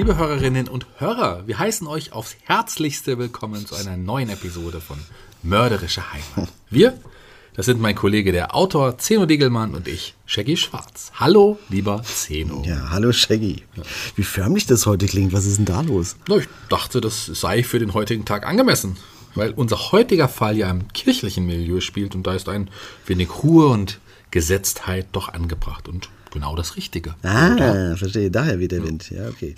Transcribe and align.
Liebe 0.00 0.16
Hörerinnen 0.16 0.66
und 0.66 0.86
Hörer, 0.96 1.46
wir 1.46 1.58
heißen 1.58 1.86
euch 1.86 2.14
aufs 2.14 2.34
herzlichste 2.44 3.18
willkommen 3.18 3.66
zu 3.66 3.74
einer 3.74 3.98
neuen 3.98 4.30
Episode 4.30 4.80
von 4.80 4.96
Mörderische 5.42 6.02
Heimat. 6.10 6.50
Wir, 6.70 6.98
das 7.52 7.66
sind 7.66 7.82
mein 7.82 7.94
Kollege, 7.94 8.32
der 8.32 8.54
Autor 8.54 8.96
Zeno 8.96 9.26
Diegelmann 9.26 9.74
und 9.74 9.86
ich, 9.86 10.14
Shaggy 10.24 10.56
Schwarz. 10.56 11.12
Hallo, 11.16 11.58
lieber 11.68 12.02
Zeno. 12.02 12.62
Ja, 12.64 12.88
hallo 12.88 13.12
Shaggy. 13.12 13.62
Wie 14.16 14.22
förmlich 14.22 14.64
das 14.64 14.86
heute 14.86 15.04
klingt, 15.04 15.34
was 15.34 15.44
ist 15.44 15.58
denn 15.58 15.66
da 15.66 15.82
los? 15.82 16.16
Na, 16.28 16.38
ich 16.38 16.48
dachte, 16.70 17.02
das 17.02 17.26
sei 17.26 17.62
für 17.62 17.78
den 17.78 17.92
heutigen 17.92 18.24
Tag 18.24 18.46
angemessen, 18.46 18.96
weil 19.34 19.50
unser 19.50 19.92
heutiger 19.92 20.28
Fall 20.28 20.56
ja 20.56 20.70
im 20.70 20.90
kirchlichen 20.94 21.44
Milieu 21.44 21.80
spielt 21.80 22.14
und 22.14 22.26
da 22.26 22.32
ist 22.32 22.48
ein 22.48 22.70
wenig 23.04 23.42
Ruhe 23.42 23.66
und 23.66 24.00
Gesetztheit 24.30 25.08
doch 25.12 25.28
angebracht 25.28 25.88
und 25.88 26.08
genau 26.30 26.56
das 26.56 26.76
Richtige. 26.76 27.14
Ah, 27.22 27.54
oder? 27.54 27.96
verstehe, 27.96 28.30
daher 28.30 28.58
weht 28.60 28.72
der 28.72 28.84
Wind. 28.84 29.10
Ja, 29.10 29.28
okay. 29.28 29.54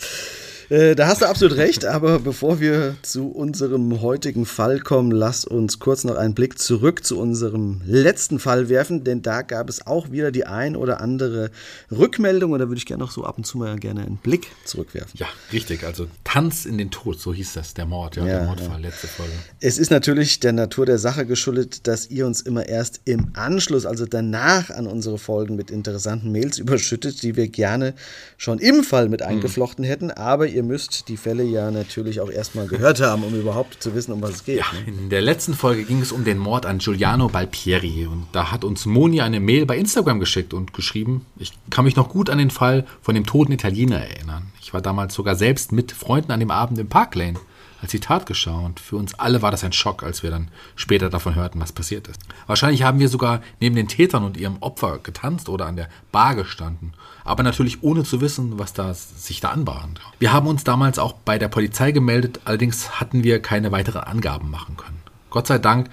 Äh, 0.73 0.95
Da 0.95 1.07
hast 1.07 1.21
du 1.21 1.27
absolut 1.27 1.59
recht, 1.59 1.85
aber 1.85 2.19
bevor 2.19 2.59
wir 2.59 2.97
zu 3.03 3.29
unserem 3.29 4.01
heutigen 4.01 4.47
Fall 4.47 4.81
kommen, 4.81 5.11
lass 5.11 5.45
uns 5.45 5.79
kurz 5.79 6.05
noch 6.05 6.17
einen 6.17 6.33
Blick 6.33 6.59
zurück 6.59 7.05
zu 7.05 7.19
unserem 7.19 7.83
letzten 7.85 8.39
Fall 8.39 8.71
werfen, 8.71 9.05
denn 9.05 9.21
da 9.21 9.43
gab 9.43 9.69
es 9.69 9.87
auch 9.87 10.11
wieder 10.13 10.33
die 10.33 10.47
ein 10.47 10.75
oder 10.75 11.03
andere 11.03 11.51
Rückmeldung 11.91 12.53
und 12.53 12.61
da 12.61 12.69
würde 12.69 12.79
ich 12.79 12.87
gerne 12.87 13.05
noch 13.05 13.11
so 13.11 13.25
ab 13.25 13.37
und 13.37 13.45
zu 13.45 13.59
mal 13.59 13.79
gerne 13.79 14.01
einen 14.01 14.17
Blick 14.17 14.47
zurückwerfen. 14.65 15.11
Ja, 15.15 15.27
richtig. 15.53 15.85
Also 15.85 16.07
Tanz 16.25 16.65
in 16.65 16.79
den 16.79 16.91
Tod, 16.91 17.21
so 17.21 17.35
hieß 17.35 17.53
das, 17.53 17.75
der 17.75 17.85
Mord, 17.85 18.17
ja, 18.17 18.25
Ja, 18.25 18.39
der 18.39 18.47
Mordfall, 18.47 18.81
letzte 18.81 19.09
Folge. 19.09 19.33
Es 19.61 19.77
ist 19.77 19.91
natürlich 19.91 20.41
der 20.41 20.55
Natur 20.55 20.87
der 20.87 20.99
Sache 20.99 21.27
geschuldet, 21.27 21.87
dass 21.87 22.09
ihr 22.09 22.27
uns 22.27 22.41
immer 22.41 22.67
erst 22.67 23.03
im 23.05 23.33
Anschluss, 23.35 23.85
also 23.85 24.07
danach 24.07 24.71
an 24.71 24.87
unsere 24.87 25.19
Folgen 25.19 25.55
mit 25.55 25.71
interessanten 25.71 26.33
Mails 26.33 26.57
überschüttet, 26.57 27.23
die 27.23 27.37
wir 27.37 27.49
gerne 27.49 27.93
schon 28.39 28.59
im 28.59 28.85
Fall 28.85 29.11
mit 29.11 29.21
eingeflochten 29.21 29.85
hätten. 29.85 30.11
Aber 30.11 30.47
ihr 30.47 30.62
müsst 30.63 31.09
die 31.09 31.17
Fälle 31.17 31.45
ja 31.45 31.71
natürlich 31.71 32.21
auch 32.21 32.31
erstmal 32.31 32.67
gehört 32.67 33.01
haben, 33.01 33.25
um 33.25 33.35
überhaupt 33.35 33.83
zu 33.83 33.95
wissen, 33.95 34.13
um 34.13 34.23
was 34.23 34.31
es 34.31 34.45
geht. 34.45 34.59
Ja, 34.59 34.67
ne? 34.73 34.87
in 34.87 35.11
der 35.11 35.21
letzten 35.21 35.55
Folge 35.55 35.85
ging 35.85 36.01
es 36.01 36.13
um 36.13 36.25
den 36.25 36.39
Mord 36.39 36.67
an 36.67 36.79
Giuliano 36.79 37.29
Balpieri 37.29 38.07
und 38.07 38.27
da 38.33 38.51
hat 38.51 38.65
uns 38.65 38.87
Moni 38.87 39.21
eine 39.21 39.41
Mail 39.41 39.67
bei 39.67 39.77
Instagram 39.77 40.21
geschickt 40.21 40.55
und 40.55 40.73
geschrieben, 40.73 41.27
ich 41.39 41.53
kann 41.71 41.85
mich 41.85 41.97
noch 41.97 42.09
gut 42.09 42.31
an 42.31 42.39
den 42.39 42.51
Fall 42.51 42.87
von 43.01 43.15
dem 43.15 43.27
toten 43.27 43.53
Italiener 43.53 43.99
erinnern. 43.99 44.53
Ich 44.61 44.73
war 44.73 44.81
damals 44.81 45.15
sogar 45.15 45.37
selbst 45.37 45.73
mit 45.73 45.93
Freunden 45.93 46.33
an 46.33 46.41
dem 46.41 46.51
Abend 46.51 46.79
im 46.79 46.89
Park 46.89 47.15
Lane, 47.15 47.39
als 47.83 47.91
die 47.91 48.01
Tat 48.01 48.27
geschah 48.27 48.61
und 48.61 48.81
für 48.81 48.97
uns 48.97 49.15
alle 49.15 49.43
war 49.43 49.51
das 49.51 49.65
ein 49.65 49.73
Schock, 49.73 50.05
als 50.05 50.23
wir 50.23 50.31
dann 50.31 50.49
später 50.77 51.11
davon 51.11 51.35
hörten, 51.35 51.61
was 51.61 51.73
passiert 51.73 52.07
ist. 52.07 52.21
Wahrscheinlich 52.47 52.85
haben 52.85 53.01
wir 53.01 53.09
sogar 53.09 53.43
neben 53.61 53.75
den 53.75 53.89
Tätern 53.89 54.25
und 54.25 54.37
ihrem 54.37 54.59
Opfer 54.61 54.99
getanzt 54.99 55.49
oder 55.49 55.67
an 55.67 55.77
der 55.77 55.89
Bar 56.13 56.37
gestanden, 56.37 56.95
aber 57.25 57.43
natürlich 57.43 57.83
ohne 57.83 58.05
zu 58.05 58.21
wissen, 58.21 58.59
was 58.59 58.73
da 58.73 58.95
sich 58.95 59.41
da 59.41 59.49
anbahnt. 59.49 60.01
Wir 60.21 60.33
haben 60.33 60.47
uns 60.47 60.63
damals 60.63 60.99
auch 61.01 61.13
bei 61.13 61.39
der 61.39 61.49
Polizei 61.49 61.91
gemeldet, 61.91 62.41
allerdings 62.45 63.01
hatten 63.01 63.25
wir 63.25 63.43
keine 63.43 63.73
weiteren 63.73 64.05
Angaben 64.05 64.49
machen 64.49 64.77
können. 64.77 65.03
Gott 65.31 65.49
sei 65.49 65.59
Dank 65.59 65.91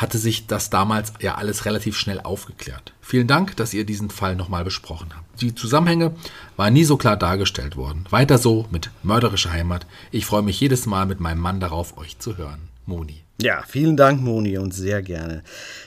hatte 0.00 0.18
sich 0.18 0.46
das 0.46 0.70
damals 0.70 1.12
ja 1.20 1.34
alles 1.34 1.64
relativ 1.66 1.96
schnell 1.96 2.20
aufgeklärt. 2.20 2.92
Vielen 3.00 3.26
Dank, 3.26 3.56
dass 3.56 3.74
ihr 3.74 3.84
diesen 3.84 4.10
Fall 4.10 4.36
nochmal 4.36 4.64
besprochen 4.64 5.08
habt. 5.14 5.42
Die 5.42 5.54
Zusammenhänge 5.54 6.14
waren 6.56 6.72
nie 6.72 6.84
so 6.84 6.96
klar 6.96 7.16
dargestellt 7.16 7.76
worden. 7.76 8.04
Weiter 8.10 8.38
so 8.38 8.66
mit 8.70 8.90
mörderischer 9.02 9.52
Heimat. 9.52 9.86
Ich 10.10 10.26
freue 10.26 10.42
mich 10.42 10.60
jedes 10.60 10.86
Mal 10.86 11.06
mit 11.06 11.20
meinem 11.20 11.40
Mann 11.40 11.60
darauf, 11.60 11.98
euch 11.98 12.18
zu 12.18 12.38
hören. 12.38 12.60
Moni. 12.86 13.22
Ja, 13.42 13.62
vielen 13.66 13.96
Dank, 13.96 14.20
Moni, 14.20 14.58
und 14.58 14.74
sehr 14.74 15.00
gerne. 15.02 15.42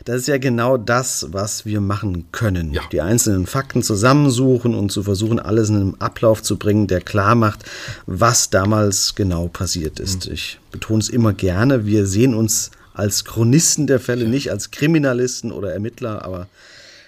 Das 0.05 0.17
ist 0.17 0.27
ja 0.27 0.37
genau 0.37 0.77
das, 0.77 1.27
was 1.29 1.65
wir 1.65 1.81
machen 1.81 2.25
können. 2.31 2.73
Ja. 2.73 2.81
Die 2.91 3.01
einzelnen 3.01 3.45
Fakten 3.45 3.83
zusammensuchen 3.83 4.73
und 4.73 4.91
zu 4.91 5.03
versuchen, 5.03 5.39
alles 5.39 5.69
in 5.69 5.75
einen 5.75 6.01
Ablauf 6.01 6.41
zu 6.41 6.57
bringen, 6.57 6.87
der 6.87 7.01
klar 7.01 7.35
macht, 7.35 7.63
was 8.07 8.49
damals 8.49 9.13
genau 9.13 9.49
passiert 9.49 9.99
ist. 9.99 10.27
Ich 10.27 10.59
betone 10.71 11.01
es 11.01 11.09
immer 11.09 11.33
gerne, 11.33 11.85
wir 11.85 12.07
sehen 12.07 12.33
uns 12.33 12.71
als 12.93 13.25
Chronisten 13.25 13.87
der 13.87 13.99
Fälle, 13.99 14.27
nicht 14.27 14.51
als 14.51 14.71
Kriminalisten 14.71 15.51
oder 15.51 15.73
Ermittler, 15.73 16.23
aber 16.23 16.47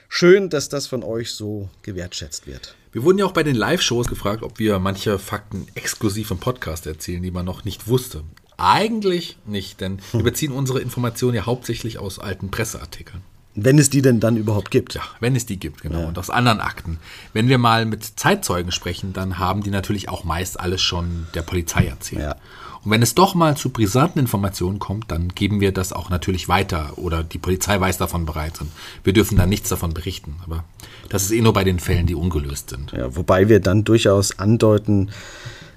schön, 0.10 0.50
dass 0.50 0.70
das 0.70 0.88
von 0.88 1.04
euch 1.04 1.32
so 1.32 1.70
gewertschätzt 1.84 2.48
wird. 2.48 2.76
Wir 2.92 3.04
wurden 3.04 3.18
ja 3.18 3.26
auch 3.26 3.34
bei 3.34 3.44
den 3.44 3.56
Live-Shows 3.56 4.08
gefragt, 4.08 4.42
ob 4.42 4.58
wir 4.58 4.80
manche 4.80 5.20
Fakten 5.20 5.68
exklusiv 5.76 6.32
im 6.32 6.38
Podcast 6.38 6.88
erzählen, 6.88 7.22
die 7.22 7.32
man 7.32 7.46
noch 7.46 7.66
nicht 7.66 7.88
wusste. 7.88 8.24
Eigentlich 8.58 9.38
nicht, 9.46 9.82
denn 9.82 10.00
wir 10.14 10.24
beziehen 10.24 10.54
unsere 10.54 10.80
Informationen 10.80 11.36
ja 11.36 11.46
hauptsächlich 11.46 12.00
aus 12.00 12.20
alten 12.20 12.52
Presseartikeln. 12.52 13.22
Wenn 13.56 13.80
es 13.80 13.90
die 13.90 14.02
denn 14.02 14.20
dann 14.20 14.36
überhaupt 14.36 14.70
gibt. 14.70 14.96
Ja, 14.96 15.02
wenn 15.22 15.36
es 15.36 15.46
die 15.46 15.58
gibt, 15.58 15.82
genau. 15.82 16.08
Und 16.08 16.20
aus 16.20 16.30
anderen 16.30 16.60
Akten. 16.60 17.00
Wenn 17.32 17.48
wir 17.48 17.58
mal 17.58 17.86
mit 17.86 18.04
Zeitzeugen 18.04 18.74
sprechen, 18.74 19.14
dann 19.14 19.40
haben 19.40 19.64
die 19.64 19.70
natürlich 19.70 20.10
auch 20.10 20.26
meist 20.26 20.60
alles 20.60 20.82
schon 20.82 21.28
der 21.34 21.42
Polizei 21.42 21.86
erzählt. 21.86 22.22
Ja. 22.22 22.36
Und 22.84 22.92
wenn 22.92 23.02
es 23.02 23.16
doch 23.16 23.34
mal 23.34 23.58
zu 23.58 23.70
brisanten 23.70 24.20
Informationen 24.20 24.78
kommt, 24.78 25.10
dann 25.10 25.30
geben 25.30 25.60
wir 25.60 25.72
das 25.72 25.92
auch 25.92 26.12
natürlich 26.12 26.48
weiter 26.48 26.98
oder 26.98 27.24
die 27.24 27.40
Polizei 27.40 27.80
weiß 27.80 27.98
davon 27.98 28.26
bereits 28.28 28.62
und 28.62 28.70
wir 29.04 29.12
dürfen 29.12 29.38
dann 29.38 29.50
nichts 29.50 29.70
davon 29.70 29.94
berichten. 29.94 30.36
Aber 30.44 30.66
das 31.10 31.24
ist 31.24 31.32
eh 31.32 31.42
nur 31.42 31.54
bei 31.54 31.64
den 31.64 31.80
Fällen, 31.80 32.06
die 32.06 32.14
ungelöst 32.14 32.70
sind. 32.70 32.92
Ja, 32.92 33.16
wobei 33.16 33.50
wir 33.50 33.60
dann 33.60 33.86
durchaus 33.86 34.38
andeuten, 34.38 35.10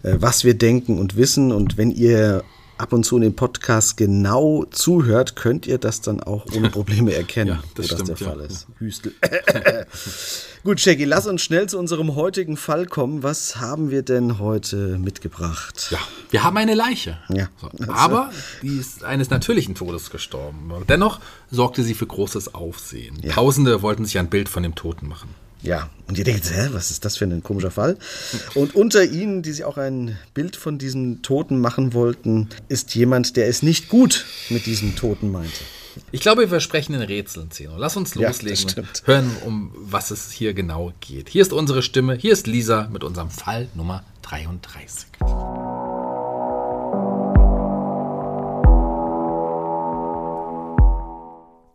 äh, 0.02 0.16
was 0.18 0.44
wir 0.44 0.54
denken 0.54 0.98
und 0.98 1.16
wissen. 1.16 1.50
Und 1.50 1.78
wenn 1.78 1.90
ihr 1.90 2.44
ab 2.78 2.92
und 2.92 3.04
zu 3.04 3.16
in 3.16 3.22
den 3.22 3.36
Podcast 3.36 3.96
genau 3.96 4.64
zuhört, 4.70 5.36
könnt 5.36 5.66
ihr 5.66 5.78
das 5.78 6.00
dann 6.00 6.20
auch 6.20 6.46
ohne 6.54 6.70
Probleme 6.70 7.12
erkennen, 7.14 7.50
Ja, 7.50 7.62
das 7.74 7.90
wo 7.90 7.94
stimmt, 7.94 8.08
das 8.10 8.18
der 8.18 8.26
ja. 8.26 8.32
Fall 8.34 8.44
ist. 8.46 8.66
Hüstel. 8.78 9.14
Gut, 10.64 10.80
Shaggy, 10.80 11.04
lass 11.04 11.26
uns 11.26 11.42
schnell 11.42 11.68
zu 11.68 11.78
unserem 11.78 12.14
heutigen 12.14 12.56
Fall 12.56 12.86
kommen. 12.86 13.22
Was 13.22 13.56
haben 13.56 13.90
wir 13.90 14.02
denn 14.02 14.38
heute 14.38 14.98
mitgebracht? 14.98 15.88
Ja, 15.90 15.98
wir 16.30 16.42
haben 16.44 16.56
eine 16.56 16.74
Leiche. 16.74 17.18
Ja. 17.28 17.48
So. 17.60 17.92
Aber 17.92 18.30
die 18.62 18.78
ist 18.78 19.04
eines 19.04 19.30
natürlichen 19.30 19.74
Todes 19.74 20.10
gestorben. 20.10 20.72
Dennoch 20.88 21.20
sorgte 21.50 21.82
sie 21.82 21.94
für 21.94 22.06
großes 22.06 22.54
Aufsehen. 22.54 23.20
Tausende 23.30 23.82
wollten 23.82 24.04
sich 24.04 24.18
ein 24.18 24.28
Bild 24.28 24.48
von 24.48 24.62
dem 24.62 24.74
Toten 24.74 25.08
machen. 25.08 25.34
Ja, 25.62 25.90
und 26.06 26.16
ihr 26.16 26.24
denkt, 26.24 26.50
hä, 26.50 26.68
was 26.72 26.90
ist 26.90 27.04
das 27.04 27.16
für 27.16 27.24
ein 27.24 27.42
komischer 27.42 27.70
Fall? 27.70 27.96
Und 28.54 28.74
unter 28.76 29.04
ihnen, 29.04 29.42
die 29.42 29.52
sich 29.52 29.64
auch 29.64 29.76
ein 29.76 30.16
Bild 30.32 30.54
von 30.56 30.78
diesem 30.78 31.22
Toten 31.22 31.58
machen 31.60 31.94
wollten, 31.94 32.48
ist 32.68 32.94
jemand, 32.94 33.36
der 33.36 33.48
es 33.48 33.62
nicht 33.62 33.88
gut 33.88 34.24
mit 34.50 34.66
diesem 34.66 34.94
Toten 34.94 35.32
meinte. 35.32 35.50
Ich 36.12 36.20
glaube, 36.20 36.48
wir 36.50 36.60
sprechen 36.60 36.94
in 36.94 37.02
Rätseln, 37.02 37.50
Zeno. 37.50 37.72
Lass 37.76 37.96
uns 37.96 38.14
Ja, 38.14 38.28
loslegen 38.28 38.56
stimmt. 38.56 38.88
und 39.00 39.06
hören, 39.08 39.36
um 39.44 39.72
was 39.74 40.12
es 40.12 40.30
hier 40.30 40.54
genau 40.54 40.92
geht. 41.00 41.28
Hier 41.28 41.42
ist 41.42 41.52
unsere 41.52 41.82
Stimme, 41.82 42.14
hier 42.14 42.32
ist 42.32 42.46
Lisa 42.46 42.88
mit 42.92 43.02
unserem 43.02 43.30
Fall 43.30 43.66
Nummer 43.74 44.04
33. 44.22 45.08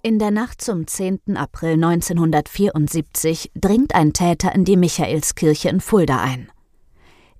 In 0.05 0.19
der 0.19 0.31
Nacht 0.31 0.59
zum 0.59 0.85
10. 0.85 1.37
April 1.37 1.75
1974 1.75 3.53
dringt 3.55 3.95
ein 3.95 4.11
Täter 4.11 4.53
in 4.53 4.65
die 4.65 4.75
Michaelskirche 4.75 5.69
in 5.69 5.79
Fulda 5.79 6.19
ein. 6.19 6.51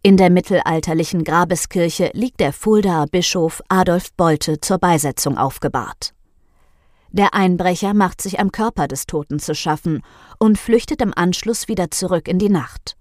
In 0.01 0.15
der 0.15 0.29
mittelalterlichen 0.29 1.25
Grabeskirche 1.25 2.11
liegt 2.13 2.39
der 2.39 2.53
Fuldaer 2.53 3.07
Bischof 3.07 3.61
Adolf 3.67 4.13
Bolte 4.13 4.61
zur 4.61 4.77
Beisetzung 4.77 5.37
aufgebahrt. 5.37 6.13
Der 7.11 7.33
Einbrecher 7.33 7.93
macht 7.93 8.21
sich 8.21 8.39
am 8.39 8.49
Körper 8.53 8.87
des 8.87 9.07
Toten 9.07 9.39
zu 9.39 9.53
schaffen 9.55 10.01
und 10.39 10.57
flüchtet 10.57 11.01
im 11.01 11.11
Anschluss 11.13 11.67
wieder 11.67 11.91
zurück 11.91 12.29
in 12.29 12.39
die 12.39 12.47
Nacht. 12.47 12.95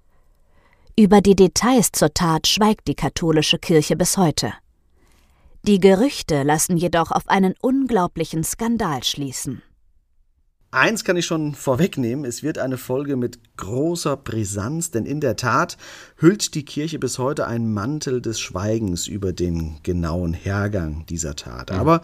Über 0.98 1.20
die 1.20 1.36
Details 1.36 1.92
zur 1.92 2.12
Tat 2.12 2.48
schweigt 2.48 2.88
die 2.88 2.96
katholische 2.96 3.60
Kirche 3.60 3.94
bis 3.94 4.16
heute. 4.16 4.54
Die 5.64 5.78
Gerüchte 5.78 6.42
lassen 6.42 6.76
jedoch 6.76 7.12
auf 7.12 7.28
einen 7.28 7.54
unglaublichen 7.60 8.42
Skandal 8.42 9.04
schließen. 9.04 9.62
Eins 10.72 11.04
kann 11.04 11.16
ich 11.16 11.24
schon 11.24 11.54
vorwegnehmen, 11.54 12.24
es 12.24 12.42
wird 12.42 12.58
eine 12.58 12.78
Folge 12.78 13.14
mit 13.14 13.38
großer 13.58 14.16
Brisanz, 14.16 14.90
denn 14.90 15.06
in 15.06 15.20
der 15.20 15.36
Tat 15.36 15.76
hüllt 16.16 16.56
die 16.56 16.64
Kirche 16.64 16.98
bis 16.98 17.20
heute 17.20 17.46
einen 17.46 17.72
Mantel 17.72 18.20
des 18.20 18.40
Schweigens 18.40 19.06
über 19.06 19.32
den 19.32 19.78
genauen 19.84 20.32
Hergang 20.32 21.06
dieser 21.06 21.36
Tat. 21.36 21.70
Aber 21.70 22.02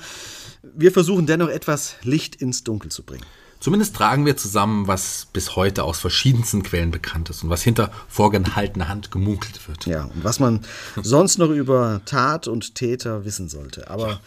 wir 0.62 0.92
versuchen 0.92 1.26
dennoch 1.26 1.48
etwas 1.48 1.96
Licht 2.04 2.36
ins 2.36 2.62
Dunkel 2.62 2.92
zu 2.92 3.02
bringen. 3.02 3.26
Zumindest 3.60 3.96
tragen 3.96 4.24
wir 4.24 4.36
zusammen, 4.36 4.86
was 4.86 5.26
bis 5.32 5.56
heute 5.56 5.82
aus 5.82 5.98
verschiedensten 5.98 6.62
Quellen 6.62 6.90
bekannt 6.90 7.28
ist 7.30 7.42
und 7.42 7.50
was 7.50 7.62
hinter 7.62 7.90
vorgehaltener 8.08 8.88
Hand 8.88 9.10
gemunkelt 9.10 9.66
wird. 9.68 9.86
Ja, 9.86 10.04
und 10.04 10.22
was 10.22 10.38
man 10.38 10.60
sonst 11.02 11.38
noch 11.38 11.50
über 11.50 12.00
Tat 12.04 12.46
und 12.46 12.74
Täter 12.74 13.24
wissen 13.24 13.48
sollte. 13.48 13.90
Aber 13.90 14.20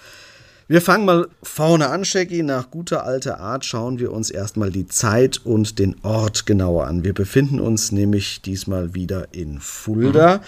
wir 0.68 0.82
fangen 0.82 1.06
mal 1.06 1.28
vorne 1.44 1.90
an, 1.90 2.06
Shaggy. 2.06 2.44
Nach 2.44 2.72
guter 2.72 3.04
alter 3.04 3.40
Art 3.40 3.66
schauen 3.66 4.00
wir 4.00 4.12
uns 4.12 4.30
erstmal 4.30 4.72
die 4.72 4.88
Zeit 4.88 5.42
und 5.44 5.80
den 5.80 5.96
Ort 6.04 6.46
genauer 6.46 6.88
an. 6.88 7.04
Wir 7.04 7.14
befinden 7.14 7.60
uns 7.60 7.92
nämlich 7.92 8.42
diesmal 8.42 8.94
wieder 8.94 9.34
in 9.34 9.60
Fulda. 9.60 10.42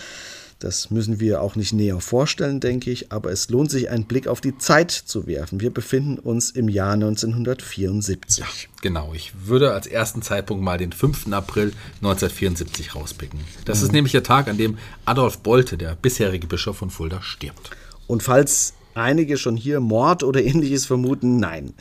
Das 0.63 0.91
müssen 0.91 1.19
wir 1.19 1.41
auch 1.41 1.57
nicht 1.57 1.73
näher 1.73 1.99
vorstellen, 1.99 2.61
denke 2.61 2.89
ich, 2.89 3.11
aber 3.11 3.33
es 3.33 3.49
lohnt 3.49 3.69
sich, 3.69 3.89
einen 3.89 4.05
Blick 4.05 4.27
auf 4.27 4.39
die 4.39 4.57
Zeit 4.57 4.91
zu 4.91 5.27
werfen. 5.27 5.59
Wir 5.59 5.73
befinden 5.73 6.17
uns 6.17 6.51
im 6.51 6.69
Jahr 6.69 6.93
1974. 6.93 8.69
Genau, 8.81 9.13
ich 9.13 9.33
würde 9.45 9.73
als 9.73 9.87
ersten 9.87 10.21
Zeitpunkt 10.21 10.63
mal 10.63 10.77
den 10.77 10.93
5. 10.93 11.33
April 11.33 11.73
1974 11.95 12.95
rauspicken. 12.95 13.41
Das 13.65 13.81
ist 13.81 13.91
nämlich 13.91 14.13
der 14.13 14.23
Tag, 14.23 14.47
an 14.47 14.57
dem 14.57 14.77
Adolf 15.03 15.39
Bolte, 15.39 15.77
der 15.77 15.97
bisherige 15.97 16.47
Bischof 16.47 16.77
von 16.77 16.89
Fulda, 16.89 17.21
stirbt. 17.21 17.71
Und 18.07 18.23
falls 18.23 18.73
einige 18.93 19.35
schon 19.37 19.57
hier 19.57 19.81
Mord 19.81 20.23
oder 20.23 20.41
ähnliches 20.41 20.85
vermuten, 20.85 21.41
nein, 21.41 21.73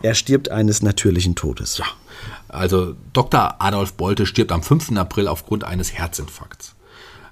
er 0.00 0.14
stirbt 0.14 0.48
eines 0.48 0.80
natürlichen 0.80 1.34
Todes. 1.34 1.78
Ja, 1.78 1.86
also 2.46 2.94
Dr. 3.12 3.60
Adolf 3.60 3.94
Bolte 3.94 4.26
stirbt 4.26 4.52
am 4.52 4.62
5. 4.62 4.92
April 4.92 5.26
aufgrund 5.26 5.64
eines 5.64 5.92
Herzinfarkts. 5.92 6.76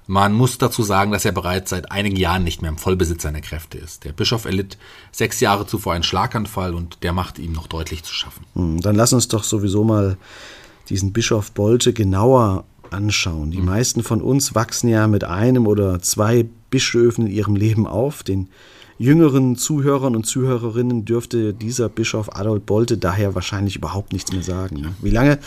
Man 0.07 0.33
muss 0.33 0.57
dazu 0.57 0.83
sagen, 0.83 1.11
dass 1.11 1.25
er 1.25 1.33
bereits 1.33 1.69
seit 1.69 1.91
einigen 1.91 2.15
Jahren 2.15 2.45
nicht 2.45 2.61
mehr 2.61 2.71
im 2.71 2.77
Vollbesitz 2.77 3.23
seiner 3.23 3.41
Kräfte 3.41 3.77
ist. 3.77 4.05
Der 4.05 4.13
Bischof 4.13 4.45
erlitt 4.45 4.77
sechs 5.11 5.41
Jahre 5.41 5.67
zuvor 5.67 5.93
einen 5.93 6.03
Schlaganfall 6.03 6.73
und 6.73 7.03
der 7.03 7.11
machte 7.11 7.41
ihm 7.41 7.51
noch 7.51 7.67
deutlich 7.67 8.03
zu 8.03 8.13
schaffen. 8.13 8.45
Hm, 8.55 8.81
Dann 8.81 8.95
lass 8.95 9.11
uns 9.11 9.27
doch 9.27 9.43
sowieso 9.43 9.83
mal 9.83 10.17
diesen 10.89 11.11
Bischof 11.11 11.51
Bolte 11.51 11.91
genauer 11.91 12.63
anschauen. 12.89 13.51
Die 13.51 13.61
meisten 13.61 14.01
von 14.01 14.21
uns 14.21 14.55
wachsen 14.55 14.87
ja 14.87 15.07
mit 15.07 15.25
einem 15.25 15.67
oder 15.67 16.01
zwei 16.01 16.45
Bischöfen 16.69 17.27
in 17.27 17.33
ihrem 17.33 17.57
Leben 17.57 17.85
auf. 17.85 18.23
Den 18.23 18.47
jüngeren 18.99 19.55
Zuhörern 19.55 20.15
und 20.15 20.25
Zuhörerinnen 20.25 21.05
dürfte 21.05 21.53
dieser 21.53 21.89
Bischof 21.89 22.35
Adolf 22.35 22.63
Bolte 22.63 22.97
daher 22.97 23.35
wahrscheinlich 23.35 23.75
überhaupt 23.75 24.13
nichts 24.13 24.31
mehr 24.31 24.43
sagen. 24.43 24.81
ne? 24.81 24.95
Wie 25.01 25.09
lange, 25.09 25.39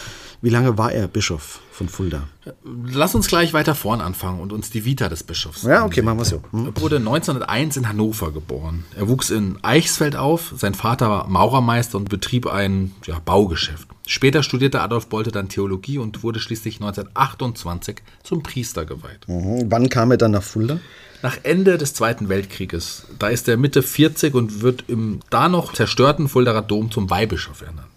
wie 0.43 0.51
lange 0.51 0.79
war 0.79 0.93
er 0.93 1.09
Bischof 1.09 1.61
von 1.71 1.89
Fulda? 1.89 2.25
Lass 2.65 3.15
uns 3.15 3.27
gleich 3.27 3.53
weiter 3.53 3.75
vorn 3.75 4.01
anfangen 4.01 4.41
und 4.41 4.53
uns 4.53 4.71
die 4.71 4.85
Vita 4.85 5.09
des 5.09 5.23
Bischofs 5.23 5.63
Ja, 5.63 5.85
okay, 5.85 6.03
machen 6.03 6.19
wir 6.19 6.25
so. 6.25 6.43
Hm? 6.51 6.67
Er 6.75 6.81
wurde 6.81 6.97
1901 6.97 7.77
in 7.77 7.89
Hannover 7.89 8.33
geboren. 8.33 8.85
Er 8.97 9.09
wuchs 9.09 9.31
in 9.31 9.59
Eichsfeld 9.63 10.17
auf. 10.17 10.53
Sein 10.57 10.75
Vater 10.75 11.11
war 11.11 11.29
Maurermeister 11.29 11.99
und 11.99 12.09
betrieb 12.09 12.47
ein 12.47 12.93
ja, 13.07 13.19
Baugeschäft. 13.25 13.89
Später 14.07 14.43
studierte 14.43 14.81
Adolf 14.81 15.07
Bolte 15.07 15.31
dann 15.31 15.49
Theologie 15.49 15.99
und 15.99 16.23
wurde 16.23 16.41
schließlich 16.41 16.77
1928 16.77 17.97
zum 18.23 18.43
Priester 18.43 18.85
geweiht. 18.85 19.29
Mhm. 19.29 19.71
Wann 19.71 19.89
kam 19.89 20.11
er 20.11 20.17
dann 20.17 20.33
nach 20.33 20.43
Fulda? 20.43 20.81
Nach 21.23 21.37
Ende 21.43 21.77
des 21.77 21.93
Zweiten 21.95 22.29
Weltkrieges, 22.29 23.05
da 23.19 23.29
ist 23.29 23.47
er 23.49 23.57
Mitte 23.57 23.83
40 23.83 24.35
und 24.35 24.63
wird 24.63 24.85
im 24.89 25.21
da 25.29 25.49
noch 25.49 25.73
zerstörten 25.75 26.29
Fuldaer 26.29 26.63
Dom 26.63 26.91
zum 26.91 27.11
Weihbischof 27.11 27.61
ernannt. 27.61 27.89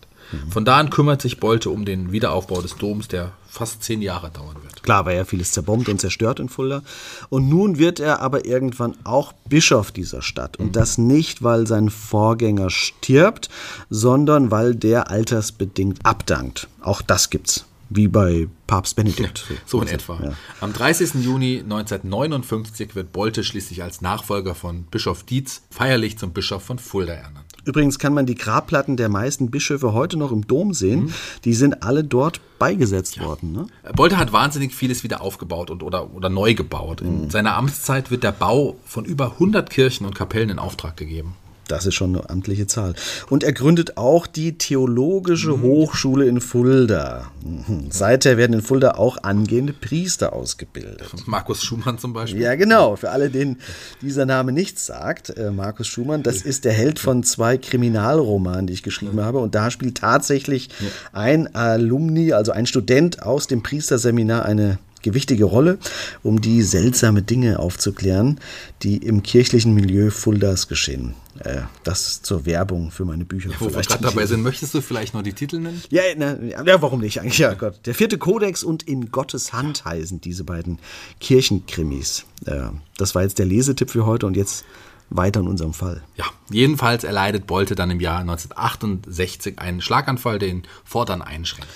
Von 0.49 0.65
da 0.65 0.77
an 0.77 0.89
kümmert 0.89 1.21
sich 1.21 1.39
Bolte 1.39 1.69
um 1.69 1.85
den 1.85 2.11
Wiederaufbau 2.11 2.61
des 2.61 2.75
Doms, 2.75 3.07
der 3.07 3.33
fast 3.47 3.83
zehn 3.83 4.01
Jahre 4.01 4.31
dauern 4.31 4.57
wird. 4.63 4.81
Klar 4.81 5.05
war 5.05 5.13
ja 5.13 5.25
vieles 5.25 5.51
zerbombt 5.51 5.89
und 5.89 6.01
zerstört 6.01 6.39
in 6.39 6.49
Fulda. 6.49 6.81
Und 7.29 7.49
nun 7.49 7.77
wird 7.77 7.99
er 7.99 8.19
aber 8.21 8.45
irgendwann 8.45 8.95
auch 9.03 9.33
Bischof 9.47 9.91
dieser 9.91 10.21
Stadt. 10.21 10.57
Und 10.57 10.75
das 10.75 10.97
nicht, 10.97 11.43
weil 11.43 11.67
sein 11.67 11.89
Vorgänger 11.89 12.69
stirbt, 12.69 13.49
sondern 13.89 14.49
weil 14.49 14.75
der 14.75 15.11
altersbedingt 15.11 16.03
abdankt. 16.03 16.67
Auch 16.81 17.01
das 17.01 17.29
gibt's. 17.29 17.65
Wie 17.95 18.07
bei 18.07 18.47
Papst 18.67 18.95
Benedikt. 18.95 19.45
So 19.65 19.81
in 19.81 19.87
etwa. 19.87 20.35
Am 20.61 20.73
30. 20.73 21.15
Juni 21.23 21.59
1959 21.59 22.95
wird 22.95 23.11
Bolte 23.11 23.43
schließlich 23.43 23.83
als 23.83 24.01
Nachfolger 24.01 24.55
von 24.55 24.83
Bischof 24.83 25.23
Dietz 25.23 25.61
feierlich 25.69 26.17
zum 26.17 26.31
Bischof 26.31 26.63
von 26.63 26.79
Fulda 26.79 27.13
ernannt. 27.13 27.45
Übrigens 27.65 27.97
kann 27.97 28.13
man 28.13 28.25
die 28.25 28.35
Grabplatten 28.35 28.97
der 28.97 29.09
meisten 29.09 29.49
Bischöfe 29.49 29.93
heute 29.93 30.17
noch 30.17 30.31
im 30.31 30.47
Dom 30.47 30.73
sehen. 30.73 31.13
Die 31.45 31.53
sind 31.53 31.83
alle 31.83 32.03
dort 32.03 32.41
beigesetzt 32.59 33.21
worden. 33.21 33.53
Ne? 33.53 33.67
Bolte 33.95 34.17
hat 34.17 34.33
wahnsinnig 34.33 34.73
vieles 34.73 35.03
wieder 35.03 35.21
aufgebaut 35.21 35.69
und, 35.69 35.83
oder, 35.83 36.13
oder 36.13 36.29
neu 36.29 36.55
gebaut. 36.55 37.01
In 37.01 37.29
seiner 37.29 37.55
Amtszeit 37.55 38.11
wird 38.11 38.23
der 38.23 38.33
Bau 38.33 38.75
von 38.85 39.05
über 39.05 39.33
100 39.33 39.69
Kirchen 39.69 40.05
und 40.05 40.15
Kapellen 40.15 40.49
in 40.49 40.59
Auftrag 40.59 40.97
gegeben. 40.97 41.35
Das 41.73 41.87
ist 41.87 41.95
schon 41.95 42.15
eine 42.15 42.29
amtliche 42.29 42.67
Zahl. 42.67 42.93
Und 43.31 43.43
er 43.43 43.51
gründet 43.51 43.97
auch 43.97 44.27
die 44.27 44.59
Theologische 44.59 45.59
Hochschule 45.59 46.27
in 46.27 46.39
Fulda. 46.39 47.31
Mhm. 47.43 47.87
Seither 47.89 48.37
werden 48.37 48.53
in 48.53 48.61
Fulda 48.61 48.91
auch 48.91 49.17
angehende 49.23 49.73
Priester 49.73 50.33
ausgebildet. 50.33 51.09
Markus 51.25 51.63
Schumann 51.63 51.97
zum 51.97 52.13
Beispiel. 52.13 52.41
Ja, 52.41 52.53
genau. 52.53 52.95
Für 52.95 53.09
alle, 53.09 53.31
denen 53.31 53.57
dieser 54.03 54.27
Name 54.27 54.51
nichts 54.51 54.85
sagt, 54.85 55.31
äh, 55.31 55.49
Markus 55.49 55.87
Schumann, 55.87 56.21
das 56.21 56.43
ist 56.43 56.63
der 56.65 56.73
Held 56.73 56.99
von 56.99 57.23
zwei 57.23 57.57
Kriminalromanen, 57.57 58.67
die 58.67 58.73
ich 58.73 58.83
geschrieben 58.83 59.19
habe. 59.19 59.39
Und 59.39 59.55
da 59.55 59.71
spielt 59.71 59.97
tatsächlich 59.97 60.69
ein 61.11 61.55
Alumni, 61.55 62.33
also 62.33 62.51
ein 62.51 62.67
Student 62.67 63.23
aus 63.23 63.47
dem 63.47 63.63
Priesterseminar 63.63 64.45
eine 64.45 64.77
gewichtige 65.01 65.45
Rolle, 65.45 65.79
um 66.21 66.39
die 66.39 66.61
seltsame 66.61 67.23
Dinge 67.23 67.57
aufzuklären, 67.57 68.39
die 68.83 68.97
im 68.97 69.23
kirchlichen 69.23 69.73
Milieu 69.73 70.11
Fuldas 70.11 70.67
geschehen. 70.67 71.15
Äh, 71.43 71.63
das 71.83 72.21
zur 72.21 72.45
Werbung 72.45 72.91
für 72.91 73.03
meine 73.03 73.25
Bücher. 73.25 73.49
Wo 73.59 73.65
wir 73.65 73.81
gerade 73.81 74.03
dabei 74.03 74.25
sind, 74.25 74.41
möchtest 74.41 74.73
du 74.73 74.81
vielleicht 74.81 75.13
noch 75.13 75.23
die 75.23 75.33
Titel 75.33 75.59
nennen? 75.59 75.81
ja, 75.89 76.01
na, 76.15 76.37
ja, 76.41 76.81
warum 76.81 77.01
nicht 77.01 77.19
eigentlich? 77.19 77.37
Ja, 77.37 77.53
Gott. 77.53 77.85
Der 77.85 77.93
vierte 77.93 78.17
Kodex 78.17 78.63
und 78.63 78.83
In 78.83 79.11
Gottes 79.11 79.51
Hand 79.51 79.83
heißen 79.83 80.21
diese 80.21 80.45
beiden 80.45 80.79
Kirchenkrimis. 81.19 82.25
Äh, 82.45 82.69
das 82.97 83.13
war 83.13 83.23
jetzt 83.23 83.39
der 83.39 83.45
Lesetipp 83.45 83.89
für 83.89 84.05
heute 84.05 84.25
und 84.25 84.37
jetzt 84.37 84.63
weiter 85.09 85.41
in 85.41 85.47
unserem 85.47 85.73
Fall. 85.73 86.01
Ja, 86.15 86.25
jedenfalls 86.49 87.03
erleidet 87.03 87.45
Bolte 87.45 87.75
dann 87.75 87.91
im 87.91 87.99
Jahr 87.99 88.19
1968 88.19 89.59
einen 89.59 89.81
Schlaganfall, 89.81 90.39
der 90.39 90.49
ihn 90.49 90.63
fortan 90.85 91.21
einschränkt. 91.21 91.67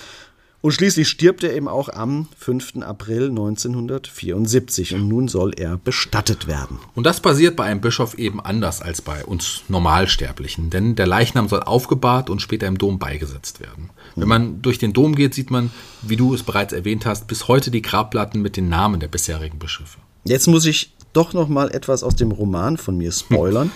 Und 0.62 0.72
schließlich 0.72 1.08
stirbt 1.08 1.44
er 1.44 1.56
eben 1.56 1.68
auch 1.68 1.88
am 1.90 2.28
5. 2.40 2.78
April 2.82 3.30
1974 3.30 4.96
und 4.96 5.08
nun 5.08 5.28
soll 5.28 5.54
er 5.56 5.78
bestattet 5.78 6.48
werden. 6.48 6.80
Und 6.96 7.06
das 7.06 7.20
passiert 7.22 7.56
bei 7.56 7.66
einem 7.66 7.80
Bischof 7.80 8.16
eben 8.18 8.42
anders 8.42 8.82
als 8.82 9.02
bei 9.02 9.24
uns 9.24 9.64
Normalsterblichen, 9.68 10.72
denn 10.72 10.96
der 10.96 11.06
Leichnam 11.06 11.48
soll 11.48 11.62
aufgebahrt 11.62 12.32
und 12.32 12.42
später 12.42 12.66
im 12.66 12.80
Dom 12.80 12.98
beigesetzt 12.98 13.60
werden. 13.60 13.92
Wenn 14.16 14.28
man 14.28 14.62
durch 14.64 14.80
den 14.80 14.94
Dom 14.94 15.16
geht, 15.16 15.36
sieht 15.36 15.52
man, 15.52 15.70
wie 16.02 16.16
du 16.16 16.34
es 16.34 16.42
bereits 16.42 16.74
erwähnt 16.74 17.06
hast, 17.06 17.28
bis 17.28 17.48
heute 17.48 17.70
die 17.70 17.84
Grabplatten 17.84 18.42
mit 18.42 18.58
den 18.58 18.68
Namen 18.68 19.00
der 19.00 19.10
bisherigen 19.10 19.60
Bischöfe. 19.60 20.00
Jetzt 20.24 20.48
muss 20.48 20.66
ich 20.66 20.94
doch 21.14 21.34
noch 21.34 21.48
mal 21.48 21.72
etwas 21.72 22.04
aus 22.04 22.16
dem 22.16 22.32
Roman 22.32 22.78
von 22.78 22.98
mir 22.98 23.12
spoilern, 23.12 23.72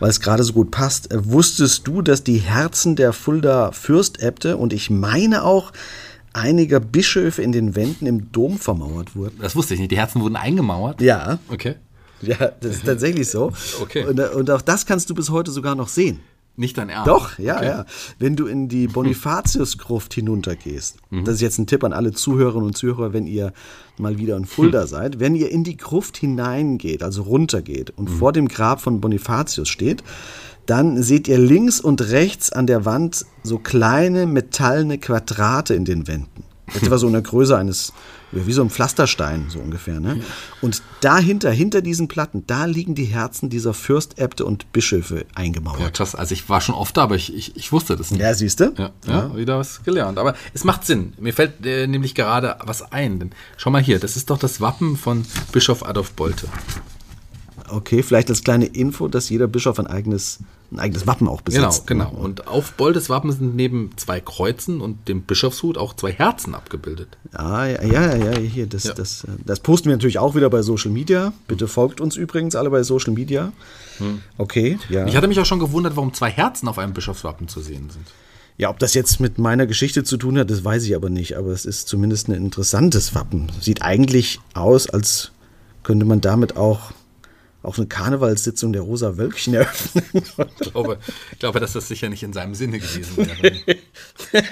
weil 0.00 0.10
es 0.10 0.20
gerade 0.20 0.44
so 0.44 0.52
gut 0.52 0.70
passt. 0.70 1.08
Wusstest 1.12 1.86
du, 1.86 2.00
dass 2.02 2.24
die 2.24 2.38
Herzen 2.38 2.96
der 2.96 3.12
Fulda 3.12 3.72
Fürstäbte 3.72 4.56
und 4.56 4.72
ich 4.72 4.90
meine 4.90 5.44
auch 5.44 5.72
einiger 6.36 6.78
Bischöfe 6.80 7.42
in 7.42 7.52
den 7.52 7.74
Wänden 7.74 8.06
im 8.06 8.30
Dom 8.32 8.58
vermauert 8.58 9.16
wurden? 9.16 9.38
Das 9.40 9.56
wusste 9.56 9.74
ich 9.74 9.80
nicht. 9.80 9.90
Die 9.90 9.96
Herzen 9.98 10.20
wurden 10.20 10.36
eingemauert. 10.36 11.00
Ja, 11.00 11.38
Okay. 11.48 11.74
ja, 12.22 12.36
das 12.60 12.76
ist 12.76 12.84
tatsächlich 12.86 13.28
so. 13.30 13.52
Okay. 13.80 14.04
Und, 14.06 14.20
und 14.20 14.50
auch 14.50 14.62
das 14.62 14.86
kannst 14.86 15.10
du 15.10 15.14
bis 15.14 15.30
heute 15.30 15.50
sogar 15.50 15.74
noch 15.74 15.88
sehen. 15.88 16.20
Nicht 16.58 16.78
dein 16.78 16.88
Ernst. 16.88 17.08
Doch, 17.08 17.38
ja, 17.38 17.56
Okay. 17.56 17.66
ja. 17.66 17.86
Wenn 18.18 18.34
du 18.34 18.46
in 18.46 18.68
die 18.68 18.86
Bonifatiusgruft 19.36 20.14
hinuntergehst, 20.14 20.96
Mhm. 21.10 21.24
das 21.24 21.34
ist 21.36 21.40
jetzt 21.42 21.58
ein 21.58 21.66
Tipp 21.66 21.84
an 21.84 21.92
alle 21.92 22.12
Zuhörerinnen 22.12 22.66
und 22.68 22.76
Zuhörer, 22.78 23.12
wenn 23.12 23.26
ihr 23.26 23.52
mal 23.98 24.18
wieder 24.18 24.36
in 24.38 24.46
Fulda 24.46 24.80
Hm. 24.82 24.86
seid, 24.88 25.20
wenn 25.20 25.34
ihr 25.34 25.50
in 25.50 25.64
die 25.64 25.76
Gruft 25.76 26.16
hineingeht, 26.16 27.02
also 27.02 27.22
runtergeht 27.22 27.90
und 27.96 28.08
Mhm. 28.10 28.14
vor 28.18 28.32
dem 28.32 28.48
Grab 28.48 28.80
von 28.80 29.00
Bonifatius 29.02 29.68
steht, 29.68 30.02
dann 30.66 31.02
seht 31.02 31.28
ihr 31.28 31.38
links 31.38 31.80
und 31.80 32.00
rechts 32.10 32.52
an 32.52 32.66
der 32.66 32.84
Wand 32.84 33.24
so 33.42 33.58
kleine 33.58 34.26
metallene 34.26 34.98
Quadrate 34.98 35.74
in 35.74 35.84
den 35.84 36.06
Wänden. 36.06 36.44
Etwa 36.74 36.98
so 36.98 37.06
in 37.06 37.12
der 37.12 37.22
Größe 37.22 37.56
eines, 37.56 37.92
ja, 38.32 38.44
wie 38.44 38.52
so 38.52 38.60
ein 38.60 38.70
Pflasterstein, 38.70 39.46
so 39.48 39.60
ungefähr. 39.60 40.00
Ne? 40.00 40.20
Und 40.60 40.82
dahinter, 41.00 41.52
hinter 41.52 41.80
diesen 41.80 42.08
Platten, 42.08 42.42
da 42.48 42.64
liegen 42.64 42.96
die 42.96 43.04
Herzen 43.04 43.50
dieser 43.50 43.72
Fürstäbte 43.72 44.44
und 44.44 44.72
Bischöfe 44.72 45.26
eingemauert. 45.36 45.80
Ja, 45.80 45.90
krass. 45.90 46.16
Also 46.16 46.32
ich 46.32 46.48
war 46.48 46.60
schon 46.60 46.74
oft 46.74 46.96
da, 46.96 47.04
aber 47.04 47.14
ich, 47.14 47.32
ich, 47.32 47.54
ich 47.54 47.70
wusste 47.70 47.94
das 47.94 48.10
nicht. 48.10 48.20
Ja, 48.20 48.34
siehst 48.34 48.58
du? 48.58 48.74
Ja, 48.76 48.90
ja, 49.06 49.36
wieder 49.36 49.58
was 49.58 49.84
gelernt. 49.84 50.18
Aber 50.18 50.34
es 50.54 50.64
macht 50.64 50.84
Sinn. 50.84 51.12
Mir 51.20 51.32
fällt 51.32 51.64
äh, 51.64 51.86
nämlich 51.86 52.16
gerade 52.16 52.56
was 52.64 52.90
ein. 52.90 53.20
Denn 53.20 53.30
schau 53.56 53.70
mal 53.70 53.80
hier, 53.80 54.00
das 54.00 54.16
ist 54.16 54.30
doch 54.30 54.38
das 54.38 54.60
Wappen 54.60 54.96
von 54.96 55.24
Bischof 55.52 55.86
Adolf 55.86 56.14
Bolte. 56.14 56.48
Okay, 57.68 58.02
vielleicht 58.02 58.30
als 58.30 58.42
kleine 58.42 58.66
Info, 58.66 59.08
dass 59.08 59.28
jeder 59.28 59.46
Bischof 59.46 59.78
ein 59.78 59.86
eigenes, 59.86 60.40
ein 60.72 60.78
eigenes 60.80 61.06
Wappen 61.06 61.28
auch 61.28 61.42
Genau, 61.44 61.68
besitzt. 61.68 61.86
genau. 61.86 62.10
Und 62.10 62.48
auf 62.48 62.72
Boltes 62.72 63.08
Wappen 63.08 63.30
sind 63.32 63.54
neben 63.56 63.90
zwei 63.96 64.20
Kreuzen 64.20 64.80
und 64.80 65.08
dem 65.08 65.22
Bischofshut 65.22 65.78
auch 65.78 65.94
zwei 65.94 66.12
Herzen 66.12 66.54
abgebildet. 66.54 67.08
Ah, 67.32 67.66
ja, 67.66 67.82
ja, 67.84 68.16
ja, 68.16 68.38
hier, 68.38 68.66
das, 68.66 68.84
Ja. 68.84 68.94
Das, 68.94 69.24
das 69.44 69.60
posten 69.60 69.88
wir 69.88 69.96
natürlich 69.96 70.18
auch 70.18 70.34
wieder 70.34 70.50
bei 70.50 70.62
Social 70.62 70.90
Media. 70.90 71.32
Bitte 71.48 71.68
folgt 71.68 72.00
uns 72.00 72.16
übrigens 72.16 72.54
alle 72.56 72.70
bei 72.70 72.82
Social 72.82 73.12
Media. 73.12 73.52
Okay, 74.38 74.78
ja. 74.90 75.06
Ich 75.06 75.16
hatte 75.16 75.28
mich 75.28 75.38
auch 75.40 75.46
schon 75.46 75.60
gewundert, 75.60 75.96
warum 75.96 76.12
zwei 76.12 76.30
Herzen 76.30 76.68
auf 76.68 76.78
einem 76.78 76.92
Bischofswappen 76.92 77.48
zu 77.48 77.60
sehen 77.60 77.88
sind. 77.90 78.06
Ja, 78.58 78.70
ob 78.70 78.78
das 78.78 78.94
jetzt 78.94 79.20
mit 79.20 79.38
meiner 79.38 79.66
Geschichte 79.66 80.02
zu 80.02 80.16
tun 80.16 80.38
hat, 80.38 80.50
das 80.50 80.64
weiß 80.64 80.82
ich 80.84 80.96
aber 80.96 81.10
nicht. 81.10 81.36
Aber 81.36 81.48
es 81.50 81.64
ist 81.66 81.88
zumindest 81.88 82.28
ein 82.28 82.32
interessantes 82.32 83.14
Wappen. 83.14 83.52
Sieht 83.60 83.82
eigentlich 83.82 84.40
aus, 84.54 84.88
als 84.88 85.30
könnte 85.82 86.06
man 86.06 86.20
damit 86.22 86.56
auch, 86.56 86.92
auch 87.66 87.78
eine 87.78 87.86
Karnevalssitzung 87.86 88.72
der 88.72 88.82
Rosa 88.82 89.16
Wölkchen 89.16 89.54
eröffnen. 89.54 90.04
Ich 90.60 90.72
glaube, 90.72 90.98
ich 91.32 91.38
glaube, 91.38 91.60
dass 91.60 91.72
das 91.72 91.88
sicher 91.88 92.08
nicht 92.08 92.22
in 92.22 92.32
seinem 92.32 92.54
Sinne 92.54 92.78
gewesen 92.78 93.16
wäre. 93.16 93.76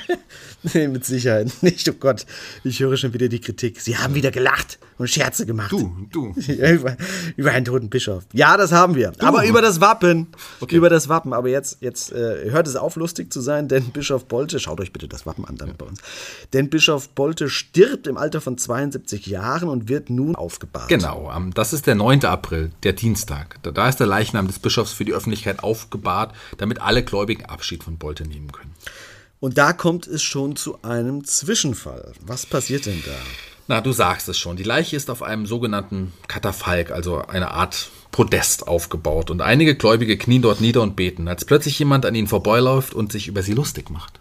nee, 0.75 0.89
mit 0.89 1.05
Sicherheit 1.05 1.63
nicht. 1.63 1.89
Oh 1.89 1.95
Gott, 1.99 2.27
ich 2.63 2.81
höre 2.81 2.97
schon 2.97 3.13
wieder 3.13 3.29
die 3.29 3.41
Kritik. 3.41 3.81
Sie 3.81 3.97
haben 3.97 4.15
wieder 4.15 4.31
gelacht 4.31 4.79
und 4.99 5.09
Scherze 5.11 5.47
gemacht. 5.47 5.73
Du, 5.73 6.07
du. 6.11 6.35
Ja, 6.41 6.71
über, 6.71 6.97
über 7.37 7.51
einen 7.51 7.65
toten 7.65 7.91
Bischof. 7.91 8.25
Ja, 8.33 8.57
das 8.57 8.73
haben 8.73 8.95
wir. 8.95 9.13
Aber 9.19 9.47
über 9.47 9.61
das 9.61 9.81
Wappen. 9.81 10.29
Okay. 10.61 10.77
Über 10.77 10.89
das 10.89 11.09
Wappen. 11.09 11.33
Aber 11.33 11.49
jetzt, 11.49 11.79
jetzt 11.81 12.13
äh, 12.13 12.51
hört 12.51 12.67
es 12.67 12.77
auf, 12.77 12.97
lustig 12.97 13.33
zu 13.33 13.41
sein, 13.41 13.69
denn 13.69 13.91
Bischof 13.91 14.27
Bolte, 14.27 14.61
schaut 14.61 14.81
euch 14.81 14.93
bitte 14.93 15.09
das 15.09 15.27
Wappen 15.27 15.45
an 15.45 15.57
dann 15.57 15.75
bei 15.77 15.87
uns. 15.87 16.01
Denn 16.53 16.71
Bischof 16.71 17.09
Bolte 17.11 17.49
stirbt 17.49 18.07
im 18.07 18.17
Alter 18.17 18.41
von 18.41 18.57
72 18.57 19.27
Jahren 19.27 19.69
und 19.69 19.89
wird 19.89 20.11
nun 20.11 20.37
aufgebahrt. 20.37 20.89
Genau, 20.89 21.33
das 21.55 21.73
ist 21.73 21.87
der 21.87 21.95
9. 21.95 22.25
April, 22.25 22.71
der 22.83 22.95
Dienstag. 23.05 23.63
Da, 23.63 23.89
ist 23.89 24.01
der 24.01 24.07
Leichnam 24.07 24.47
des 24.47 24.59
Bischofs 24.59 24.93
für 24.93 25.05
die 25.05 25.13
Öffentlichkeit 25.13 25.63
aufgebahrt, 25.63 26.35
damit 26.57 26.81
alle 26.81 27.05
Gläubigen 27.05 27.45
Abschied 27.45 27.85
von 27.85 27.99
Bolte 27.99 28.27
nehmen 28.27 28.51
können. 28.51 28.75
Und 29.41 29.59
da 29.59 29.75
kommt 29.75 30.07
es 30.07 30.23
schon 30.23 30.57
zu 30.57 30.83
einem 30.83 31.23
Zwischenfall. 31.25 32.13
Was 32.23 32.47
passiert 32.47 32.87
denn 32.87 33.03
da? 33.05 33.13
Na, 33.69 33.83
du 33.83 33.93
sagst 33.93 34.29
es 34.31 34.39
schon. 34.39 34.57
Die 34.57 34.63
Leiche 34.63 34.97
ist 34.97 35.11
auf 35.11 35.23
einem 35.23 35.45
sogenannten 35.45 36.15
Katafalk, 36.29 36.91
also 36.91 37.27
eine 37.27 37.51
Art 37.51 37.91
Podest 38.11 38.67
aufgebaut. 38.67 39.31
Und 39.31 39.43
einige 39.43 39.75
Gläubige 39.75 40.17
knien 40.17 40.41
dort 40.41 40.63
nieder 40.63 40.81
und 40.81 40.97
beten, 40.97 41.29
als 41.29 41.45
plötzlich 41.45 41.79
jemand 41.79 42.07
an 42.07 42.15
ihnen 42.15 42.27
vorbeiläuft 42.27 42.95
und 42.95 43.13
sich 43.13 43.29
über 43.29 43.43
sie 43.43 43.53
lustig 43.53 43.91
macht. 43.91 44.19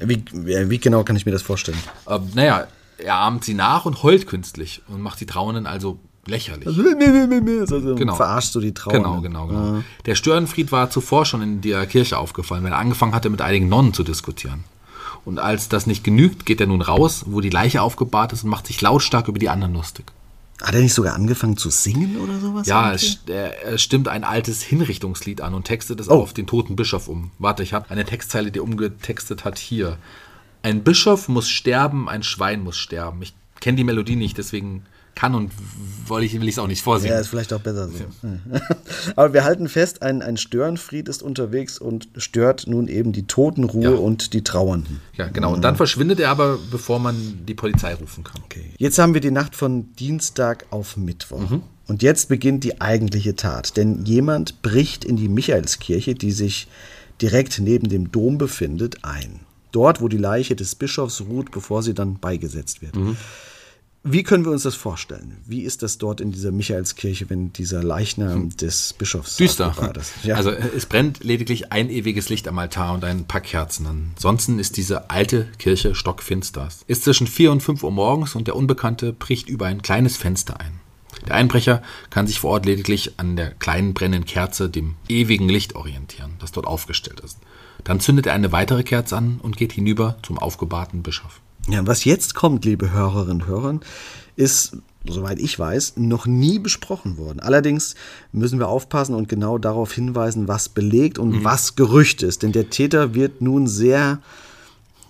Wie, 0.00 0.24
wie 0.32 0.78
genau 0.78 1.04
kann 1.04 1.16
ich 1.16 1.26
mir 1.26 1.32
das 1.32 1.42
vorstellen? 1.42 1.78
Ähm, 2.08 2.30
naja, 2.34 2.66
er 2.96 3.16
ahmt 3.16 3.44
sie 3.44 3.54
nach 3.54 3.84
und 3.84 4.02
heult 4.02 4.26
künstlich 4.26 4.82
und 4.88 5.00
macht 5.00 5.20
die 5.20 5.26
Trauenden 5.26 5.66
also 5.66 6.00
lächerlich. 6.26 6.66
Also, 6.66 7.94
Genau. 7.94 8.14
Verarscht 8.14 8.54
du 8.54 8.60
die 8.60 8.72
Trauer. 8.74 8.92
Genau, 8.92 9.20
genau, 9.20 9.46
genau. 9.46 9.82
Der 10.06 10.14
Störenfried 10.14 10.72
war 10.72 10.90
zuvor 10.90 11.24
schon 11.26 11.42
in 11.42 11.60
der 11.60 11.86
Kirche 11.86 12.18
aufgefallen, 12.18 12.64
weil 12.64 12.72
er 12.72 12.78
angefangen 12.78 13.14
hatte, 13.14 13.30
mit 13.30 13.40
einigen 13.42 13.68
Nonnen 13.68 13.92
zu 13.94 14.02
diskutieren. 14.04 14.64
Und 15.24 15.38
als 15.38 15.68
das 15.68 15.86
nicht 15.86 16.04
genügt, 16.04 16.44
geht 16.44 16.60
er 16.60 16.66
nun 16.66 16.82
raus, 16.82 17.24
wo 17.26 17.40
die 17.40 17.50
Leiche 17.50 17.80
aufgebahrt 17.82 18.32
ist 18.32 18.44
und 18.44 18.50
macht 18.50 18.66
sich 18.66 18.80
lautstark 18.80 19.28
über 19.28 19.38
die 19.38 19.48
anderen 19.48 19.72
lustig. 19.74 20.04
Hat 20.62 20.74
er 20.74 20.82
nicht 20.82 20.94
sogar 20.94 21.14
angefangen 21.14 21.56
zu 21.56 21.68
singen 21.70 22.16
oder 22.18 22.38
sowas? 22.38 22.66
Ja, 22.66 22.94
er, 23.26 23.64
er 23.64 23.78
stimmt 23.78 24.06
ein 24.08 24.22
altes 24.22 24.62
Hinrichtungslied 24.62 25.40
an 25.40 25.52
und 25.54 25.64
textet 25.64 25.98
es 26.00 26.08
Oh. 26.08 26.20
auf 26.22 26.32
den 26.32 26.46
toten 26.46 26.76
Bischof 26.76 27.08
um. 27.08 27.30
Warte, 27.38 27.62
ich 27.62 27.72
habe 27.72 27.90
eine 27.90 28.04
Textzeile, 28.04 28.52
die 28.52 28.60
umgetextet 28.60 29.44
hat 29.44 29.58
hier. 29.58 29.96
Ein 30.62 30.82
Bischof 30.84 31.28
muss 31.28 31.48
sterben, 31.48 32.08
ein 32.08 32.22
Schwein 32.22 32.62
muss 32.62 32.76
sterben. 32.78 33.20
Ich 33.22 33.34
kenne 33.60 33.76
die 33.76 33.84
Melodie 33.84 34.16
nicht, 34.16 34.38
deswegen 34.38 34.84
kann 35.14 35.34
und 35.34 35.52
will 36.08 36.22
ich 36.22 36.34
es 36.34 36.58
auch 36.58 36.66
nicht 36.66 36.82
vorsingen. 36.82 37.14
Ja, 37.14 37.20
ist 37.20 37.28
vielleicht 37.28 37.52
auch 37.52 37.60
besser 37.60 37.88
so. 37.88 38.04
Aber 39.16 39.32
wir 39.32 39.44
halten 39.44 39.68
fest, 39.68 40.02
ein, 40.02 40.22
ein 40.22 40.36
Störenfried 40.36 41.08
ist 41.08 41.22
unterwegs 41.22 41.78
und 41.78 42.08
stört 42.16 42.66
nun 42.66 42.88
eben 42.88 43.12
die 43.12 43.26
Totenruhe 43.26 43.84
Ja. 43.84 43.90
und 43.90 44.32
die 44.34 44.42
Trauernden. 44.44 45.00
Ja, 45.16 45.28
genau. 45.28 45.52
Und 45.52 45.62
dann 45.62 45.76
verschwindet 45.76 46.20
er 46.20 46.30
aber, 46.30 46.58
bevor 46.70 46.98
man 46.98 47.40
die 47.46 47.54
Polizei 47.54 47.94
rufen 47.94 48.24
kann. 48.24 48.42
Okay. 48.44 48.64
Jetzt 48.78 48.98
haben 48.98 49.14
wir 49.14 49.20
die 49.20 49.30
Nacht 49.30 49.56
von 49.56 49.92
Dienstag 49.94 50.66
auf 50.70 50.96
Mittwoch. 50.96 51.50
Mhm. 51.50 51.62
Und 51.86 52.02
jetzt 52.02 52.28
beginnt 52.28 52.64
die 52.64 52.80
eigentliche 52.80 53.36
Tat. 53.36 53.76
Denn 53.76 54.04
jemand 54.04 54.62
bricht 54.62 55.04
in 55.04 55.16
die 55.16 55.28
Michaelskirche, 55.28 56.14
die 56.14 56.32
sich 56.32 56.68
direkt 57.20 57.58
neben 57.60 57.88
dem 57.88 58.10
Dom 58.10 58.38
befindet, 58.38 59.04
ein. 59.04 59.40
Dort, 59.72 60.00
wo 60.00 60.08
die 60.08 60.16
Leiche 60.18 60.56
des 60.56 60.74
Bischofs 60.74 61.20
ruht, 61.22 61.50
bevor 61.50 61.82
sie 61.82 61.94
dann 61.94 62.18
beigesetzt 62.18 62.80
wird. 62.80 62.96
Mhm. 62.96 63.16
Wie 64.06 64.22
können 64.22 64.44
wir 64.44 64.52
uns 64.52 64.64
das 64.64 64.74
vorstellen? 64.74 65.38
Wie 65.46 65.62
ist 65.62 65.82
das 65.82 65.96
dort 65.96 66.20
in 66.20 66.30
dieser 66.30 66.52
Michaelskirche, 66.52 67.30
wenn 67.30 67.54
dieser 67.54 67.82
Leichnam 67.82 68.54
des 68.54 68.92
Bischofs 68.92 69.36
Düster. 69.36 69.74
Ja. 70.22 70.36
Also 70.36 70.50
es 70.50 70.84
brennt 70.84 71.24
lediglich 71.24 71.72
ein 71.72 71.88
ewiges 71.88 72.28
Licht 72.28 72.46
am 72.46 72.58
Altar 72.58 72.92
und 72.92 73.04
ein 73.04 73.24
paar 73.24 73.40
Kerzen. 73.40 73.86
Ansonsten 73.86 74.58
ist 74.58 74.76
diese 74.76 75.08
alte 75.08 75.48
Kirche 75.58 75.94
stockfinster. 75.94 76.66
Es 76.66 76.82
Ist 76.86 77.04
zwischen 77.04 77.26
4 77.26 77.50
und 77.52 77.62
5 77.62 77.82
Uhr 77.82 77.90
morgens 77.90 78.34
und 78.34 78.46
der 78.46 78.56
Unbekannte 78.56 79.14
bricht 79.14 79.48
über 79.48 79.66
ein 79.66 79.80
kleines 79.80 80.18
Fenster 80.18 80.60
ein. 80.60 80.80
Der 81.26 81.36
Einbrecher 81.36 81.82
kann 82.10 82.26
sich 82.26 82.40
vor 82.40 82.50
Ort 82.50 82.66
lediglich 82.66 83.18
an 83.18 83.36
der 83.36 83.52
kleinen 83.52 83.94
brennenden 83.94 84.26
Kerze, 84.26 84.68
dem 84.68 84.96
ewigen 85.08 85.48
Licht 85.48 85.74
orientieren, 85.76 86.32
das 86.40 86.52
dort 86.52 86.66
aufgestellt 86.66 87.20
ist. 87.20 87.38
Dann 87.84 88.00
zündet 88.00 88.26
er 88.26 88.34
eine 88.34 88.52
weitere 88.52 88.82
Kerze 88.82 89.16
an 89.16 89.40
und 89.42 89.56
geht 89.56 89.72
hinüber 89.72 90.16
zum 90.22 90.38
aufgebahrten 90.38 91.02
Bischof. 91.02 91.40
Ja, 91.68 91.86
was 91.86 92.04
jetzt 92.04 92.34
kommt, 92.34 92.64
liebe 92.64 92.90
Hörerinnen 92.90 93.42
und 93.42 93.46
Hörer, 93.46 93.80
ist, 94.36 94.76
soweit 95.06 95.38
ich 95.38 95.58
weiß, 95.58 95.94
noch 95.96 96.26
nie 96.26 96.58
besprochen 96.58 97.16
worden. 97.16 97.40
Allerdings 97.40 97.94
müssen 98.32 98.58
wir 98.58 98.68
aufpassen 98.68 99.14
und 99.14 99.28
genau 99.28 99.58
darauf 99.58 99.92
hinweisen, 99.92 100.48
was 100.48 100.68
belegt 100.68 101.18
und 101.18 101.44
was 101.44 101.76
Gerücht 101.76 102.22
ist. 102.22 102.42
Denn 102.42 102.52
der 102.52 102.70
Täter 102.70 103.14
wird 103.14 103.40
nun 103.40 103.66
sehr 103.66 104.20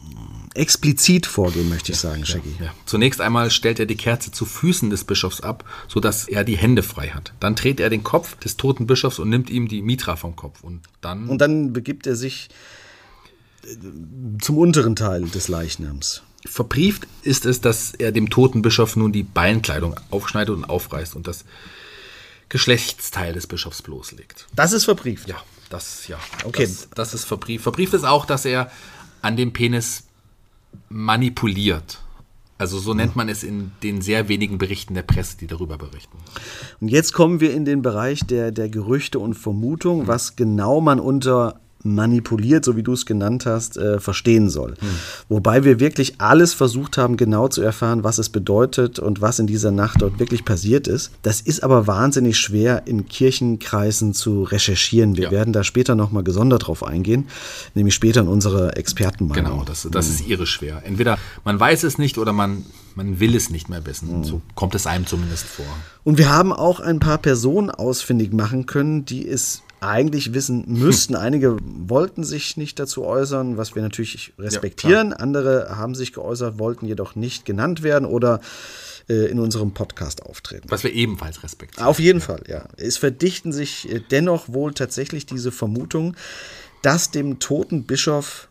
hm, 0.00 0.50
explizit 0.54 1.26
vorgehen, 1.26 1.68
möchte 1.68 1.92
ich 1.92 1.98
sagen, 1.98 2.24
Shaggy. 2.24 2.54
Ja. 2.60 2.72
Zunächst 2.86 3.20
einmal 3.20 3.50
stellt 3.50 3.80
er 3.80 3.86
die 3.86 3.96
Kerze 3.96 4.30
zu 4.30 4.44
Füßen 4.44 4.90
des 4.90 5.04
Bischofs 5.04 5.40
ab, 5.40 5.64
sodass 5.88 6.28
er 6.28 6.44
die 6.44 6.56
Hände 6.56 6.84
frei 6.84 7.08
hat. 7.08 7.32
Dann 7.40 7.56
dreht 7.56 7.80
er 7.80 7.90
den 7.90 8.04
Kopf 8.04 8.36
des 8.36 8.56
toten 8.56 8.86
Bischofs 8.86 9.18
und 9.18 9.28
nimmt 9.28 9.50
ihm 9.50 9.66
die 9.66 9.82
Mitra 9.82 10.14
vom 10.14 10.36
Kopf. 10.36 10.62
Und 10.62 10.82
dann. 11.00 11.28
Und 11.28 11.38
dann 11.38 11.72
begibt 11.72 12.06
er 12.06 12.14
sich 12.14 12.48
äh, 13.64 13.76
zum 14.40 14.58
unteren 14.58 14.94
Teil 14.94 15.24
des 15.24 15.48
Leichnams. 15.48 16.22
Verbrieft 16.46 17.06
ist 17.22 17.46
es, 17.46 17.60
dass 17.60 17.94
er 17.94 18.12
dem 18.12 18.30
toten 18.30 18.62
Bischof 18.62 18.96
nun 18.96 19.12
die 19.12 19.22
Beinkleidung 19.22 19.98
aufschneidet 20.10 20.54
und 20.54 20.64
aufreißt 20.64 21.16
und 21.16 21.26
das 21.26 21.44
Geschlechtsteil 22.48 23.32
des 23.32 23.46
Bischofs 23.46 23.82
bloßlegt. 23.82 24.46
Das 24.54 24.72
ist 24.72 24.84
verbrieft. 24.84 25.28
Ja, 25.28 25.42
das, 25.70 26.06
ja. 26.08 26.18
Okay. 26.44 26.66
Das, 26.66 26.88
das 26.94 27.14
ist 27.14 27.24
verbrieft. 27.24 27.62
Verbrieft 27.62 27.94
ist 27.94 28.04
auch, 28.04 28.26
dass 28.26 28.44
er 28.44 28.70
an 29.22 29.36
dem 29.36 29.52
Penis 29.52 30.04
manipuliert. 30.88 32.00
Also 32.56 32.78
so 32.78 32.94
nennt 32.94 33.16
man 33.16 33.28
es 33.28 33.42
in 33.42 33.72
den 33.82 34.00
sehr 34.00 34.28
wenigen 34.28 34.58
Berichten 34.58 34.94
der 34.94 35.02
Presse, 35.02 35.36
die 35.36 35.48
darüber 35.48 35.76
berichten. 35.76 36.16
Und 36.80 36.88
jetzt 36.88 37.12
kommen 37.12 37.40
wir 37.40 37.52
in 37.52 37.64
den 37.64 37.82
Bereich 37.82 38.20
der, 38.20 38.52
der 38.52 38.68
Gerüchte 38.68 39.18
und 39.18 39.34
Vermutungen, 39.34 40.06
was 40.06 40.36
genau 40.36 40.80
man 40.80 41.00
unter 41.00 41.60
manipuliert, 41.84 42.64
so 42.64 42.76
wie 42.76 42.82
du 42.82 42.94
es 42.94 43.04
genannt 43.04 43.44
hast, 43.46 43.76
äh, 43.76 44.00
verstehen 44.00 44.48
soll. 44.48 44.74
Hm. 44.80 44.88
Wobei 45.28 45.64
wir 45.64 45.80
wirklich 45.80 46.14
alles 46.18 46.54
versucht 46.54 46.96
haben, 46.96 47.16
genau 47.16 47.48
zu 47.48 47.62
erfahren, 47.62 48.04
was 48.04 48.18
es 48.18 48.30
bedeutet 48.30 48.98
und 48.98 49.20
was 49.20 49.38
in 49.38 49.46
dieser 49.46 49.70
Nacht 49.70 50.00
dort 50.00 50.18
wirklich 50.18 50.44
passiert 50.44 50.88
ist. 50.88 51.12
Das 51.22 51.42
ist 51.42 51.62
aber 51.62 51.86
wahnsinnig 51.86 52.38
schwer 52.38 52.86
in 52.86 53.06
Kirchenkreisen 53.06 54.14
zu 54.14 54.44
recherchieren. 54.44 55.16
Wir 55.16 55.24
ja. 55.24 55.30
werden 55.30 55.52
da 55.52 55.62
später 55.62 55.94
nochmal 55.94 56.24
gesondert 56.24 56.66
drauf 56.66 56.82
eingehen, 56.82 57.28
nämlich 57.74 57.94
später 57.94 58.22
in 58.22 58.28
unserer 58.28 58.76
Expertenmeinung. 58.78 59.44
Genau, 59.44 59.64
das, 59.64 59.86
das 59.90 60.06
hm. 60.06 60.14
ist 60.14 60.26
ihre 60.26 60.46
schwer. 60.46 60.82
Entweder 60.86 61.18
man 61.44 61.60
weiß 61.60 61.84
es 61.84 61.98
nicht 61.98 62.16
oder 62.16 62.32
man, 62.32 62.64
man 62.94 63.20
will 63.20 63.36
es 63.36 63.50
nicht 63.50 63.68
mehr 63.68 63.84
wissen. 63.84 64.08
Hm. 64.08 64.24
So 64.24 64.40
kommt 64.54 64.74
es 64.74 64.86
einem 64.86 65.06
zumindest 65.06 65.44
vor. 65.44 65.66
Und 66.02 66.16
wir 66.16 66.30
haben 66.30 66.52
auch 66.52 66.80
ein 66.80 66.98
paar 66.98 67.18
Personen 67.18 67.70
ausfindig 67.70 68.32
machen 68.32 68.64
können, 68.64 69.04
die 69.04 69.28
es 69.28 69.62
eigentlich 69.88 70.34
wissen 70.34 70.64
müssten. 70.66 71.14
Einige 71.14 71.56
wollten 71.62 72.24
sich 72.24 72.56
nicht 72.56 72.78
dazu 72.78 73.04
äußern, 73.04 73.56
was 73.56 73.74
wir 73.74 73.82
natürlich 73.82 74.32
respektieren. 74.38 75.10
Ja, 75.10 75.16
Andere 75.16 75.76
haben 75.76 75.94
sich 75.94 76.12
geäußert, 76.12 76.58
wollten 76.58 76.86
jedoch 76.86 77.14
nicht 77.14 77.44
genannt 77.44 77.82
werden 77.82 78.06
oder 78.06 78.40
äh, 79.08 79.26
in 79.26 79.38
unserem 79.38 79.72
Podcast 79.74 80.22
auftreten. 80.22 80.70
Was 80.70 80.84
wir 80.84 80.92
ebenfalls 80.92 81.42
respektieren. 81.42 81.86
Auf 81.86 81.98
jeden 81.98 82.20
Fall, 82.20 82.42
ja. 82.48 82.68
Es 82.76 82.96
verdichten 82.96 83.52
sich 83.52 83.90
äh, 83.90 84.00
dennoch 84.10 84.48
wohl 84.48 84.72
tatsächlich 84.74 85.26
diese 85.26 85.52
Vermutung, 85.52 86.16
dass 86.82 87.10
dem 87.10 87.38
toten 87.38 87.84
Bischof 87.84 88.48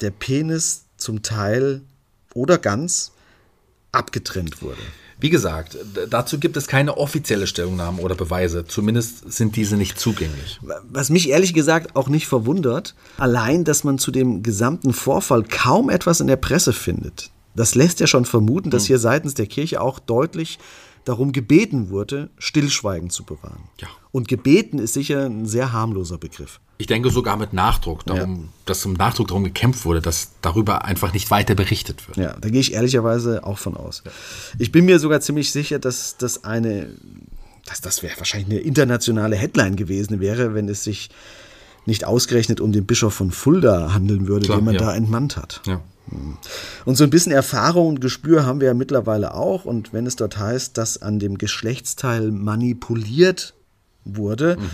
der 0.00 0.10
Penis 0.10 0.84
zum 0.96 1.22
Teil 1.22 1.82
oder 2.34 2.58
ganz 2.58 3.12
abgetrennt 3.92 4.62
wurde. 4.62 4.80
Wie 5.24 5.30
gesagt, 5.30 5.78
dazu 6.10 6.38
gibt 6.38 6.54
es 6.58 6.66
keine 6.66 6.98
offizielle 6.98 7.46
Stellungnahme 7.46 8.02
oder 8.02 8.14
Beweise. 8.14 8.66
Zumindest 8.66 9.32
sind 9.32 9.56
diese 9.56 9.78
nicht 9.78 9.98
zugänglich. 9.98 10.60
Was 10.90 11.08
mich 11.08 11.30
ehrlich 11.30 11.54
gesagt 11.54 11.96
auch 11.96 12.08
nicht 12.08 12.26
verwundert, 12.26 12.94
allein, 13.16 13.64
dass 13.64 13.84
man 13.84 13.96
zu 13.96 14.10
dem 14.10 14.42
gesamten 14.42 14.92
Vorfall 14.92 15.42
kaum 15.42 15.88
etwas 15.88 16.20
in 16.20 16.26
der 16.26 16.36
Presse 16.36 16.74
findet. 16.74 17.30
Das 17.54 17.74
lässt 17.74 18.00
ja 18.00 18.06
schon 18.06 18.26
vermuten, 18.26 18.68
dass 18.68 18.82
hm. 18.82 18.88
hier 18.88 18.98
seitens 18.98 19.32
der 19.32 19.46
Kirche 19.46 19.80
auch 19.80 19.98
deutlich 19.98 20.58
darum 21.04 21.32
gebeten 21.32 21.90
wurde, 21.90 22.30
Stillschweigen 22.38 23.10
zu 23.10 23.24
bewahren. 23.24 23.64
Ja. 23.80 23.88
Und 24.10 24.28
gebeten 24.28 24.78
ist 24.78 24.94
sicher 24.94 25.26
ein 25.26 25.46
sehr 25.46 25.72
harmloser 25.72 26.18
Begriff. 26.18 26.60
Ich 26.76 26.86
denke 26.86 27.10
sogar 27.10 27.36
mit 27.36 27.52
Nachdruck, 27.52 28.04
darum, 28.04 28.36
ja. 28.36 28.48
dass 28.66 28.80
zum 28.80 28.94
Nachdruck 28.94 29.28
darum 29.28 29.44
gekämpft 29.44 29.84
wurde, 29.84 30.00
dass 30.00 30.32
darüber 30.42 30.84
einfach 30.84 31.12
nicht 31.12 31.30
weiter 31.30 31.54
berichtet 31.54 32.08
wird. 32.08 32.16
Ja, 32.16 32.36
da 32.40 32.48
gehe 32.48 32.60
ich 32.60 32.74
ehrlicherweise 32.74 33.44
auch 33.44 33.58
von 33.58 33.76
aus. 33.76 34.02
Ich 34.58 34.72
bin 34.72 34.84
mir 34.84 34.98
sogar 34.98 35.20
ziemlich 35.20 35.52
sicher, 35.52 35.78
dass 35.78 36.16
das 36.16 36.42
eine, 36.44 36.88
dass 37.66 37.80
das 37.80 38.02
wäre 38.02 38.18
wahrscheinlich 38.18 38.50
eine 38.50 38.60
internationale 38.60 39.36
Headline 39.36 39.76
gewesen 39.76 40.18
wäre, 40.18 40.54
wenn 40.54 40.68
es 40.68 40.82
sich 40.82 41.10
nicht 41.86 42.04
ausgerechnet 42.04 42.60
um 42.60 42.72
den 42.72 42.86
Bischof 42.86 43.14
von 43.14 43.30
Fulda 43.30 43.92
handeln 43.92 44.26
würde, 44.26 44.46
Klar, 44.46 44.58
den 44.58 44.64
man 44.64 44.74
ja. 44.74 44.80
da 44.80 44.94
entmannt 44.96 45.36
hat. 45.36 45.60
Ja. 45.66 45.80
Hm. 46.10 46.36
Und 46.84 46.96
so 46.96 47.04
ein 47.04 47.10
bisschen 47.10 47.32
Erfahrung 47.32 47.88
und 47.88 48.00
Gespür 48.00 48.46
haben 48.46 48.60
wir 48.60 48.68
ja 48.68 48.74
mittlerweile 48.74 49.34
auch. 49.34 49.64
Und 49.64 49.92
wenn 49.92 50.06
es 50.06 50.16
dort 50.16 50.38
heißt, 50.38 50.76
dass 50.76 51.00
an 51.00 51.18
dem 51.18 51.38
Geschlechtsteil 51.38 52.30
manipuliert 52.30 53.54
wurde, 54.04 54.56
mhm 54.58 54.70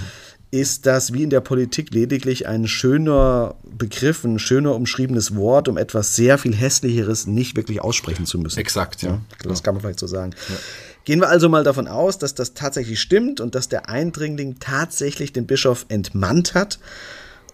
ist 0.50 0.86
das 0.86 1.12
wie 1.12 1.22
in 1.22 1.30
der 1.30 1.40
Politik 1.40 1.94
lediglich 1.94 2.48
ein 2.48 2.66
schöner 2.66 3.54
Begriff, 3.62 4.24
ein 4.24 4.38
schöner 4.38 4.74
umschriebenes 4.74 5.36
Wort, 5.36 5.68
um 5.68 5.78
etwas 5.78 6.16
sehr 6.16 6.38
viel 6.38 6.54
Hässlicheres 6.54 7.26
nicht 7.26 7.56
wirklich 7.56 7.80
aussprechen 7.80 8.26
zu 8.26 8.38
müssen. 8.38 8.58
Exakt, 8.58 9.02
ja. 9.02 9.10
ja 9.10 9.20
das 9.48 9.62
kann 9.62 9.74
man 9.74 9.82
vielleicht 9.82 10.00
so 10.00 10.08
sagen. 10.08 10.32
Ja. 10.48 10.56
Gehen 11.04 11.20
wir 11.20 11.28
also 11.28 11.48
mal 11.48 11.62
davon 11.62 11.86
aus, 11.86 12.18
dass 12.18 12.34
das 12.34 12.54
tatsächlich 12.54 13.00
stimmt 13.00 13.40
und 13.40 13.54
dass 13.54 13.68
der 13.68 13.88
Eindringling 13.88 14.56
tatsächlich 14.58 15.32
den 15.32 15.46
Bischof 15.46 15.86
entmannt 15.88 16.54
hat 16.54 16.78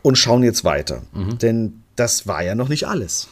und 0.02 0.16
schauen 0.16 0.42
jetzt 0.42 0.64
weiter. 0.64 1.02
Mhm. 1.12 1.38
Denn 1.38 1.82
das 1.96 2.26
war 2.26 2.42
ja 2.42 2.54
noch 2.54 2.68
nicht 2.68 2.88
alles. 2.88 3.28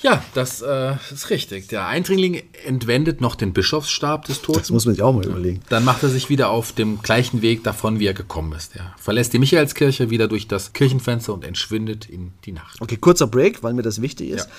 Ja, 0.00 0.22
das 0.34 0.60
äh, 0.60 0.94
ist 1.12 1.30
richtig. 1.30 1.68
Der 1.68 1.86
Eindringling 1.86 2.42
entwendet 2.66 3.20
noch 3.20 3.34
den 3.34 3.52
Bischofsstab 3.52 4.26
des 4.26 4.42
Toten. 4.42 4.58
Das 4.58 4.70
muss 4.70 4.84
man 4.84 4.94
sich 4.94 5.02
auch 5.02 5.14
mal 5.14 5.24
überlegen. 5.24 5.60
Dann 5.68 5.84
macht 5.84 6.02
er 6.02 6.10
sich 6.10 6.28
wieder 6.28 6.50
auf 6.50 6.72
dem 6.72 7.00
gleichen 7.02 7.42
Weg 7.42 7.64
davon, 7.64 8.00
wie 8.00 8.06
er 8.06 8.14
gekommen 8.14 8.52
ist. 8.52 8.76
Er 8.76 8.94
verlässt 8.98 9.32
die 9.32 9.38
Michaelskirche 9.38 10.10
wieder 10.10 10.28
durch 10.28 10.46
das 10.46 10.72
Kirchenfenster 10.72 11.32
und 11.32 11.44
entschwindet 11.44 12.08
in 12.08 12.32
die 12.44 12.52
Nacht. 12.52 12.80
Okay, 12.80 12.96
kurzer 12.96 13.26
Break, 13.26 13.62
weil 13.62 13.72
mir 13.72 13.82
das 13.82 14.02
wichtig 14.02 14.30
ist. 14.30 14.46
Ja. 14.46 14.52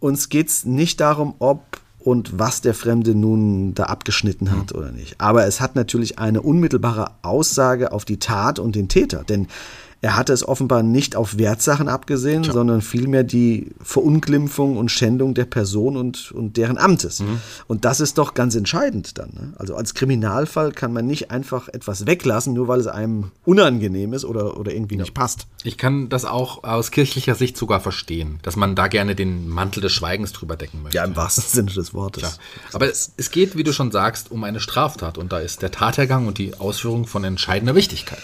Uns 0.00 0.28
geht 0.28 0.48
es 0.48 0.64
nicht 0.64 1.00
darum, 1.00 1.34
ob 1.38 1.80
und 2.00 2.38
was 2.38 2.62
der 2.62 2.74
Fremde 2.74 3.14
nun 3.14 3.74
da 3.74 3.84
abgeschnitten 3.84 4.50
hat 4.50 4.72
mhm. 4.72 4.78
oder 4.78 4.90
nicht. 4.90 5.20
Aber 5.20 5.46
es 5.46 5.60
hat 5.60 5.76
natürlich 5.76 6.18
eine 6.18 6.40
unmittelbare 6.40 7.12
Aussage 7.22 7.92
auf 7.92 8.04
die 8.04 8.18
Tat 8.18 8.58
und 8.58 8.74
den 8.74 8.88
Täter. 8.88 9.22
Denn 9.22 9.48
er 10.02 10.16
hatte 10.16 10.32
es 10.32 10.46
offenbar 10.46 10.82
nicht 10.82 11.14
auf 11.14 11.36
Wertsachen 11.36 11.88
abgesehen, 11.88 12.44
Tja. 12.44 12.54
sondern 12.54 12.80
vielmehr 12.80 13.22
die 13.22 13.72
Verunglimpfung 13.82 14.78
und 14.78 14.90
Schändung 14.90 15.34
der 15.34 15.44
Person 15.44 15.96
und, 15.98 16.32
und 16.32 16.56
deren 16.56 16.78
Amtes. 16.78 17.20
Mhm. 17.20 17.40
Und 17.66 17.84
das 17.84 18.00
ist 18.00 18.16
doch 18.16 18.32
ganz 18.32 18.54
entscheidend 18.54 19.18
dann. 19.18 19.30
Ne? 19.34 19.52
Also 19.58 19.74
als 19.74 19.92
Kriminalfall 19.92 20.72
kann 20.72 20.94
man 20.94 21.06
nicht 21.06 21.30
einfach 21.30 21.68
etwas 21.68 22.06
weglassen, 22.06 22.54
nur 22.54 22.66
weil 22.66 22.80
es 22.80 22.86
einem 22.86 23.30
unangenehm 23.44 24.14
ist 24.14 24.24
oder, 24.24 24.58
oder 24.58 24.72
irgendwie 24.72 24.94
ja. 24.94 25.02
nicht 25.02 25.12
passt. 25.12 25.46
Ich 25.64 25.76
kann 25.76 26.08
das 26.08 26.24
auch 26.24 26.64
aus 26.64 26.90
kirchlicher 26.90 27.34
Sicht 27.34 27.58
sogar 27.58 27.80
verstehen, 27.80 28.38
dass 28.42 28.56
man 28.56 28.74
da 28.74 28.88
gerne 28.88 29.14
den 29.14 29.48
Mantel 29.48 29.82
des 29.82 29.92
Schweigens 29.92 30.32
drüber 30.32 30.56
decken 30.56 30.82
möchte. 30.82 30.96
Ja, 30.96 31.04
im 31.04 31.14
wahrsten 31.14 31.44
Sinne 31.46 31.72
des 31.72 31.92
Wortes. 31.92 32.22
Klar. 32.22 32.34
Aber 32.72 32.88
es, 32.88 33.12
es 33.18 33.30
geht, 33.30 33.54
wie 33.58 33.64
du 33.64 33.74
schon 33.74 33.90
sagst, 33.90 34.30
um 34.30 34.44
eine 34.44 34.60
Straftat 34.60 35.18
und 35.18 35.30
da 35.30 35.40
ist 35.40 35.60
der 35.60 35.70
Tathergang 35.70 36.26
und 36.26 36.38
die 36.38 36.54
Ausführung 36.54 37.06
von 37.06 37.22
entscheidender 37.24 37.74
Wichtigkeit 37.74 38.22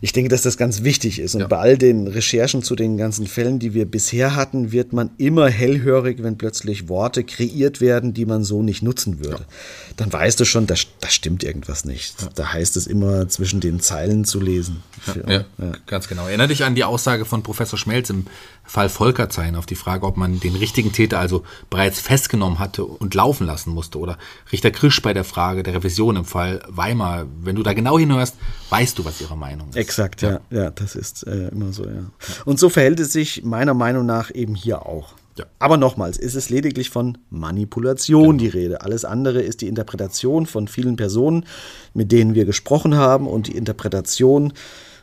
ich 0.00 0.12
denke, 0.12 0.28
dass 0.28 0.42
das 0.42 0.56
ganz 0.56 0.82
wichtig 0.82 1.18
ist. 1.18 1.34
Und 1.34 1.42
ja. 1.42 1.46
bei 1.48 1.58
all 1.58 1.78
den 1.78 2.06
Recherchen 2.06 2.62
zu 2.62 2.76
den 2.76 2.96
ganzen 2.96 3.26
Fällen, 3.26 3.58
die 3.58 3.74
wir 3.74 3.84
bisher 3.84 4.36
hatten, 4.36 4.70
wird 4.70 4.92
man 4.92 5.10
immer 5.18 5.48
hellhörig, 5.48 6.22
wenn 6.22 6.38
plötzlich 6.38 6.88
Worte 6.88 7.24
kreiert 7.24 7.80
werden, 7.80 8.14
die 8.14 8.24
man 8.24 8.44
so 8.44 8.62
nicht 8.62 8.82
nutzen 8.82 9.18
würde. 9.18 9.42
Ja. 9.48 9.94
Dann 9.96 10.12
weißt 10.12 10.38
du 10.38 10.44
schon, 10.44 10.66
da, 10.66 10.74
da 11.00 11.08
stimmt 11.08 11.42
irgendwas 11.42 11.84
nicht. 11.84 12.22
Ja. 12.22 12.28
Da 12.34 12.52
heißt 12.52 12.76
es 12.76 12.86
immer, 12.86 13.28
zwischen 13.28 13.60
den 13.60 13.80
Zeilen 13.80 14.24
zu 14.24 14.40
lesen. 14.40 14.82
Ja, 15.26 15.44
ganz 15.86 16.08
genau. 16.08 16.26
Erinnere 16.26 16.48
dich 16.48 16.64
an 16.64 16.74
die 16.74 16.84
Aussage 16.84 17.24
von 17.24 17.42
Professor 17.42 17.78
Schmelz 17.78 18.10
im 18.10 18.26
Fall 18.68 18.90
Volkerzein 18.90 19.56
auf 19.56 19.64
die 19.64 19.74
Frage, 19.74 20.06
ob 20.06 20.18
man 20.18 20.40
den 20.40 20.54
richtigen 20.54 20.92
Täter 20.92 21.18
also 21.18 21.42
bereits 21.70 22.00
festgenommen 22.00 22.58
hatte 22.58 22.84
und 22.84 23.14
laufen 23.14 23.46
lassen 23.46 23.72
musste. 23.72 23.98
Oder 23.98 24.18
Richter 24.52 24.70
Krisch 24.70 25.00
bei 25.00 25.14
der 25.14 25.24
Frage 25.24 25.62
der 25.62 25.74
Revision 25.74 26.16
im 26.16 26.24
Fall 26.26 26.62
Weimar. 26.68 27.26
Wenn 27.42 27.56
du 27.56 27.62
da 27.62 27.72
genau 27.72 27.98
hinhörst, 27.98 28.36
weißt 28.68 28.98
du, 28.98 29.06
was 29.06 29.20
ihre 29.22 29.36
Meinung 29.36 29.70
ist. 29.70 29.76
Exakt, 29.76 30.20
ja. 30.20 30.40
Ja, 30.50 30.64
ja 30.64 30.70
das 30.70 30.94
ist 30.94 31.26
äh, 31.26 31.48
immer 31.48 31.72
so, 31.72 31.84
ja. 31.86 32.10
Und 32.44 32.58
so 32.58 32.68
verhält 32.68 33.00
es 33.00 33.12
sich 33.12 33.42
meiner 33.42 33.72
Meinung 33.72 34.04
nach 34.04 34.30
eben 34.34 34.54
hier 34.54 34.84
auch. 34.84 35.14
Ja. 35.38 35.46
Aber 35.58 35.76
nochmals, 35.76 36.18
ist 36.18 36.34
es 36.34 36.50
lediglich 36.50 36.90
von 36.90 37.16
Manipulation 37.30 38.36
genau. 38.36 38.38
die 38.38 38.48
Rede. 38.48 38.82
Alles 38.82 39.04
andere 39.04 39.40
ist 39.40 39.60
die 39.60 39.68
Interpretation 39.68 40.46
von 40.46 40.68
vielen 40.68 40.96
Personen, 40.96 41.46
mit 41.94 42.12
denen 42.12 42.34
wir 42.34 42.44
gesprochen 42.44 42.96
haben 42.96 43.26
und 43.26 43.46
die 43.46 43.56
Interpretation 43.56 44.52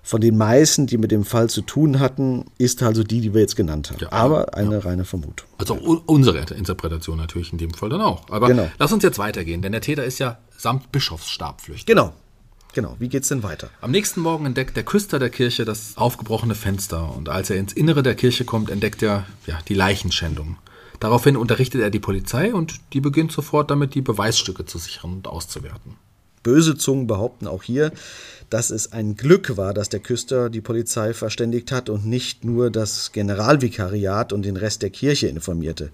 von 0.06 0.22
den 0.22 0.38
meisten, 0.38 0.86
die 0.86 1.00
mit 1.00 1.10
dem 1.10 1.26
Fall 1.26 1.50
zu 1.50 1.64
tun 1.64 2.00
hatten, 2.00 2.46
ist 2.60 2.84
also 2.84 3.04
die, 3.04 3.22
die 3.22 3.34
wir 3.34 3.42
jetzt 3.42 3.56
genannt 3.56 3.90
haben. 3.90 4.00
Ja, 4.02 4.12
aber 4.12 4.54
eine 4.54 4.76
ja. 4.76 4.80
reine 4.82 5.04
Vermutung. 5.04 5.48
Also 5.58 5.74
unsere 5.74 6.38
Interpretation 6.54 7.18
natürlich 7.18 7.52
in 7.52 7.58
dem 7.58 7.74
Fall 7.74 7.90
dann 7.90 8.02
auch. 8.02 8.30
Aber 8.30 8.48
genau. 8.48 8.70
lass 8.78 8.94
uns 8.94 9.02
jetzt 9.02 9.18
weitergehen, 9.18 9.64
denn 9.64 9.72
der 9.72 9.82
Täter 9.82 10.04
ist 10.04 10.20
ja 10.20 10.38
samt 10.56 10.92
Bischofsstab 10.92 11.60
flüchtig. 11.60 11.88
Genau. 11.88 12.14
Genau, 12.76 12.96
wie 13.00 13.10
geht's 13.10 13.30
denn 13.30 13.42
weiter? 13.42 13.72
Am 13.82 13.90
nächsten 13.90 14.22
Morgen 14.22 14.46
entdeckt 14.46 14.78
der 14.78 14.84
Küster 14.84 15.18
der 15.18 15.32
Kirche 15.32 15.66
das 15.66 15.98
aufgebrochene 15.98 16.54
Fenster 16.54 17.16
und 17.16 17.28
als 17.30 17.50
er 17.50 17.56
ins 17.56 17.74
Innere 17.74 18.04
der 18.04 18.14
Kirche 18.14 18.46
kommt, 18.46 18.70
entdeckt 18.70 19.02
er 19.02 19.26
ja, 19.48 19.58
die 19.68 19.74
Leichenschändung. 19.74 20.58
Daraufhin 21.00 21.36
unterrichtet 21.36 21.82
er 21.82 21.90
die 21.90 22.00
Polizei 22.00 22.54
und 22.54 22.76
die 22.94 23.02
beginnt 23.02 23.32
sofort 23.32 23.72
damit, 23.72 23.96
die 23.96 24.02
Beweisstücke 24.02 24.66
zu 24.66 24.78
sichern 24.78 25.14
und 25.14 25.28
auszuwerten. 25.28 25.96
Böse 26.46 26.78
Zungen 26.78 27.08
behaupten 27.08 27.48
auch 27.48 27.64
hier, 27.64 27.92
dass 28.52 28.70
es 28.70 28.92
ein 28.92 29.16
Glück 29.16 29.58
war, 29.58 29.74
dass 29.74 29.90
der 29.90 30.00
Küster 30.00 30.52
die 30.52 30.62
Polizei 30.62 31.14
verständigt 31.14 31.72
hat 31.72 31.90
und 31.90 32.06
nicht 32.06 32.46
nur 32.46 32.70
das 32.70 33.12
Generalvikariat 33.12 34.32
und 34.32 34.46
den 34.46 34.56
Rest 34.56 34.84
der 34.84 34.92
Kirche 34.92 35.28
informierte. 35.28 35.90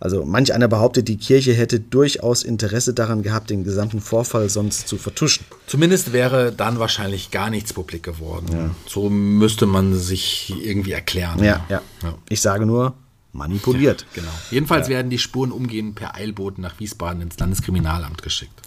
Also 0.00 0.24
manch 0.24 0.52
einer 0.52 0.66
behauptet, 0.66 1.06
die 1.06 1.16
Kirche 1.16 1.52
hätte 1.52 1.78
durchaus 1.78 2.42
Interesse 2.42 2.92
daran 2.92 3.22
gehabt, 3.22 3.50
den 3.50 3.62
gesamten 3.62 4.00
Vorfall 4.00 4.50
sonst 4.50 4.88
zu 4.88 4.98
vertuschen. 4.98 5.46
Zumindest 5.68 6.12
wäre 6.12 6.52
dann 6.52 6.80
wahrscheinlich 6.80 7.30
gar 7.30 7.48
nichts 7.48 7.72
publik 7.72 8.02
geworden. 8.02 8.46
Ja. 8.52 8.74
So 8.88 9.08
müsste 9.08 9.66
man 9.66 9.94
sich 9.94 10.52
irgendwie 10.60 10.92
erklären. 10.92 11.38
Ja, 11.38 11.64
ja. 11.68 11.80
ja. 12.02 12.14
Ich 12.28 12.40
sage 12.40 12.66
nur, 12.66 12.94
manipuliert. 13.32 14.02
Ja, 14.02 14.22
genau. 14.22 14.32
Jedenfalls 14.50 14.88
ja. 14.88 14.94
werden 14.94 15.10
die 15.10 15.18
Spuren 15.18 15.52
umgehend 15.52 15.94
per 15.94 16.14
Eilboot 16.14 16.58
nach 16.58 16.78
Wiesbaden 16.78 17.22
ins 17.22 17.38
Landeskriminalamt 17.38 18.22
geschickt. 18.22 18.60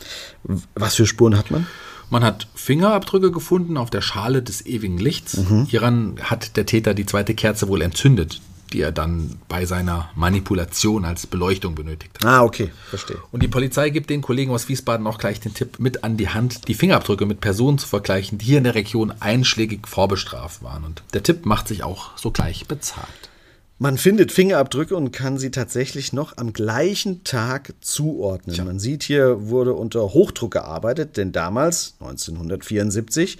Was 0.75 0.95
für 0.95 1.05
Spuren 1.05 1.37
hat 1.37 1.51
man? 1.51 1.67
Man 2.09 2.23
hat 2.23 2.47
Fingerabdrücke 2.53 3.31
gefunden 3.31 3.77
auf 3.77 3.89
der 3.89 4.01
Schale 4.01 4.43
des 4.43 4.65
ewigen 4.65 4.97
Lichts. 4.97 5.37
Mhm. 5.37 5.65
Hieran 5.65 6.19
hat 6.21 6.55
der 6.57 6.65
Täter 6.65 6.93
die 6.93 7.05
zweite 7.05 7.33
Kerze 7.33 7.67
wohl 7.67 7.81
entzündet. 7.81 8.41
die 8.73 8.81
er 8.81 8.91
dann 8.91 9.37
bei 9.47 9.65
seiner 9.65 10.09
Manipulation 10.15 11.05
als 11.05 11.27
Beleuchtung 11.27 11.75
benötigt 11.75 12.15
hat. 12.15 12.25
Ah, 12.25 12.43
okay, 12.43 12.71
verstehe. 12.89 13.17
Und 13.31 13.43
die 13.43 13.47
Polizei 13.47 13.89
gibt 13.89 14.09
den 14.09 14.21
Kollegen 14.21 14.51
aus 14.51 14.67
Wiesbaden 14.67 15.05
auch 15.07 15.19
gleich 15.19 15.39
den 15.39 15.53
Tipp 15.53 15.79
mit 15.79 16.03
an 16.03 16.17
die 16.17 16.29
Hand, 16.29 16.67
die 16.67 16.73
Fingerabdrücke 16.73 17.25
mit 17.25 17.41
Personen 17.41 17.77
zu 17.77 17.87
vergleichen, 17.87 18.37
die 18.37 18.45
hier 18.45 18.57
in 18.57 18.63
der 18.63 18.75
Region 18.75 19.13
einschlägig 19.19 19.87
vorbestraft 19.87 20.63
waren. 20.63 20.83
Und 20.83 21.03
der 21.13 21.23
Tipp 21.23 21.45
macht 21.45 21.67
sich 21.67 21.83
auch 21.83 22.17
sogleich 22.17 22.65
bezahlt. 22.67 23.29
Man 23.77 23.97
findet 23.97 24.31
Fingerabdrücke 24.31 24.95
und 24.95 25.11
kann 25.11 25.37
sie 25.37 25.51
tatsächlich 25.51 26.13
noch 26.13 26.37
am 26.37 26.53
gleichen 26.53 27.25
Tag 27.25 27.73
zuordnen. 27.81 28.65
Man 28.65 28.79
sieht 28.79 29.03
hier 29.03 29.49
wurde 29.49 29.73
unter 29.73 30.13
Hochdruck 30.13 30.51
gearbeitet, 30.51 31.17
denn 31.17 31.33
damals, 31.33 31.95
1974, 31.99 33.37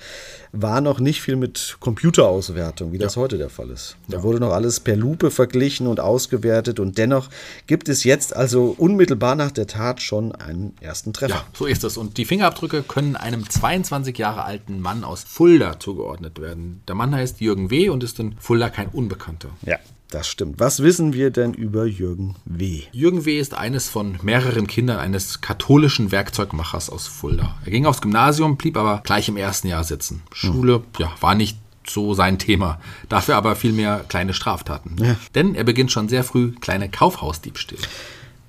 war 0.52 0.82
noch 0.82 1.00
nicht 1.00 1.21
viel 1.21 1.38
mit 1.38 1.78
Computerauswertung, 1.80 2.91
wie 2.91 2.98
das 2.98 3.15
heute 3.15 3.38
der 3.38 3.50
Fall 3.50 3.69
ist. 3.69 3.95
Da 4.10 4.24
wurde 4.24 4.41
noch 4.41 4.52
alles 4.52 4.82
per 4.82 4.98
Lupe 4.98 5.32
verglichen 5.32 5.88
und 5.88 6.02
ausgewertet 6.02 6.82
und 6.82 6.98
dennoch 6.98 7.30
gibt 7.65 7.88
es 7.88 8.04
jetzt 8.04 8.36
also 8.36 8.76
unmittelbar 8.78 9.36
nach 9.36 9.52
der 9.52 9.67
Tat 9.67 10.02
schon 10.02 10.34
einen 10.34 10.74
ersten 10.82 11.13
Treffer. 11.13 11.36
Ja, 11.36 11.45
so 11.58 11.65
ist 11.65 11.86
es. 11.86 11.95
Und 11.95 12.17
die 12.17 12.26
Fingerabdrücke 12.26 12.84
können 12.84 13.15
einem 13.15 13.50
22 13.50 14.17
Jahre 14.17 14.43
alten 14.43 14.82
Mann 14.82 15.06
aus 15.06 15.24
Fulda 15.24 15.80
zugeordnet 15.80 16.41
werden. 16.41 16.82
Der 16.89 16.95
Mann 16.95 17.15
heißt 17.15 17.39
Jürgen 17.39 17.69
W. 17.69 17.88
und 17.88 18.04
ist 18.04 18.19
in 18.19 18.36
Fulda 18.38 18.69
kein 18.69 18.89
Unbekannter. 18.89 19.50
Ja, 19.65 19.80
das 20.15 20.28
stimmt. 20.28 20.62
Was 20.62 20.82
wissen 20.82 21.12
wir 21.12 21.30
denn 21.30 21.54
über 21.54 21.86
Jürgen 21.86 22.36
W.? 22.45 22.84
Jürgen 22.93 23.25
W. 23.25 23.38
ist 23.38 23.54
eines 23.54 23.89
von 23.89 24.17
mehreren 24.21 24.65
Kindern 24.65 24.97
eines 24.97 25.41
katholischen 25.41 26.12
Werkzeugmachers 26.13 26.89
aus 26.89 27.06
Fulda. 27.06 27.58
Er 27.65 27.71
ging 27.71 27.86
aufs 27.86 28.01
Gymnasium, 28.01 28.56
blieb 28.56 28.78
aber 28.78 29.01
gleich 29.04 29.28
im 29.28 29.36
ersten 29.36 29.67
Jahr 29.67 29.84
sitzen. 29.84 30.23
Schule, 30.32 30.84
ja, 30.99 31.12
war 31.19 31.36
nicht 31.36 31.58
so 31.86 32.13
sein 32.13 32.39
Thema. 32.39 32.80
Dafür 33.10 33.36
aber 33.36 33.58
viel 33.58 33.73
mehr 33.73 34.06
kleine 34.08 34.34
Straftaten. 34.34 34.95
Ja. 35.04 35.17
Denn 35.36 35.54
er 35.54 35.65
beginnt 35.65 35.91
schon 35.91 36.08
sehr 36.08 36.23
früh 36.23 36.54
kleine 36.62 36.88
Kaufhausdiebstähle. 36.88 37.82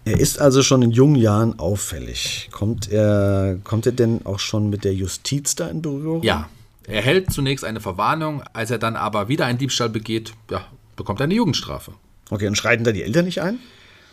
Er 0.05 0.21
ist 0.21 0.41
also 0.41 0.63
schon 0.63 0.83
in 0.83 0.93
jungen 0.93 1.17
Jahren 1.17 1.59
auffällig. 1.59 2.49
Kommt 2.53 2.93
er, 2.93 3.59
kommt 3.65 3.87
er 3.87 3.93
denn 3.93 4.25
auch 4.25 4.39
schon 4.39 4.71
mit 4.71 4.85
der 4.85 4.95
Justiz 4.95 5.57
da 5.57 5.67
in 5.67 5.83
Berührung? 5.83 6.23
Ja, 6.23 6.49
er 6.87 7.03
hält 7.03 7.33
zunächst 7.33 7.65
eine 7.65 7.81
Verwarnung, 7.81 8.45
als 8.53 8.71
er 8.71 8.79
dann 8.79 8.95
aber 8.95 9.27
wieder 9.27 9.47
einen 9.47 9.59
Diebstahl 9.59 9.89
begeht, 9.89 10.33
ja, 10.49 10.65
bekommt 10.97 11.21
er 11.21 11.25
eine 11.25 11.35
Jugendstrafe. 11.35 11.93
Okay, 12.31 12.49
und 12.49 12.57
schreiten 12.57 12.85
da 12.85 12.93
die 12.93 13.03
Eltern 13.03 13.27
nicht 13.27 13.41
ein? 13.41 13.59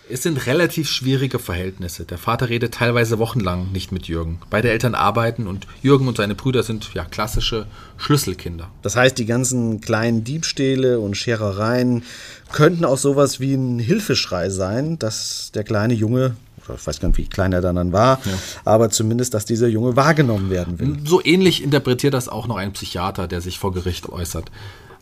Es 0.09 0.21
sind 0.21 0.47
relativ 0.47 0.89
schwierige 0.89 1.39
Verhältnisse. 1.39 2.03
Der 2.03 2.17
Vater 2.17 2.49
redet 2.49 2.73
teilweise 2.73 3.19
wochenlang 3.19 3.71
nicht 3.71 3.93
mit 3.93 4.07
Jürgen. 4.07 4.39
Beide 4.49 4.69
Eltern 4.69 4.95
arbeiten 4.95 5.47
und 5.47 5.65
Jürgen 5.81 6.09
und 6.09 6.17
seine 6.17 6.35
Brüder 6.35 6.61
sind 6.61 6.93
ja 6.93 7.05
klassische 7.05 7.67
Schlüsselkinder. 7.95 8.69
Das 8.81 8.97
heißt, 8.97 9.17
die 9.17 9.25
ganzen 9.25 9.79
kleinen 9.79 10.25
Diebstähle 10.25 10.99
und 10.99 11.15
Scherereien 11.15 12.03
könnten 12.51 12.83
auch 12.83 12.97
sowas 12.97 13.39
wie 13.39 13.53
ein 13.53 13.79
Hilfeschrei 13.79 14.49
sein, 14.49 14.99
dass 14.99 15.51
der 15.53 15.63
kleine 15.63 15.93
Junge, 15.93 16.35
oder 16.65 16.75
ich 16.75 16.85
weiß 16.85 16.99
gar 16.99 17.07
nicht, 17.07 17.17
wie 17.17 17.27
klein 17.27 17.53
er 17.53 17.61
dann, 17.61 17.77
dann 17.77 17.93
war, 17.93 18.19
aber 18.65 18.89
zumindest, 18.89 19.33
dass 19.33 19.45
dieser 19.45 19.69
Junge 19.69 19.95
wahrgenommen 19.95 20.49
werden 20.49 20.79
will. 20.79 20.97
So 21.05 21.23
ähnlich 21.23 21.63
interpretiert 21.63 22.13
das 22.13 22.27
auch 22.27 22.47
noch 22.47 22.57
ein 22.57 22.73
Psychiater, 22.73 23.29
der 23.29 23.39
sich 23.39 23.57
vor 23.57 23.73
Gericht 23.73 24.09
äußert. 24.09 24.51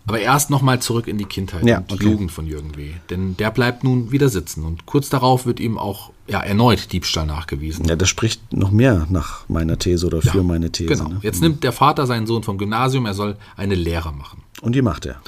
Aber 0.08 0.20
erst 0.20 0.50
nochmal 0.50 0.82
zurück 0.82 1.08
in 1.08 1.18
die 1.18 1.26
Kindheit 1.26 1.64
Ja, 1.64 1.78
und 1.78 1.92
okay. 1.92 2.04
Jugend 2.04 2.32
von 2.32 2.48
Jürgen 2.48 2.76
W. 2.76 2.92
Denn 3.10 3.38
der 3.38 3.52
bleibt 3.52 3.84
nun 3.84 4.12
wieder 4.12 4.30
sitzen 4.30 4.66
und 4.66 4.86
kurz 4.86 5.10
darauf 5.10 5.46
wird 5.46 5.60
ihm 5.60 5.78
auch 5.78 6.12
ja, 6.28 6.42
erneut 6.42 6.92
Diebstahl 6.92 7.26
nachgewiesen. 7.26 7.86
Ja, 7.86 7.96
das 7.96 8.10
spricht 8.10 8.54
noch 8.54 8.72
mehr 8.72 9.06
nach 9.10 9.48
meiner 9.48 9.78
These 9.78 10.08
oder 10.08 10.22
für 10.22 10.44
meine 10.44 10.72
These. 10.72 10.94
Genau. 10.94 11.10
Ne? 11.10 11.20
Jetzt 11.22 11.42
nimmt 11.42 11.64
der 11.64 11.72
Vater 11.72 12.08
seinen 12.08 12.26
Sohn 12.26 12.44
vom 12.44 12.58
Gymnasium, 12.58 13.06
er 13.06 13.14
soll 13.14 13.38
eine 13.56 13.76
Lehre 13.76 14.12
machen. 14.12 14.44
Und 14.62 14.74
die 14.74 14.82
macht 14.82 15.06
er. 15.06 15.22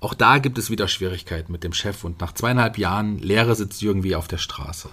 Auch 0.00 0.14
da 0.14 0.38
gibt 0.38 0.58
es 0.58 0.70
wieder 0.70 0.88
Schwierigkeiten 0.88 1.52
mit 1.52 1.62
dem 1.62 1.72
Chef 1.72 2.04
und 2.04 2.20
nach 2.20 2.32
zweieinhalb 2.32 2.78
Jahren 2.78 3.18
Lehre 3.18 3.54
sitzt 3.54 3.82
Jürgen 3.82 4.02
W. 4.02 4.14
auf 4.14 4.28
der 4.28 4.38
Straße. 4.38 4.88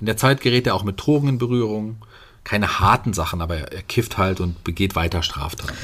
In 0.00 0.06
der 0.06 0.16
Zeit 0.16 0.40
gerät 0.40 0.66
er 0.66 0.74
auch 0.74 0.84
mit 0.84 1.04
Drogen 1.04 1.28
in 1.28 1.38
Berührung. 1.38 1.96
Keine 2.44 2.78
harten 2.78 3.14
Sachen, 3.14 3.40
aber 3.40 3.56
er, 3.56 3.72
er 3.72 3.82
kifft 3.82 4.18
halt 4.18 4.40
und 4.40 4.62
begeht 4.64 4.96
weiter 4.96 5.22
Straftaten. 5.22 5.74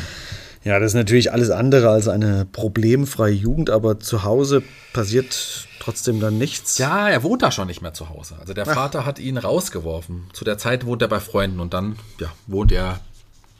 Ja, 0.62 0.78
das 0.78 0.92
ist 0.92 0.96
natürlich 0.96 1.32
alles 1.32 1.50
andere 1.50 1.88
als 1.88 2.06
eine 2.08 2.44
problemfreie 2.44 3.32
Jugend, 3.32 3.70
aber 3.70 3.98
zu 3.98 4.24
Hause 4.24 4.62
passiert 4.92 5.68
trotzdem 5.78 6.20
dann 6.20 6.36
nichts. 6.36 6.76
Ja, 6.78 7.08
er 7.08 7.22
wohnt 7.22 7.42
da 7.42 7.50
schon 7.50 7.66
nicht 7.66 7.80
mehr 7.80 7.94
zu 7.94 8.10
Hause. 8.10 8.36
Also 8.38 8.52
der 8.52 8.66
Vater 8.66 9.06
hat 9.06 9.18
ihn 9.18 9.38
rausgeworfen. 9.38 10.24
Zu 10.32 10.44
der 10.44 10.58
Zeit 10.58 10.84
wohnt 10.84 11.00
er 11.00 11.08
bei 11.08 11.20
Freunden 11.20 11.60
und 11.60 11.72
dann 11.72 11.96
ja, 12.18 12.28
wohnt 12.46 12.72
er 12.72 13.00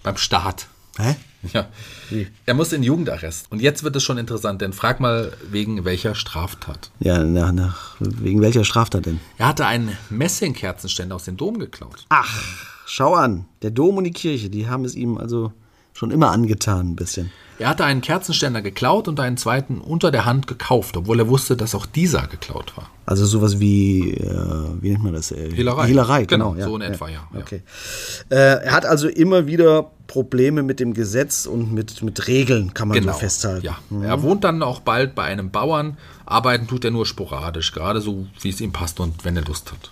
beim 0.03 0.19
Staat. 0.19 0.67
Hä? 0.99 1.17
Ja. 1.55 1.69
Er 2.45 2.53
muss 2.53 2.73
in 2.75 2.83
Jugendarrest. 2.83 3.51
Und 3.51 3.63
jetzt 3.63 3.83
wird 3.83 3.97
es 3.97 4.03
schon 4.03 4.19
interessant, 4.19 4.61
denn 4.61 4.75
frag 4.75 5.01
mal 5.01 5.33
wegen 5.51 5.87
welcher 5.87 6.15
Straftat. 6.15 6.91
Ja, 6.99 7.25
nach, 7.25 7.53
nach, 7.53 7.97
wegen 7.99 8.43
welcher 8.43 8.65
Straftat 8.65 9.07
denn? 9.07 9.21
Er 9.39 9.49
hatte 9.49 9.65
einen 9.65 9.97
Messingkerzenständer 10.11 11.17
aus 11.17 11.25
dem 11.25 11.39
Dom 11.39 11.59
geklaut. 11.59 12.05
Ach, 12.11 12.43
schau 12.85 13.15
an, 13.15 13.47
der 13.63 13.71
Dom 13.71 13.97
und 13.97 14.05
die 14.05 14.13
Kirche, 14.13 14.51
die 14.51 14.69
haben 14.69 14.85
es 14.85 14.95
ihm 14.95 15.17
also 15.17 15.53
schon 16.01 16.11
immer 16.11 16.31
angetan 16.31 16.93
ein 16.93 16.97
bisschen. 16.97 17.31
Er 17.59 17.69
hatte 17.69 17.85
einen 17.85 18.01
Kerzenständer 18.01 18.63
geklaut 18.63 19.07
und 19.07 19.21
einen 19.21 19.37
zweiten 19.37 19.83
unter 19.83 20.11
der 20.11 20.25
Hand 20.25 20.47
gekauft, 20.47 20.97
obwohl 20.97 21.19
er 21.19 21.29
wusste, 21.29 21.59
dass 21.59 21.75
auch 21.75 21.85
dieser 21.85 22.27
geklaut 22.27 22.75
war. 22.75 22.89
Also 23.05 23.27
sowas 23.27 23.61
wie, 23.61 24.15
äh, 24.15 24.65
wie 24.81 24.93
nennt 24.93 25.05
man 25.05 25.13
das? 25.13 25.31
Äh, 25.31 25.51
Hehlerei. 25.55 25.89
Hehlerei, 25.89 26.25
genau. 26.25 26.53
Genau, 26.53 26.69
so 26.69 26.77
in 26.77 26.81
etwa, 26.81 27.09
ja, 27.09 27.29
ja. 27.35 27.39
Okay. 27.39 27.61
Äh, 28.31 28.65
er 28.65 28.73
hat 28.73 28.87
also 28.87 29.09
immer 29.09 29.47
wieder 29.47 29.91
Probleme 30.07 30.63
mit 30.63 30.81
dem 30.81 30.95
Gesetz 30.95 31.45
und 31.45 31.71
mit, 31.71 32.03
mit 32.03 32.27
Regeln, 32.29 32.73
kann 32.73 32.89
man 32.89 33.03
so 33.03 33.13
festhalten. 33.13 33.67
Ja. 33.67 33.79
Er 34.03 34.23
wohnt 34.23 34.43
dann 34.45 34.63
auch 34.63 34.81
bald 34.81 35.15
bei 35.15 35.25
einem 35.25 35.51
Bauern. 35.51 35.99
Arbeiten 36.25 36.67
tut 36.67 36.87
er 36.87 36.93
nur 36.93 37.05
sporadisch, 37.05 37.73
gerade 37.73 38.01
so, 38.01 38.27
wie 38.41 38.49
es 38.49 38.63
ihm 38.63 38.73
passt 38.73 39.01
und 39.01 39.27
wenn 39.27 39.37
er 39.37 39.45
Lust 39.45 39.71
hat. 39.71 39.91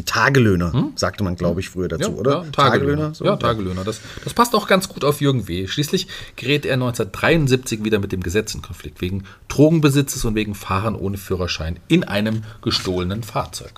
Ein 0.00 0.06
Tagelöhner, 0.06 0.92
sagte 0.96 1.22
man, 1.24 1.36
glaube 1.36 1.60
ich, 1.60 1.68
früher 1.68 1.88
dazu, 1.88 2.16
oder? 2.16 2.40
Hm? 2.40 2.46
Ja, 2.46 2.52
Tagelöhner. 2.52 3.14
so? 3.14 3.26
ja, 3.26 3.36
Tagelöhner. 3.36 3.84
Das, 3.84 4.00
das 4.24 4.32
passt 4.32 4.54
auch 4.54 4.66
ganz 4.66 4.88
gut 4.88 5.04
auf 5.04 5.20
Jürgen 5.20 5.46
W. 5.46 5.66
Schließlich 5.66 6.06
gerät 6.36 6.64
er 6.64 6.74
1973 6.74 7.84
wieder 7.84 7.98
mit 7.98 8.10
dem 8.10 8.22
Gesetz 8.22 8.54
in 8.54 8.62
Konflikt, 8.62 9.02
wegen 9.02 9.24
Drogenbesitzes 9.48 10.24
und 10.24 10.34
wegen 10.34 10.54
Fahren 10.54 10.94
ohne 10.94 11.18
Führerschein 11.18 11.78
in 11.88 12.04
einem 12.04 12.44
gestohlenen 12.62 13.22
Fahrzeug. 13.22 13.72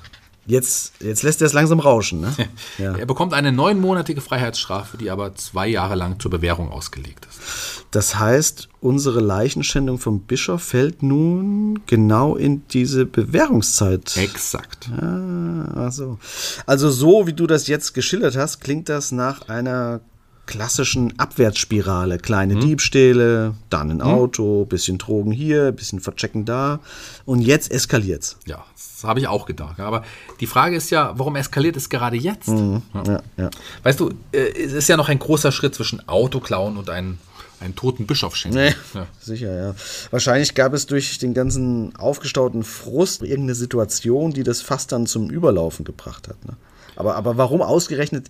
Jetzt, 0.44 0.94
jetzt 1.00 1.22
lässt 1.22 1.40
er 1.40 1.46
es 1.46 1.52
langsam 1.52 1.78
rauschen, 1.78 2.20
ne? 2.20 2.34
Ja. 2.78 2.96
Er 2.96 3.06
bekommt 3.06 3.32
eine 3.32 3.52
neunmonatige 3.52 4.20
Freiheitsstrafe, 4.20 4.96
die 4.96 5.10
aber 5.10 5.34
zwei 5.36 5.68
Jahre 5.68 5.94
lang 5.94 6.18
zur 6.18 6.32
Bewährung 6.32 6.72
ausgelegt 6.72 7.28
ist. 7.30 7.84
Das 7.92 8.18
heißt, 8.18 8.68
unsere 8.80 9.20
Leichenschändung 9.20 9.98
vom 9.98 10.20
Bischof 10.20 10.62
fällt 10.62 11.02
nun 11.02 11.80
genau 11.86 12.36
in 12.36 12.66
diese 12.68 13.06
Bewährungszeit. 13.06 14.16
Exakt. 14.16 14.90
Ah, 15.00 15.86
ach 15.86 15.92
so. 15.92 16.18
Also 16.66 16.90
so, 16.90 17.26
wie 17.26 17.34
du 17.34 17.46
das 17.46 17.68
jetzt 17.68 17.92
geschildert 17.92 18.36
hast, 18.36 18.60
klingt 18.60 18.88
das 18.88 19.12
nach 19.12 19.48
einer 19.48 20.00
klassischen 20.46 21.18
Abwärtsspirale. 21.18 22.18
Kleine 22.18 22.56
Diebstähle, 22.56 23.54
dann 23.70 23.90
ein 23.90 24.02
Auto, 24.02 24.64
bisschen 24.64 24.98
Drogen 24.98 25.32
hier, 25.32 25.72
bisschen 25.72 26.00
Verchecken 26.00 26.44
da. 26.44 26.80
Und 27.24 27.40
jetzt 27.40 27.70
eskaliert's. 27.70 28.36
Ja, 28.46 28.64
das 28.74 29.04
habe 29.04 29.20
ich 29.20 29.28
auch 29.28 29.46
gedacht. 29.46 29.78
Aber 29.80 30.04
die 30.40 30.46
Frage 30.46 30.76
ist 30.76 30.90
ja, 30.90 31.12
warum 31.16 31.36
eskaliert 31.36 31.76
es 31.76 31.88
gerade 31.88 32.16
jetzt? 32.16 32.48
Ja, 32.48 33.22
ja. 33.36 33.50
Weißt 33.82 34.00
du, 34.00 34.10
äh, 34.32 34.38
es 34.38 34.72
ist 34.72 34.88
ja 34.88 34.96
noch 34.96 35.08
ein 35.08 35.18
großer 35.18 35.52
Schritt 35.52 35.74
zwischen 35.74 36.06
Autoklauen 36.08 36.76
und 36.76 36.90
einem, 36.90 37.18
einem 37.60 37.76
toten 37.76 38.06
Bischof 38.06 38.34
schenken. 38.36 38.58
Nee, 38.58 38.74
Ja. 38.94 39.06
sicher, 39.20 39.54
ja. 39.54 39.74
Wahrscheinlich 40.10 40.54
gab 40.54 40.74
es 40.74 40.86
durch 40.86 41.18
den 41.18 41.34
ganzen 41.34 41.94
aufgestauten 41.96 42.64
Frust 42.64 43.22
irgendeine 43.22 43.54
Situation, 43.54 44.32
die 44.32 44.42
das 44.42 44.60
fast 44.60 44.90
dann 44.92 45.06
zum 45.06 45.30
Überlaufen 45.30 45.84
gebracht 45.84 46.28
hat. 46.28 46.44
Ne? 46.44 46.56
Aber, 46.96 47.14
aber 47.16 47.36
warum 47.38 47.62
ausgerechnet 47.62 48.28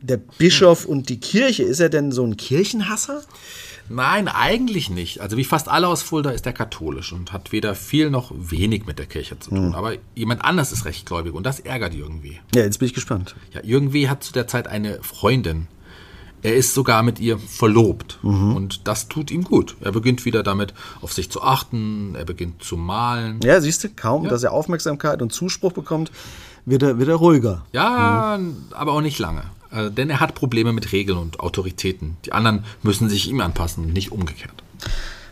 der 0.00 0.16
Bischof 0.16 0.84
und 0.84 1.08
die 1.08 1.20
Kirche? 1.20 1.62
Ist 1.62 1.80
er 1.80 1.88
denn 1.88 2.12
so 2.12 2.24
ein 2.24 2.36
Kirchenhasser? 2.36 3.22
Nein, 3.88 4.28
eigentlich 4.28 4.90
nicht. 4.90 5.20
Also 5.20 5.36
wie 5.36 5.44
fast 5.44 5.68
alle 5.68 5.88
aus 5.88 6.02
Fulda 6.02 6.30
ist 6.30 6.44
er 6.46 6.52
katholisch 6.52 7.12
und 7.12 7.32
hat 7.32 7.52
weder 7.52 7.74
viel 7.74 8.10
noch 8.10 8.32
wenig 8.36 8.86
mit 8.86 8.98
der 8.98 9.06
Kirche 9.06 9.38
zu 9.38 9.50
tun. 9.50 9.74
Aber 9.74 9.94
jemand 10.14 10.44
anders 10.44 10.72
ist 10.72 10.84
rechtgläubig 10.84 11.32
und 11.32 11.44
das 11.44 11.60
ärgert 11.60 11.94
W. 11.94 12.32
Ja, 12.54 12.62
jetzt 12.62 12.78
bin 12.78 12.86
ich 12.86 12.94
gespannt. 12.94 13.34
Ja, 13.52 13.62
W. 13.64 14.08
hat 14.08 14.22
zu 14.22 14.32
der 14.32 14.46
Zeit 14.46 14.68
eine 14.68 15.02
Freundin. 15.02 15.68
Er 16.42 16.54
ist 16.54 16.74
sogar 16.74 17.02
mit 17.02 17.18
ihr 17.18 17.36
verlobt 17.38 18.20
und 18.22 18.86
das 18.86 19.08
tut 19.08 19.32
ihm 19.32 19.42
gut. 19.42 19.76
Er 19.80 19.90
beginnt 19.90 20.24
wieder 20.24 20.44
damit 20.44 20.72
auf 21.00 21.12
sich 21.12 21.30
zu 21.30 21.42
achten, 21.42 22.14
er 22.14 22.24
beginnt 22.24 22.62
zu 22.62 22.76
malen. 22.76 23.40
Ja, 23.42 23.60
siehst 23.60 23.82
du, 23.82 23.88
kaum, 23.88 24.28
dass 24.28 24.44
er 24.44 24.52
Aufmerksamkeit 24.52 25.20
und 25.20 25.32
Zuspruch 25.32 25.72
bekommt, 25.72 26.12
wird 26.64 26.82
er, 26.82 26.98
wird 26.98 27.08
er 27.08 27.16
ruhiger. 27.16 27.64
Ja, 27.72 28.38
aber 28.70 28.92
auch 28.92 29.00
nicht 29.00 29.18
lange. 29.18 29.42
Äh, 29.70 29.90
denn 29.90 30.10
er 30.10 30.20
hat 30.20 30.34
Probleme 30.34 30.72
mit 30.72 30.92
Regeln 30.92 31.18
und 31.18 31.40
Autoritäten. 31.40 32.16
Die 32.24 32.32
anderen 32.32 32.64
müssen 32.82 33.08
sich 33.08 33.28
ihm 33.28 33.40
anpassen, 33.40 33.92
nicht 33.92 34.12
umgekehrt. 34.12 34.62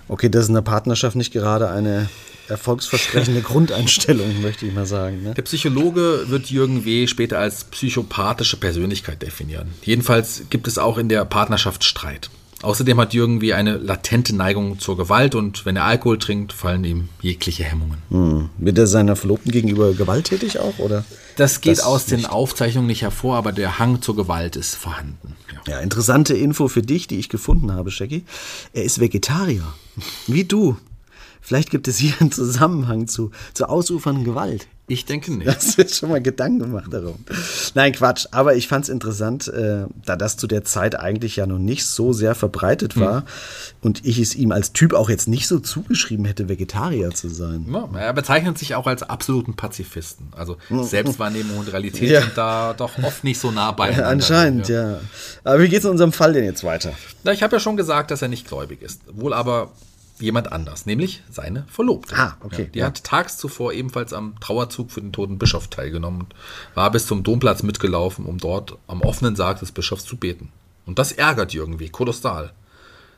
Okay, 0.09 0.29
das 0.29 0.45
ist 0.45 0.49
in 0.49 0.55
der 0.55 0.63
Partnerschaft 0.63 1.17
nicht 1.17 1.33
gerade 1.33 1.71
eine 1.71 2.09
erfolgsversprechende 2.49 3.41
Grundeinstellung, 3.43 4.41
möchte 4.41 4.67
ich 4.67 4.73
mal 4.73 4.87
sagen. 4.87 5.23
Ne? 5.23 5.35
Der 5.35 5.43
Psychologe 5.43 6.27
wird 6.29 6.51
Jürgen 6.51 6.85
W. 6.85 7.07
später 7.07 7.39
als 7.39 7.65
psychopathische 7.65 8.57
Persönlichkeit 8.57 9.23
definieren. 9.23 9.73
Jedenfalls 9.83 10.45
gibt 10.51 10.69
es 10.69 10.79
auch 10.79 10.99
in 10.99 11.09
der 11.09 11.25
Partnerschaft 11.25 11.83
Streit. 11.83 12.31
Außerdem 12.63 12.99
hat 12.99 13.13
Jürgen 13.13 13.43
wie 13.43 13.53
eine 13.53 13.77
latente 13.77 14.35
Neigung 14.35 14.79
zur 14.79 14.97
Gewalt 14.97 15.35
und 15.35 15.67
wenn 15.67 15.77
er 15.77 15.85
Alkohol 15.85 16.19
trinkt, 16.19 16.55
fallen 16.55 16.85
ihm 16.85 17.09
jegliche 17.21 17.65
Hemmungen. 17.65 17.99
Hm. 18.09 18.49
Wird 18.57 18.79
er 18.79 18.87
seiner 18.87 19.15
Verlobten 19.15 19.53
gegenüber 19.53 19.93
gewalttätig 19.93 20.59
auch, 20.59 20.79
oder? 20.79 21.05
Das 21.37 21.61
geht 21.61 21.79
Das 21.79 21.85
aus 21.85 22.07
den 22.07 22.21
nicht. 22.21 22.31
Aufzeichnungen 22.31 22.87
nicht 22.87 23.03
hervor, 23.03 23.37
aber 23.37 23.53
der 23.53 23.79
Hang 23.79 24.01
zur 24.01 24.17
Gewalt 24.17 24.57
ist 24.57 24.75
vorhanden. 24.75 25.37
Ja. 25.67 25.75
Ja, 25.75 25.81
interessante 25.81 26.35
Info 26.35 26.69
für 26.69 26.83
dich, 26.83 27.07
die 27.07 27.19
ich 27.19 27.29
gefunden 27.29 27.73
habe, 27.73 27.91
Shaggy. 27.91 28.25
Er 28.73 28.85
ist 28.85 29.01
Vegetarier. 29.01 29.65
Wie 30.27 30.45
du. 30.45 30.77
Vielleicht 31.43 31.71
gibt 31.71 31.89
es 31.89 31.99
hier 31.99 32.15
einen 32.21 32.33
Zusammenhang 32.33 33.07
zu, 33.07 33.31
zu 33.53 33.69
ausufernden 33.69 34.25
Gewalt. 34.25 34.67
Ich 34.89 35.05
denke 35.05 35.33
nicht. 35.33 35.49
Hast 35.49 35.77
du 35.77 35.83
jetzt 35.83 35.97
schon 35.97 36.11
mal 36.11 36.23
Gedanken 36.23 36.61
gemacht 36.61 36.93
darum? 36.93 37.17
Nein, 37.75 37.93
Quatsch. 37.93 38.27
Aber 38.31 38.55
ich 38.55 38.69
fand 38.69 38.85
es 38.85 38.89
interessant, 38.89 39.49
äh, 39.49 39.85
da 40.05 40.15
das 40.15 40.37
zu 40.37 40.47
der 40.47 40.63
Zeit 40.63 40.97
eigentlich 40.99 41.35
ja 41.35 41.47
noch 41.47 41.59
nicht 41.59 41.85
so 41.87 42.13
sehr 42.13 42.37
verbreitet 42.37 42.97
war 42.99 43.25
und 43.81 44.05
ich 44.07 44.21
es 44.21 44.37
ihm 44.37 44.53
als 44.53 44.73
Typ 44.73 44.95
auch 44.95 45.11
jetzt 45.11 45.27
nicht 45.27 45.49
so 45.49 45.59
zugeschrieben 45.59 46.25
hätte, 46.25 46.49
Vegetarier 46.49 47.11
zu 47.11 47.29
sein. 47.29 47.67
Ja, 47.69 47.89
er 47.99 48.13
bezeichnet 48.13 48.59
sich 48.59 48.77
auch 48.77 48.87
als 48.87 49.03
absoluten 49.03 49.55
Pazifisten. 49.57 50.29
Also 50.37 50.57
Selbstwahrnehmung 50.71 51.59
und 51.59 51.73
Realität 51.73 52.09
Ja. 52.09 52.21
sind 52.21 52.37
da 52.37 52.73
doch 52.73 52.97
oft 53.03 53.25
nicht 53.25 53.41
so 53.41 53.51
nah 53.51 53.67
Ja, 53.67 53.71
beieinander. 53.73 54.07
anscheinend, 54.07 54.69
ja. 54.69 55.01
Aber 55.43 55.61
wie 55.63 55.69
geht's 55.69 55.85
in 55.85 55.91
unserem 55.91 56.13
Fall 56.13 56.33
denn 56.33 56.45
jetzt 56.45 56.63
weiter? 56.63 56.93
Na, 57.25 57.33
ich 57.33 57.43
habe 57.43 57.57
ja 57.57 57.61
schon 57.61 57.77
gesagt, 57.77 58.13
dass 58.13 58.23
er 58.23 58.29
nicht 58.29 58.47
gläubig 58.47 58.83
ist. 58.83 59.01
Wohl 59.13 59.33
aber 59.35 59.73
jemand 60.19 60.53
anders, 60.53 60.87
nämlich 60.87 61.23
seine 61.31 61.65
Verlobte. 61.69 62.17
Ah, 62.17 62.37
okay, 62.41 62.63
Ja, 62.63 62.69
die 62.69 62.79
ja. 62.81 62.87
hat 62.87 63.05
tags 63.05 63.37
zuvor 63.37 63.73
ebenfalls 63.73 64.13
am 64.13 64.39
Trauerzug 64.41 64.91
für 64.91 65.01
den 65.01 65.13
toten 65.13 65.39
Bischof 65.39 65.69
teilgenommen 65.69 66.23
und 66.23 66.35
war 66.75 66.91
bis 66.91 67.07
zum 67.07 67.23
Domplatz 67.23 67.63
mitgelaufen, 67.63 68.25
um 68.25 68.39
dort 68.39 68.77
am 68.87 69.03
offenen 69.03 69.37
Sarg 69.37 69.61
des 69.61 69.73
Bischofs 69.73 70.05
zu 70.05 70.17
beten. 70.17 70.51
Und 70.87 70.99
das 70.99 71.13
ärgert 71.13 71.53
Jürgen 71.53 71.81
wie 71.81 71.89
kolossal. 71.89 72.53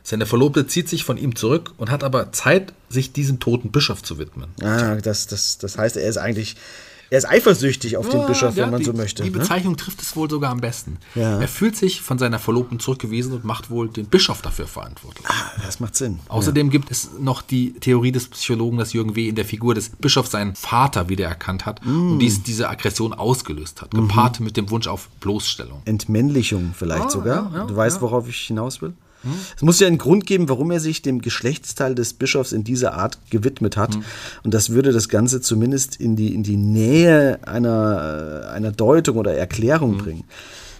Seine 0.01 0.25
Verlobte 0.25 0.65
zieht 0.65 0.89
sich 0.89 1.03
von 1.03 1.17
ihm 1.17 1.35
zurück 1.35 1.73
und 1.77 1.91
hat 1.91 2.03
aber 2.03 2.31
Zeit, 2.31 2.73
sich 2.89 3.13
diesem 3.13 3.39
toten 3.39 3.71
Bischof 3.71 4.01
zu 4.01 4.17
widmen. 4.17 4.49
Ah, 4.61 4.95
das, 4.95 5.27
das, 5.27 5.57
das 5.59 5.77
heißt, 5.77 5.97
er 5.97 6.07
ist 6.07 6.17
eigentlich, 6.17 6.55
er 7.09 7.17
ist 7.17 7.29
eifersüchtig 7.29 7.97
auf 7.97 8.07
den 8.09 8.19
Ja, 8.21 8.27
Bischof, 8.27 8.55
ja, 8.55 8.63
wenn 8.65 8.71
man 8.71 8.79
die, 8.79 8.85
so 8.85 8.93
möchte. 8.93 9.23
Die 9.23 9.29
ne? 9.31 9.37
Bezeichnung 9.39 9.77
trifft 9.77 10.01
es 10.01 10.15
wohl 10.15 10.29
sogar 10.29 10.51
am 10.51 10.61
besten. 10.61 10.97
Ja. 11.15 11.39
Er 11.39 11.47
fühlt 11.47 11.75
sich 11.75 12.01
von 12.01 12.17
seiner 12.19 12.39
Verlobten 12.39 12.79
zurückgewiesen 12.79 13.33
und 13.33 13.43
macht 13.43 13.69
wohl 13.69 13.89
den 13.89 14.05
Bischof 14.07 14.41
dafür 14.41 14.67
verantwortlich. 14.67 15.25
Ah, 15.27 15.51
das 15.65 15.79
macht 15.79 15.95
Sinn. 15.95 16.19
Außerdem 16.27 16.69
gibt 16.69 16.91
es 16.91 17.09
noch 17.19 17.41
die 17.41 17.73
Theorie 17.73 18.11
des 18.11 18.27
Psychologen, 18.27 18.77
dass 18.77 18.93
Jürgen 18.93 19.15
W. 19.15 19.27
in 19.27 19.35
der 19.35 19.45
Figur 19.45 19.75
des 19.75 19.89
Bischofs 19.89 20.31
seinen 20.31 20.55
Vater 20.55 21.09
wiedererkannt 21.09 21.65
hat 21.65 21.85
Mm. 21.85 22.11
und 22.13 22.19
dies 22.19 22.43
diese 22.43 22.69
Aggression 22.69 23.13
ausgelöst 23.13 23.81
hat, 23.81 23.91
gepaart 23.91 24.39
mit 24.39 24.57
dem 24.57 24.69
Wunsch 24.69 24.87
auf 24.87 25.09
Bloßstellung. 25.19 25.81
Entmännlichung 25.85 26.73
vielleicht 26.77 27.05
Ah, 27.05 27.09
sogar. 27.09 27.51
ja, 27.51 27.57
ja, 27.59 27.65
du 27.65 27.75
weißt, 27.75 27.97
ja. 27.97 28.01
worauf 28.01 28.27
ich 28.27 28.37
hinaus 28.39 28.81
will? 28.81 28.93
Es 29.55 29.61
muss 29.61 29.79
ja 29.79 29.87
einen 29.87 29.97
Grund 29.97 30.25
geben, 30.25 30.49
warum 30.49 30.71
er 30.71 30.79
sich 30.79 31.01
dem 31.01 31.21
Geschlechtsteil 31.21 31.95
des 31.95 32.13
Bischofs 32.13 32.51
in 32.51 32.63
dieser 32.63 32.93
Art 32.93 33.19
gewidmet 33.29 33.77
hat. 33.77 33.97
Und 34.43 34.53
das 34.53 34.69
würde 34.69 34.91
das 34.91 35.09
Ganze 35.09 35.41
zumindest 35.41 35.97
in 35.97 36.15
die, 36.15 36.33
in 36.33 36.43
die 36.43 36.57
Nähe 36.57 37.39
einer, 37.45 38.43
äh, 38.45 38.55
einer 38.55 38.71
Deutung 38.71 39.17
oder 39.17 39.33
Erklärung 39.33 39.97
bringen. 39.97 40.23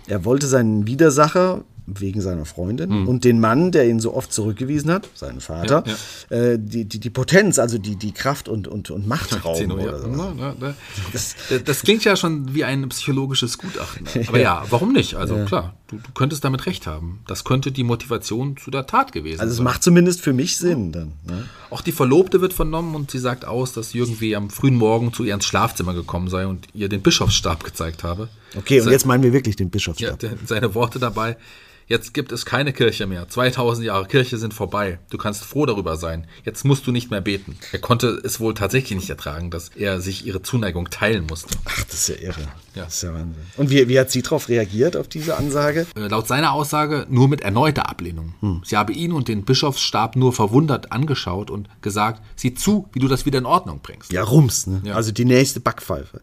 Er 0.08 0.26
wollte 0.26 0.48
seinen 0.48 0.88
Widersacher 0.88 1.64
wegen 1.98 2.22
seiner 2.22 2.46
Freundin 2.46 3.08
und 3.08 3.24
den 3.24 3.40
Mann, 3.40 3.72
der 3.72 3.88
ihn 3.88 4.00
so 4.00 4.14
oft 4.14 4.32
zurückgewiesen 4.34 4.92
hat, 4.92 5.08
seinen 5.16 5.42
Vater, 5.42 5.84
Ja, 6.30 6.38
Äh, 6.38 6.58
die, 6.60 6.86
die, 6.86 7.00
die 7.00 7.10
Potenz, 7.10 7.60
also 7.60 7.78
die, 7.78 7.96
die 7.96 8.12
Kraft 8.12 8.48
und, 8.50 8.68
und, 8.68 8.92
und 8.92 9.08
Macht 9.08 9.44
rauben. 9.44 9.70
Ja. 9.70 9.76
oder 9.76 10.00
so. 10.00 10.10
Das, 11.14 11.36
das 11.66 11.82
klingt 11.82 12.04
ja 12.04 12.16
schon 12.16 12.54
wie 12.54 12.64
ein 12.64 12.88
psychologisches 12.90 13.58
Gutachten. 13.58 14.06
Aber 14.28 14.40
ja, 14.40 14.64
warum 14.70 14.94
nicht? 14.94 15.16
Also 15.16 15.46
klar, 15.46 15.74
du, 15.88 15.98
du 15.98 16.12
könntest 16.14 16.44
damit 16.44 16.66
recht 16.66 16.86
haben. 16.88 17.20
Das 17.28 17.44
könnte 17.44 17.72
die 17.72 17.84
Motivation 17.84 18.58
zu 18.58 18.70
der 18.72 18.86
Tat 18.86 19.12
gewesen 19.12 19.40
Also 19.42 19.52
es 19.52 19.58
sein. 19.58 19.64
macht 19.64 19.84
zumindest 19.84 20.22
für 20.22 20.34
mich 20.34 20.58
Sinn 20.58 20.92
dann. 20.92 21.14
Ne? 21.28 21.46
Auch 21.70 21.82
die 21.82 21.92
Verlobte 21.92 22.42
wird 22.42 22.54
vernommen 22.54 22.96
und 22.96 23.12
sie 23.12 23.20
sagt 23.20 23.46
aus, 23.46 23.74
dass 23.74 23.94
Jürgen 23.94 24.20
W. 24.22 24.36
am 24.36 24.50
frühen 24.50 24.76
Morgen 24.76 25.14
zu 25.14 25.24
ihr 25.24 25.34
ins 25.34 25.46
Schlafzimmer 25.46 25.94
gekommen 25.94 26.28
sei 26.28 26.48
und 26.48 26.68
ihr 26.74 26.90
den 26.90 27.02
Bischofsstab 27.02 27.64
gezeigt 27.64 28.04
habe. 28.04 28.30
Okay, 28.58 28.80
und 28.80 28.86
Se- 28.86 28.92
jetzt 28.92 29.06
meinen 29.06 29.24
wir 29.24 29.34
wirklich 29.34 29.56
den 29.56 29.68
Ja, 29.68 29.72
Bischofsstab. 29.72 30.20
der, 30.20 30.32
seine 30.46 30.74
Worte 30.76 31.00
dabei. 31.00 31.38
Jetzt 31.90 32.14
gibt 32.14 32.32
es 32.32 32.46
keine 32.46 32.72
Kirche 32.72 33.08
mehr. 33.08 33.28
2000 33.28 33.88
Jahre 33.88 34.06
Kirche 34.06 34.38
sind 34.38 34.54
vorbei. 34.54 35.00
Du 35.10 35.18
kannst 35.18 35.44
froh 35.44 35.66
darüber 35.66 35.98
sein. 35.98 36.28
Jetzt 36.46 36.64
musst 36.64 36.86
du 36.86 36.92
nicht 36.92 37.10
mehr 37.10 37.20
beten. 37.20 37.58
Er 37.72 37.80
konnte 37.80 38.22
es 38.24 38.40
wohl 38.40 38.54
tatsächlich 38.54 38.98
nicht 39.00 39.10
ertragen, 39.10 39.50
dass 39.50 39.70
er 39.70 40.00
sich 40.00 40.24
ihre 40.24 40.44
Zuneigung 40.44 40.92
teilen 40.92 41.26
musste. 41.28 41.58
Ach, 41.66 41.84
das 41.86 42.08
ist 42.08 42.10
ja 42.10 42.28
irre. 42.28 42.42
Ja. 42.76 42.84
Das 42.86 42.94
ist 42.94 43.02
ja 43.02 43.14
Wahnsinn. 43.14 43.42
Und 43.58 43.72
wie, 43.72 43.88
wie 43.90 44.00
hat 44.00 44.12
sie 44.12 44.22
darauf 44.22 44.50
reagiert, 44.50 44.96
auf 44.96 45.08
diese 45.08 45.36
Ansage? 45.36 45.88
Äh, 45.96 46.08
Laut 46.08 46.28
seiner 46.28 46.54
Aussage 46.54 47.08
nur 47.10 47.28
mit 47.28 47.42
erneuter 47.42 47.90
Ablehnung. 47.90 48.36
Sie 48.64 48.78
habe 48.78 48.94
ihn 48.94 49.12
und 49.12 49.28
den 49.28 49.44
Bischofsstab 49.44 50.16
nur 50.16 50.32
verwundert 50.32 50.92
angeschaut 50.92 51.50
und 51.50 51.68
gesagt, 51.82 52.22
sieh 52.36 52.54
zu, 52.54 52.88
wie 52.94 53.00
du 53.00 53.08
das 53.08 53.26
wieder 53.26 53.40
in 53.40 53.48
Ordnung 53.48 53.80
bringst. 53.82 54.14
Ja, 54.14 54.24
Rums, 54.24 54.68
ne? 54.68 54.82
Ja. 54.86 54.94
Also 54.94 55.12
die 55.12 55.26
nächste 55.26 55.60
Backpfeife. 55.60 56.22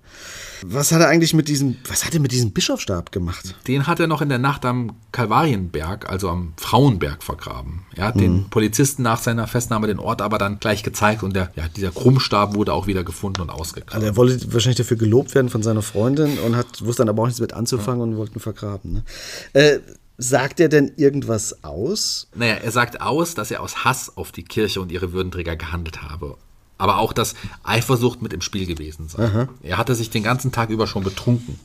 Was 0.64 0.92
hat 0.92 1.00
er 1.00 1.08
eigentlich 1.08 1.34
mit 1.34 1.48
diesem, 1.48 1.76
was 1.88 2.04
hat 2.04 2.14
er 2.14 2.20
mit 2.20 2.32
diesem 2.32 2.52
Bischofsstab 2.52 3.12
gemacht? 3.12 3.54
Den 3.66 3.86
hat 3.86 4.00
er 4.00 4.06
noch 4.06 4.22
in 4.22 4.28
der 4.28 4.38
Nacht 4.38 4.64
am 4.64 4.96
Kalvarienberg, 5.12 6.08
also 6.08 6.28
am 6.28 6.54
Frauenberg, 6.56 7.22
vergraben. 7.22 7.82
Er 7.94 8.06
hat 8.06 8.20
den 8.20 8.48
Polizisten 8.50 9.02
nach 9.02 9.20
seiner 9.20 9.46
Festnahme 9.46 9.86
den 9.86 9.98
Ort 9.98 10.22
aber 10.22 10.38
dann 10.38 10.58
gleich 10.60 10.82
gezeigt 10.82 11.22
und 11.22 11.34
der, 11.34 11.50
ja, 11.56 11.68
dieser 11.68 11.90
Krummstab 11.90 12.54
wurde 12.54 12.72
auch 12.72 12.86
wieder 12.86 13.04
gefunden 13.04 13.40
und 13.40 13.50
ausgegraben. 13.50 13.94
Also 13.94 14.06
er 14.06 14.16
wollte 14.16 14.52
wahrscheinlich 14.52 14.78
dafür 14.78 14.96
gelobt 14.96 15.34
werden 15.34 15.48
von 15.48 15.62
seiner 15.62 15.82
Freundin 15.82 16.38
und 16.38 16.56
hat, 16.56 16.84
wusste 16.84 17.02
dann 17.02 17.08
aber 17.08 17.22
auch 17.22 17.26
nichts 17.26 17.40
mit 17.40 17.52
anzufangen 17.52 18.02
und 18.02 18.16
wollte 18.16 18.34
ihn 18.34 18.40
vergraben. 18.40 18.92
Ne? 18.92 19.04
Äh, 19.52 19.78
sagt 20.18 20.60
er 20.60 20.68
denn 20.68 20.92
irgendwas 20.96 21.64
aus? 21.64 22.28
Naja, 22.34 22.54
er 22.54 22.70
sagt 22.70 23.00
aus, 23.00 23.34
dass 23.34 23.50
er 23.50 23.62
aus 23.62 23.84
Hass 23.84 24.16
auf 24.16 24.32
die 24.32 24.44
Kirche 24.44 24.80
und 24.80 24.90
ihre 24.92 25.12
Würdenträger 25.12 25.56
gehandelt 25.56 26.02
habe. 26.02 26.36
Aber 26.78 26.98
auch, 26.98 27.12
dass 27.12 27.34
Eifersucht 27.62 28.20
mit 28.22 28.32
im 28.32 28.40
Spiel 28.42 28.66
gewesen 28.66 29.08
sei. 29.08 29.48
Er 29.62 29.78
hatte 29.78 29.94
sich 29.94 30.10
den 30.10 30.22
ganzen 30.22 30.52
Tag 30.52 30.70
über 30.70 30.86
schon 30.86 31.04
betrunken. 31.04 31.58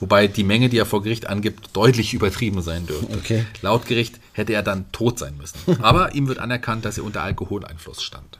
Wobei 0.00 0.26
die 0.26 0.44
Menge, 0.44 0.68
die 0.68 0.78
er 0.78 0.86
vor 0.86 1.02
Gericht 1.02 1.26
angibt, 1.28 1.70
deutlich 1.72 2.14
übertrieben 2.14 2.62
sein 2.62 2.86
dürfte. 2.86 3.16
Okay. 3.16 3.46
Laut 3.62 3.86
Gericht 3.86 4.20
hätte 4.32 4.52
er 4.52 4.62
dann 4.62 4.90
tot 4.92 5.18
sein 5.18 5.36
müssen. 5.36 5.58
Aber 5.82 6.14
ihm 6.14 6.28
wird 6.28 6.38
anerkannt, 6.38 6.84
dass 6.84 6.98
er 6.98 7.04
unter 7.04 7.22
Alkoholeinfluss 7.22 8.02
stand. 8.02 8.38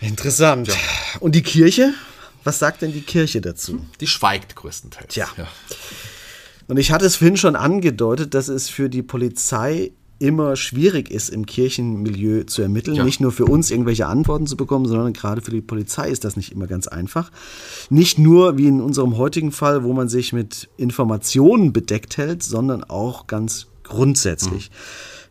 Interessant. 0.00 0.70
Und 1.20 1.34
die 1.34 1.42
Kirche? 1.42 1.94
Was 2.44 2.58
sagt 2.58 2.82
denn 2.82 2.92
die 2.92 3.00
Kirche 3.00 3.40
dazu? 3.40 3.84
Die 4.00 4.06
schweigt 4.06 4.54
größtenteils. 4.56 5.12
Tja. 5.12 5.28
Ja. 5.36 5.48
Und 6.68 6.76
ich 6.76 6.92
hatte 6.92 7.06
es 7.06 7.16
vorhin 7.16 7.36
schon 7.36 7.56
angedeutet, 7.56 8.34
dass 8.34 8.48
es 8.48 8.68
für 8.68 8.88
die 8.88 9.02
Polizei 9.02 9.92
immer 10.18 10.56
schwierig 10.56 11.10
ist, 11.10 11.28
im 11.28 11.46
Kirchenmilieu 11.46 12.44
zu 12.44 12.62
ermitteln. 12.62 12.96
Ja. 12.96 13.04
Nicht 13.04 13.20
nur 13.20 13.32
für 13.32 13.44
uns 13.44 13.70
irgendwelche 13.70 14.06
Antworten 14.06 14.46
zu 14.46 14.56
bekommen, 14.56 14.86
sondern 14.86 15.12
gerade 15.12 15.40
für 15.40 15.50
die 15.50 15.60
Polizei 15.60 16.08
ist 16.08 16.24
das 16.24 16.36
nicht 16.36 16.52
immer 16.52 16.66
ganz 16.66 16.88
einfach. 16.88 17.30
Nicht 17.88 18.18
nur 18.18 18.58
wie 18.58 18.66
in 18.66 18.80
unserem 18.80 19.16
heutigen 19.16 19.52
Fall, 19.52 19.84
wo 19.84 19.92
man 19.92 20.08
sich 20.08 20.32
mit 20.32 20.68
Informationen 20.76 21.72
bedeckt 21.72 22.16
hält, 22.16 22.42
sondern 22.42 22.82
auch 22.84 23.26
ganz 23.26 23.66
grundsätzlich. 23.84 24.70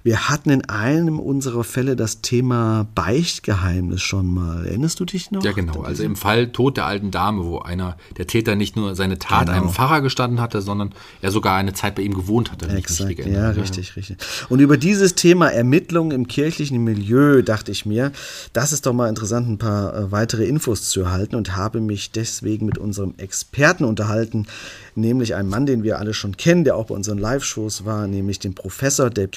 Wir 0.07 0.29
hatten 0.29 0.51
in 0.51 0.63
einem 0.69 1.19
unserer 1.19 1.65
Fälle 1.65 1.97
das 1.97 2.21
Thema 2.21 2.87
Beichtgeheimnis 2.95 4.01
schon 4.01 4.33
mal. 4.33 4.65
Erinnerst 4.65 5.01
du 5.01 5.03
dich 5.03 5.31
noch? 5.31 5.43
Ja, 5.43 5.51
genau. 5.51 5.81
Also 5.81 6.03
im 6.03 6.15
Fall 6.15 6.47
Tod 6.53 6.77
der 6.77 6.85
alten 6.85 7.11
Dame, 7.11 7.43
wo 7.43 7.59
einer 7.59 7.97
der 8.15 8.25
Täter 8.25 8.55
nicht 8.55 8.77
nur 8.77 8.95
seine 8.95 9.19
Tat 9.19 9.47
Genau. 9.47 9.57
einem 9.57 9.69
Pfarrer 9.69 9.99
gestanden 9.99 10.39
hatte, 10.39 10.61
sondern 10.61 10.93
er 11.21 11.31
sogar 11.31 11.57
eine 11.57 11.73
Zeit 11.73 11.95
bei 11.95 12.03
ihm 12.03 12.13
gewohnt 12.13 12.53
hatte. 12.53 12.69
Exakt, 12.69 13.09
richtig 13.09 13.25
ja, 13.25 13.49
richtig, 13.49 13.97
richtig. 13.97 14.17
Und 14.47 14.61
über 14.61 14.77
dieses 14.77 15.15
Thema 15.15 15.49
Ermittlung 15.49 16.13
im 16.13 16.29
kirchlichen 16.29 16.81
Milieu 16.85 17.41
dachte 17.41 17.73
ich 17.73 17.85
mir, 17.85 18.13
das 18.53 18.71
ist 18.71 18.85
doch 18.85 18.93
mal 18.93 19.09
interessant, 19.09 19.49
ein 19.49 19.57
paar 19.57 19.93
äh, 19.93 20.09
weitere 20.09 20.45
Infos 20.45 20.89
zu 20.89 21.01
erhalten 21.01 21.35
und 21.35 21.57
habe 21.57 21.81
mich 21.81 22.11
deswegen 22.11 22.65
mit 22.65 22.77
unserem 22.77 23.13
Experten 23.17 23.83
unterhalten, 23.83 24.47
nämlich 24.95 25.35
einem 25.35 25.49
Mann, 25.49 25.65
den 25.65 25.83
wir 25.83 25.99
alle 25.99 26.13
schon 26.13 26.37
kennen, 26.37 26.63
der 26.63 26.77
auch 26.77 26.85
bei 26.85 26.95
unseren 26.95 27.17
Live-Shows 27.17 27.83
war, 27.83 28.07
nämlich 28.07 28.39
dem 28.39 28.55
Professor 28.55 29.09
der 29.09 29.27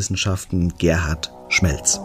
Kriminalwissenschaften 0.00 0.72
Gerhard 0.78 1.30
Schmelz. 1.48 2.00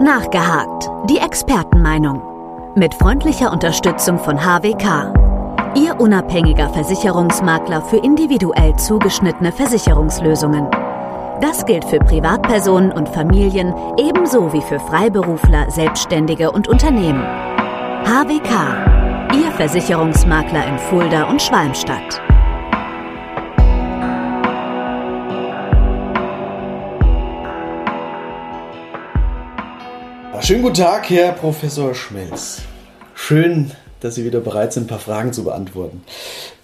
Nachgehakt. 0.00 0.90
Die 1.08 1.18
Expertenmeinung. 1.18 2.22
Mit 2.76 2.94
freundlicher 2.94 3.50
Unterstützung 3.50 4.18
von 4.18 4.38
HWK. 4.38 5.14
Ihr 5.74 5.98
unabhängiger 5.98 6.68
Versicherungsmakler 6.70 7.82
für 7.82 7.98
individuell 7.98 8.76
zugeschnittene 8.76 9.52
Versicherungslösungen. 9.52 10.68
Das 11.40 11.64
gilt 11.64 11.84
für 11.84 11.98
Privatpersonen 11.98 12.92
und 12.92 13.08
Familien 13.08 13.72
ebenso 13.96 14.52
wie 14.52 14.62
für 14.62 14.80
Freiberufler, 14.80 15.70
Selbstständige 15.70 16.50
und 16.50 16.68
Unternehmen. 16.68 17.22
HWK. 18.04 18.97
Ihr 19.38 19.52
Versicherungsmakler 19.52 20.66
in 20.66 20.78
Fulda 20.78 21.30
und 21.30 21.40
Schwalmstadt. 21.40 22.20
Schönen 30.40 30.62
guten 30.62 30.74
Tag, 30.74 31.08
Herr 31.10 31.32
Professor 31.32 31.94
Schmelz. 31.94 32.62
schön, 33.14 33.70
dass 34.00 34.16
Sie 34.16 34.24
wieder 34.24 34.40
bereit 34.40 34.72
sind, 34.72 34.84
ein 34.84 34.88
paar 34.88 34.98
Fragen 34.98 35.32
zu 35.32 35.44
beantworten. 35.44 36.02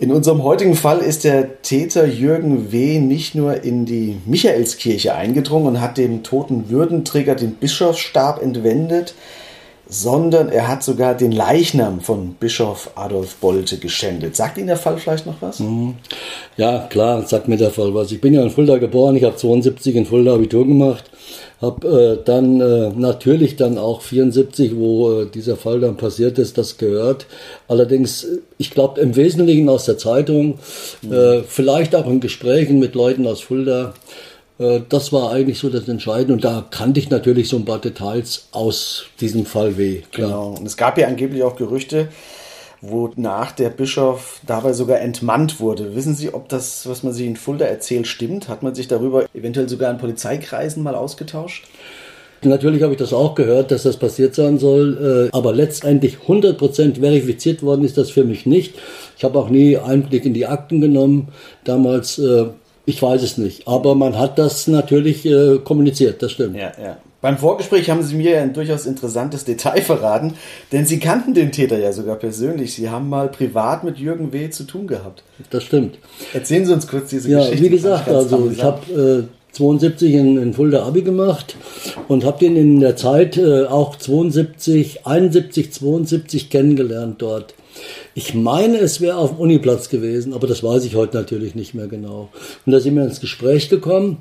In 0.00 0.10
unserem 0.10 0.42
heutigen 0.42 0.74
Fall 0.74 0.98
ist 0.98 1.22
der 1.22 1.62
Täter 1.62 2.06
Jürgen 2.06 2.72
W. 2.72 2.98
nicht 2.98 3.37
nur 3.37 3.62
in 3.62 3.84
die 3.84 4.20
Michaelskirche 4.26 5.14
eingedrungen 5.14 5.66
und 5.66 5.80
hat 5.80 5.96
dem 5.96 6.24
toten 6.24 6.70
Würdenträger 6.70 7.37
den 7.37 7.54
Bischofsstab 7.54 8.42
entwendet, 8.42 9.14
sondern 9.88 10.48
er 10.48 10.68
hat 10.68 10.82
sogar 10.82 11.14
den 11.14 11.32
Leichnam 11.32 12.00
von 12.00 12.34
Bischof 12.34 12.90
Adolf 12.94 13.36
Bolte 13.36 13.78
geschändet. 13.78 14.34
Sagt 14.34 14.56
Ihnen 14.56 14.68
der 14.68 14.76
Fall 14.76 14.96
vielleicht 14.96 15.26
noch 15.26 15.40
was? 15.40 15.60
Mhm. 15.60 15.94
Ja, 16.56 16.86
klar, 16.88 17.26
sagt 17.26 17.48
mir 17.48 17.56
der 17.56 17.70
Fall 17.70 17.94
was. 17.94 18.10
Ich 18.10 18.20
bin 18.20 18.34
ja 18.34 18.42
in 18.42 18.50
Fulda 18.50 18.78
geboren, 18.78 19.16
ich 19.16 19.24
habe 19.24 19.36
72 19.36 19.94
in 19.94 20.06
Fulda 20.06 20.34
Abitur 20.34 20.66
gemacht, 20.66 21.10
habe 21.60 22.18
äh, 22.20 22.24
dann 22.24 22.60
äh, 22.60 22.90
natürlich 22.96 23.56
dann 23.56 23.76
auch 23.76 24.00
74, 24.00 24.76
wo 24.76 25.20
äh, 25.20 25.26
dieser 25.26 25.56
Fall 25.56 25.80
dann 25.80 25.96
passiert 25.96 26.38
ist, 26.38 26.56
das 26.56 26.78
gehört. 26.78 27.26
Allerdings, 27.68 28.26
ich 28.56 28.70
glaube 28.70 29.00
im 29.00 29.16
Wesentlichen 29.16 29.68
aus 29.68 29.84
der 29.84 29.98
Zeitung, 29.98 30.58
mhm. 31.02 31.44
vielleicht 31.46 31.94
auch 31.94 32.06
in 32.06 32.20
Gesprächen 32.20 32.78
mit 32.78 32.94
Leuten 32.94 33.26
aus 33.26 33.40
Fulda. 33.40 33.94
Äh, 34.58 34.80
das 34.88 35.12
war 35.12 35.32
eigentlich 35.32 35.58
so 35.58 35.68
das 35.68 35.88
Entscheidende 35.88 36.34
und 36.34 36.44
da 36.44 36.64
kannte 36.70 37.00
ich 37.00 37.10
natürlich 37.10 37.48
so 37.48 37.56
ein 37.56 37.64
paar 37.64 37.80
Details 37.80 38.48
aus 38.52 39.06
diesem 39.20 39.46
Fall 39.46 39.76
weh. 39.76 40.02
Klar. 40.12 40.28
Genau. 40.28 40.48
Und 40.58 40.66
es 40.66 40.76
gab 40.76 40.98
ja 40.98 41.06
angeblich 41.06 41.42
auch 41.42 41.56
Gerüchte, 41.56 42.08
wonach 42.80 43.52
der 43.52 43.70
Bischof 43.70 44.40
dabei 44.46 44.72
sogar 44.72 45.00
entmannt 45.00 45.60
wurde. 45.60 45.96
Wissen 45.96 46.14
Sie, 46.14 46.32
ob 46.32 46.48
das, 46.48 46.88
was 46.88 47.02
man 47.02 47.12
sich 47.12 47.26
in 47.26 47.36
Fulda 47.36 47.64
erzählt, 47.64 48.06
stimmt? 48.06 48.48
Hat 48.48 48.62
man 48.62 48.74
sich 48.74 48.88
darüber 48.88 49.26
eventuell 49.34 49.68
sogar 49.68 49.90
in 49.90 49.98
Polizeikreisen 49.98 50.82
mal 50.82 50.94
ausgetauscht? 50.94 51.64
Natürlich 52.42 52.82
habe 52.82 52.92
ich 52.92 52.98
das 52.98 53.14
auch 53.14 53.34
gehört, 53.34 53.70
dass 53.70 53.84
das 53.84 53.96
passiert 53.96 54.34
sein 54.34 54.58
soll, 54.58 55.30
äh, 55.32 55.36
aber 55.36 55.54
letztendlich 55.54 56.18
100% 56.26 57.00
verifiziert 57.00 57.62
worden 57.62 57.84
ist 57.84 57.96
das 57.96 58.10
für 58.10 58.24
mich 58.24 58.44
nicht. 58.44 58.74
Ich 59.16 59.24
habe 59.24 59.38
auch 59.38 59.48
nie 59.48 59.78
Einblick 59.78 60.26
in 60.26 60.34
die 60.34 60.46
Akten 60.46 60.82
genommen. 60.82 61.28
Damals 61.64 62.18
äh, 62.18 62.46
ich 62.86 63.02
weiß 63.02 63.22
es 63.22 63.38
nicht, 63.38 63.66
aber 63.66 63.94
man 63.94 64.18
hat 64.18 64.38
das 64.38 64.66
natürlich 64.66 65.24
äh, 65.24 65.58
kommuniziert, 65.58 66.22
das 66.22 66.32
stimmt. 66.32 66.56
Ja, 66.56 66.72
ja. 66.82 66.98
Beim 67.20 67.38
Vorgespräch 67.38 67.88
haben 67.88 68.02
Sie 68.02 68.16
mir 68.16 68.42
ein 68.42 68.52
durchaus 68.52 68.84
interessantes 68.84 69.44
Detail 69.44 69.80
verraten, 69.82 70.34
denn 70.72 70.84
Sie 70.84 71.00
kannten 71.00 71.32
den 71.32 71.52
Täter 71.52 71.78
ja 71.78 71.90
sogar 71.92 72.16
persönlich. 72.16 72.74
Sie 72.74 72.90
haben 72.90 73.08
mal 73.08 73.28
privat 73.28 73.82
mit 73.82 73.96
Jürgen 73.96 74.32
W. 74.34 74.50
zu 74.50 74.64
tun 74.64 74.86
gehabt. 74.86 75.22
Das 75.48 75.64
stimmt. 75.64 75.98
Erzählen 76.34 76.66
Sie 76.66 76.74
uns 76.74 76.86
kurz 76.86 77.08
diese 77.08 77.30
ja, 77.30 77.38
Geschichte. 77.38 77.56
Ja, 77.56 77.62
wie 77.64 77.74
gesagt, 77.74 78.08
also 78.08 78.50
ich 78.52 78.62
habe 78.62 79.26
äh, 79.26 79.54
72 79.54 80.12
in, 80.12 80.36
in 80.36 80.52
Fulda 80.52 80.84
Abi 80.84 81.00
gemacht 81.00 81.56
und 82.08 82.24
habe 82.26 82.40
den 82.40 82.56
in 82.56 82.80
der 82.80 82.96
Zeit 82.96 83.38
äh, 83.38 83.64
auch 83.64 83.96
72, 83.96 85.06
71, 85.06 85.72
72 85.72 86.50
kennengelernt 86.50 87.22
dort. 87.22 87.54
Ich 88.16 88.33
meine, 88.33 88.79
es 88.79 89.00
wäre 89.00 89.16
auf 89.16 89.31
dem 89.31 89.40
Uniplatz 89.40 89.88
gewesen, 89.88 90.35
aber 90.35 90.46
das 90.46 90.62
weiß 90.62 90.85
ich 90.85 90.94
heute 90.94 91.16
natürlich 91.16 91.57
nicht 91.57 91.74
mehr 91.74 91.88
genau. 91.88 92.29
Und 92.64 92.72
da 92.72 92.79
sind 92.79 92.94
wir 92.94 93.03
ins 93.03 93.20
Gespräch 93.20 93.68
gekommen 93.68 94.18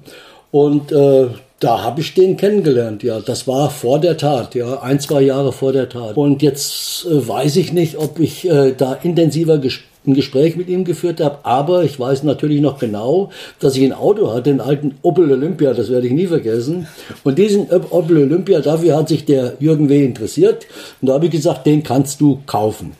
und 0.50 0.92
äh, 0.92 1.28
da 1.60 1.84
habe 1.84 2.02
ich 2.02 2.14
den 2.14 2.36
kennengelernt, 2.36 3.04
ja. 3.04 3.20
Das 3.20 3.48
war 3.48 3.70
vor 3.70 4.00
der 4.00 4.18
Tat, 4.18 4.56
ja, 4.56 4.82
ein, 4.82 5.00
zwei 5.00 5.22
Jahre 5.22 5.54
vor 5.54 5.72
der 5.72 5.90
Tat. 5.90 6.18
Und 6.18 6.42
jetzt 6.42 7.06
äh, 7.06 7.28
weiß 7.28 7.56
ich 7.56 7.72
nicht, 7.72 7.98
ob 7.98 8.20
ich 8.20 8.50
äh, 8.50 8.74
da 8.76 8.94
intensiver 8.94 9.60
ges 9.60 9.80
ein 10.06 10.16
Gespräch 10.16 10.58
mit 10.58 10.68
ihm 10.68 10.84
geführt 10.84 11.22
habe, 11.22 11.38
aber 11.44 11.86
ich 11.86 11.98
weiß 11.98 12.24
natürlich 12.24 12.60
noch 12.60 12.78
genau, 12.78 13.30
dass 13.62 13.78
ich 13.78 13.84
ein 13.86 13.94
Auto 13.94 14.34
hatte, 14.34 14.50
den 14.50 14.60
alten 14.60 14.96
Opel 15.02 15.32
Olympia, 15.32 15.74
das 15.74 15.90
werde 15.90 16.08
ich 16.08 16.14
nie 16.14 16.28
vergessen. 16.28 16.88
Und 17.24 17.38
diesen 17.38 17.70
Opel 17.72 18.18
Olympia, 18.18 18.60
dafür 18.60 18.98
hat 18.98 19.08
sich 19.08 19.24
der 19.24 19.54
Jürgen 19.62 19.88
W. 19.88 20.04
interessiert. 20.04 20.66
Und 21.00 21.08
da 21.08 21.14
habe 21.14 21.26
ich 21.28 21.32
gesagt, 21.32 21.66
den 21.66 21.84
kannst 21.84 22.20
du 22.20 22.42
kaufen. 22.46 22.92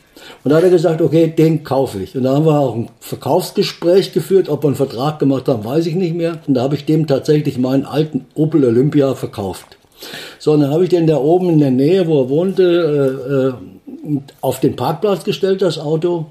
Und 0.44 0.52
da 0.52 0.58
hat 0.58 0.64
er 0.64 0.70
gesagt, 0.70 1.02
okay, 1.02 1.28
den 1.28 1.64
kaufe 1.64 2.02
ich. 2.02 2.16
Und 2.16 2.24
da 2.24 2.36
haben 2.36 2.46
wir 2.46 2.60
auch 2.60 2.76
ein 2.76 2.90
Verkaufsgespräch 3.00 4.14
geführt. 4.14 4.50
Ob 4.50 4.64
wir 4.64 4.68
einen 4.68 4.76
Vertrag 4.76 5.20
gemacht 5.20 5.48
haben, 5.48 5.64
weiß 5.66 5.86
ich 5.86 5.96
nicht 5.96 6.16
mehr. 6.16 6.40
Und 6.48 6.56
da 6.56 6.64
habe 6.64 6.76
ich 6.76 6.86
dem 6.86 7.08
tatsächlich 7.08 7.58
meinen 7.58 7.86
alten 7.86 8.26
Opel 8.36 8.64
Olympia 8.66 9.16
verkauft. 9.16 9.78
So, 10.40 10.52
und 10.52 10.62
dann 10.62 10.72
habe 10.72 10.84
ich 10.84 10.90
den 10.90 11.08
da 11.08 11.18
oben 11.18 11.50
in 11.50 11.60
der 11.60 11.72
Nähe, 11.72 12.08
wo 12.08 12.22
er 12.22 12.30
wohnte, 12.30 12.64
äh, 13.30 13.34
äh 13.34 13.54
auf 14.42 14.60
den 14.60 14.76
Parkplatz 14.76 15.24
gestellt, 15.24 15.62
das 15.62 15.80
Auto. 15.80 16.26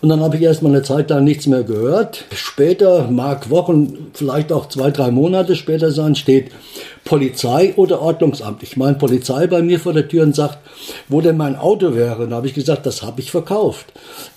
Und 0.00 0.08
dann 0.08 0.20
habe 0.20 0.36
ich 0.36 0.42
erstmal 0.42 0.72
eine 0.72 0.82
Zeit 0.82 1.08
lang 1.10 1.22
nichts 1.22 1.46
mehr 1.46 1.62
gehört. 1.62 2.24
Später, 2.34 3.08
mag 3.08 3.48
Wochen, 3.48 4.10
vielleicht 4.12 4.50
auch 4.52 4.68
zwei, 4.68 4.90
drei 4.90 5.12
Monate 5.12 5.54
später 5.54 5.92
sein, 5.92 6.16
steht 6.16 6.50
Polizei 7.04 7.74
oder 7.76 8.02
Ordnungsamt. 8.02 8.64
Ich 8.64 8.76
meine 8.76 8.96
Polizei 8.96 9.46
bei 9.46 9.62
mir 9.62 9.78
vor 9.78 9.92
der 9.92 10.08
Tür 10.08 10.24
und 10.24 10.34
sagt, 10.34 10.58
wo 11.08 11.20
denn 11.20 11.36
mein 11.36 11.56
Auto 11.56 11.94
wäre. 11.94 12.24
Und 12.24 12.30
da 12.30 12.36
habe 12.36 12.48
ich 12.48 12.54
gesagt, 12.54 12.86
das 12.86 13.02
habe 13.02 13.20
ich 13.20 13.30
verkauft 13.30 13.86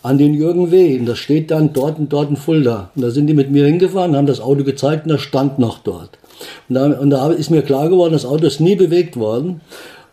an 0.04 0.19
den 0.19 0.36
Jürgen 0.36 0.71
W. 0.71 1.00
Und 1.00 1.08
das 1.08 1.17
steht 1.17 1.50
dann 1.50 1.74
dort 1.74 1.98
und 1.98 2.13
dort 2.13 2.30
in 2.30 2.38
Fulda. 2.38 2.91
Und 2.95 3.02
da 3.02 3.10
sind 3.10 3.26
die 3.26 3.34
mit 3.34 3.50
mir 3.50 3.65
hingefahren, 3.65 4.15
haben 4.15 4.28
das 4.28 4.41
Auto 4.41 4.63
gezeigt 4.63 5.06
und 5.06 5.12
das 5.12 5.21
stand 5.21 5.58
noch 5.58 5.80
dort. 5.80 6.19
Und 6.69 6.76
da, 6.76 6.86
und 6.86 7.10
da 7.10 7.32
ist 7.32 7.50
mir 7.50 7.62
klar 7.62 7.89
geworden, 7.89 8.13
das 8.13 8.26
Auto 8.26 8.45
ist 8.45 8.60
nie 8.60 8.76
bewegt 8.76 9.17
worden. 9.17 9.62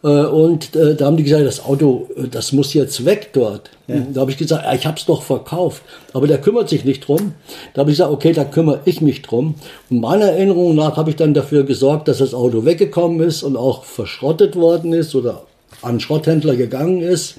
Äh, 0.03 0.09
und 0.09 0.75
äh, 0.75 0.95
da 0.95 1.07
haben 1.07 1.17
die 1.17 1.23
gesagt, 1.23 1.47
das 1.47 1.65
Auto, 1.65 2.09
äh, 2.17 2.29
das 2.29 2.53
muss 2.53 2.75
jetzt 2.75 3.05
weg 3.05 3.31
dort. 3.33 3.71
Ja. 3.87 3.97
Da 4.13 4.23
habe 4.23 4.31
ich 4.31 4.37
gesagt, 4.37 4.65
ich 4.75 4.87
habe 4.87 4.99
es 4.99 5.07
doch 5.07 5.23
verkauft. 5.23 5.83
Aber 6.13 6.27
der 6.27 6.39
kümmert 6.39 6.69
sich 6.69 6.85
nicht 6.85 7.07
drum. 7.07 7.35
Da 7.75 7.81
habe 7.81 7.91
ich 7.91 7.99
gesagt, 7.99 8.13
okay, 8.13 8.33
da 8.33 8.45
kümmere 8.45 8.81
ich 8.85 9.01
mich 9.01 9.23
drum. 9.23 9.55
Und 9.91 10.01
meiner 10.01 10.27
Erinnerung 10.27 10.75
nach 10.75 10.97
habe 10.97 11.11
ich 11.11 11.17
dann 11.17 11.35
dafür 11.35 11.65
gesorgt, 11.65 12.09
dass 12.09 12.19
das 12.19 12.35
Auto 12.35 12.65
weggekommen 12.65 13.21
ist 13.21 13.43
und 13.43 13.57
auch 13.57 13.85
verschrottet 13.85 14.57
worden 14.57 14.93
ist 14.93 15.15
oder 15.15 15.45
an 15.83 16.01
Schrotthändler 16.01 16.57
gegangen 16.57 17.01
ist. 17.01 17.37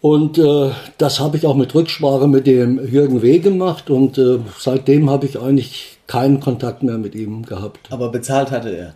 Und 0.00 0.36
äh, 0.36 0.70
das 0.98 1.20
habe 1.20 1.36
ich 1.36 1.46
auch 1.46 1.54
mit 1.54 1.74
Rücksprache 1.74 2.26
mit 2.26 2.46
dem 2.46 2.84
Jürgen 2.84 3.22
W. 3.22 3.38
gemacht 3.38 3.88
und 3.88 4.18
äh, 4.18 4.38
seitdem 4.58 5.08
habe 5.08 5.26
ich 5.26 5.38
eigentlich 5.38 5.98
keinen 6.08 6.40
Kontakt 6.40 6.82
mehr 6.82 6.98
mit 6.98 7.14
ihm 7.14 7.46
gehabt. 7.46 7.86
Aber 7.90 8.10
bezahlt 8.10 8.50
hatte 8.50 8.76
er? 8.76 8.94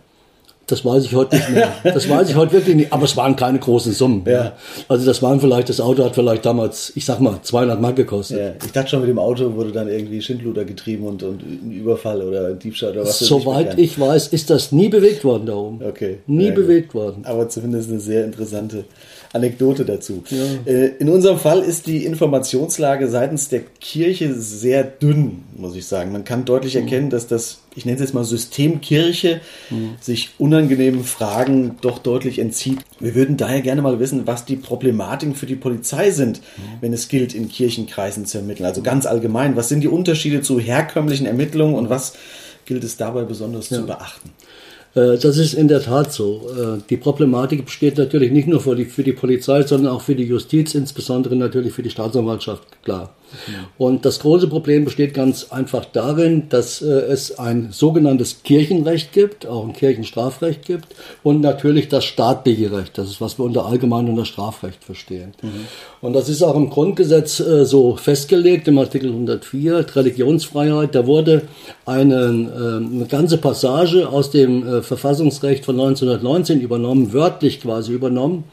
Das 0.67 0.83
weiß 0.83 1.05
ich 1.05 1.15
heute 1.15 1.37
nicht 1.37 1.49
mehr. 1.49 1.73
Das 1.83 2.09
weiß 2.09 2.29
ich 2.29 2.35
heute 2.35 2.51
wirklich 2.51 2.75
nicht. 2.75 2.93
Aber 2.93 3.05
es 3.05 3.15
waren 3.15 3.35
keine 3.37 3.57
großen 3.57 3.93
Summen. 3.93 4.23
Ja. 4.25 4.53
Also 4.89 5.05
das 5.05 5.21
waren 5.21 5.39
vielleicht, 5.39 5.69
das 5.69 5.79
Auto 5.79 6.03
hat 6.03 6.13
vielleicht 6.13 6.45
damals, 6.45 6.91
ich 6.95 7.05
sag 7.05 7.21
mal, 7.21 7.39
200 7.41 7.79
Mark 7.79 7.95
gekostet. 7.95 8.37
Ja. 8.37 8.65
Ich 8.65 8.73
dachte 8.73 8.89
schon, 8.89 8.99
mit 8.99 9.09
dem 9.09 9.19
Auto 9.19 9.55
wurde 9.55 9.71
dann 9.71 9.87
irgendwie 9.87 10.21
Schindluder 10.21 10.65
getrieben 10.65 11.05
und, 11.05 11.23
und 11.23 11.41
ein 11.41 11.71
Überfall 11.71 12.21
oder 12.21 12.47
ein 12.47 12.59
Diebstahl 12.59 12.91
oder 12.91 13.03
was. 13.03 13.19
Soweit 13.19 13.79
ich 13.79 13.97
weiß, 13.97 14.27
ist 14.27 14.49
das 14.49 14.73
nie 14.73 14.89
bewegt 14.89 15.23
worden 15.23 15.45
da 15.45 15.55
oben. 15.55 15.79
Okay. 15.83 16.19
Nie 16.27 16.49
ja, 16.49 16.53
bewegt 16.53 16.93
worden. 16.93 17.23
Aber 17.23 17.47
zumindest 17.47 17.89
eine 17.89 18.01
sehr 18.01 18.25
interessante 18.25 18.83
Anekdote 19.33 19.85
dazu. 19.85 20.23
Ja. 20.29 20.71
Äh, 20.71 20.87
in 20.99 21.09
unserem 21.09 21.37
Fall 21.39 21.61
ist 21.61 21.87
die 21.87 22.05
Informationslage 22.05 23.07
seitens 23.07 23.49
der 23.49 23.61
Kirche 23.79 24.33
sehr 24.33 24.83
dünn, 24.83 25.43
muss 25.55 25.75
ich 25.75 25.85
sagen. 25.85 26.11
Man 26.11 26.23
kann 26.23 26.45
deutlich 26.45 26.75
mhm. 26.75 26.81
erkennen, 26.81 27.09
dass 27.09 27.27
das, 27.27 27.59
ich 27.75 27.85
nenne 27.85 27.95
es 27.95 28.01
jetzt 28.01 28.13
mal 28.13 28.23
Systemkirche, 28.23 29.41
mhm. 29.69 29.95
sich 29.99 30.31
unangenehmen 30.37 31.03
Fragen 31.03 31.77
doch 31.81 31.99
deutlich 31.99 32.39
entzieht. 32.39 32.79
Wir 32.99 33.15
würden 33.15 33.37
daher 33.37 33.61
gerne 33.61 33.81
mal 33.81 33.99
wissen, 33.99 34.27
was 34.27 34.45
die 34.45 34.55
Problematiken 34.55 35.35
für 35.35 35.45
die 35.45 35.55
Polizei 35.55 36.11
sind, 36.11 36.39
mhm. 36.39 36.61
wenn 36.81 36.93
es 36.93 37.07
gilt, 37.07 37.33
in 37.33 37.49
Kirchenkreisen 37.49 38.25
zu 38.25 38.37
ermitteln. 38.37 38.65
Also 38.65 38.81
ganz 38.81 39.05
allgemein, 39.05 39.55
was 39.55 39.69
sind 39.69 39.81
die 39.81 39.87
Unterschiede 39.87 40.41
zu 40.41 40.59
herkömmlichen 40.59 41.25
Ermittlungen 41.25 41.75
und 41.75 41.89
was 41.89 42.13
gilt 42.65 42.83
es 42.83 42.97
dabei 42.97 43.23
besonders 43.23 43.69
ja. 43.69 43.77
zu 43.77 43.85
beachten? 43.85 44.31
Äh, 44.95 45.17
das 45.17 45.37
ist 45.37 45.53
in 45.53 45.67
der 45.67 45.81
Tat 45.81 46.11
so. 46.11 46.49
Äh, 46.49 46.81
die 46.89 46.97
Problematik 46.97 47.65
besteht 47.65 47.97
natürlich 47.97 48.31
nicht 48.31 48.47
nur 48.47 48.59
für 48.59 48.75
die, 48.75 48.85
für 48.85 49.03
die 49.03 49.13
Polizei, 49.13 49.63
sondern 49.63 49.93
auch 49.93 50.01
für 50.01 50.15
die 50.15 50.25
Justiz, 50.25 50.75
insbesondere 50.75 51.35
natürlich 51.35 51.73
für 51.73 51.83
die 51.83 51.89
Staatsanwaltschaft, 51.89 52.63
klar. 52.83 53.13
Und 53.77 54.05
das 54.05 54.19
große 54.19 54.47
Problem 54.47 54.85
besteht 54.85 55.13
ganz 55.13 55.47
einfach 55.51 55.85
darin, 55.85 56.49
dass 56.49 56.81
äh, 56.81 56.85
es 56.85 57.37
ein 57.37 57.69
sogenanntes 57.71 58.43
Kirchenrecht 58.43 59.11
gibt, 59.13 59.45
auch 59.45 59.65
ein 59.65 59.73
Kirchenstrafrecht 59.73 60.65
gibt 60.65 60.95
und 61.23 61.41
natürlich 61.41 61.89
das 61.89 62.05
staatliche 62.05 62.71
Recht. 62.71 62.97
Das 62.97 63.09
ist, 63.09 63.21
was 63.21 63.37
wir 63.37 63.45
unter 63.45 63.65
allgemein 63.65 64.09
unter 64.09 64.25
Strafrecht 64.25 64.83
verstehen. 64.83 65.33
Mhm. 65.41 65.67
Und 66.01 66.13
das 66.13 66.29
ist 66.29 66.41
auch 66.43 66.55
im 66.55 66.69
Grundgesetz 66.69 67.39
äh, 67.39 67.65
so 67.65 67.95
festgelegt, 67.95 68.67
im 68.67 68.77
Artikel 68.77 69.09
104, 69.09 69.85
Religionsfreiheit. 69.95 70.95
Da 70.95 71.05
wurde 71.05 71.43
eine, 71.85 72.15
äh, 72.15 72.95
eine 72.95 73.05
ganze 73.07 73.37
Passage 73.37 74.07
aus 74.09 74.31
dem 74.31 74.81
Verfassungsrecht 74.83 75.65
von 75.65 75.79
1919 75.79 76.61
übernommen, 76.61 77.13
wörtlich 77.13 77.61
quasi 77.61 77.93
übernommen. 77.93 78.45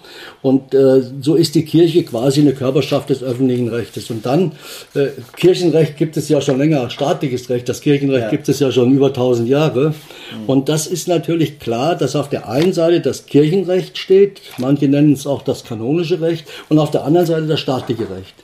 Und 0.42 0.74
so 1.20 1.34
ist 1.34 1.54
die 1.54 1.64
Kirche 1.64 2.04
quasi 2.04 2.40
eine 2.40 2.52
Körperschaft 2.52 3.10
des 3.10 3.22
öffentlichen 3.22 3.68
Rechtes. 3.68 4.10
Und 4.10 4.24
dann 4.26 4.52
äh, 4.94 5.08
Kirchenrecht 5.36 5.96
gibt 5.96 6.16
es 6.16 6.28
ja 6.28 6.40
schon 6.40 6.58
länger, 6.58 6.90
staatliches 6.90 7.48
Recht, 7.50 7.68
das 7.68 7.80
Kirchenrecht 7.80 8.24
ja. 8.24 8.30
gibt 8.30 8.48
es 8.48 8.60
ja 8.60 8.70
schon 8.70 8.92
über 8.92 9.08
1000 9.08 9.48
Jahre. 9.48 9.90
Mhm. 9.90 10.46
Und 10.46 10.68
das 10.68 10.86
ist 10.86 11.08
natürlich 11.08 11.58
klar, 11.58 11.96
dass 11.96 12.16
auf 12.16 12.28
der 12.28 12.48
einen 12.48 12.72
Seite 12.72 13.00
das 13.00 13.26
Kirchenrecht 13.26 13.98
steht, 13.98 14.40
manche 14.58 14.88
nennen 14.88 15.12
es 15.12 15.26
auch 15.26 15.42
das 15.42 15.64
kanonische 15.64 16.20
Recht, 16.20 16.44
und 16.68 16.78
auf 16.78 16.90
der 16.90 17.04
anderen 17.04 17.26
Seite 17.26 17.46
das 17.46 17.60
staatliche 17.60 18.10
Recht. 18.10 18.34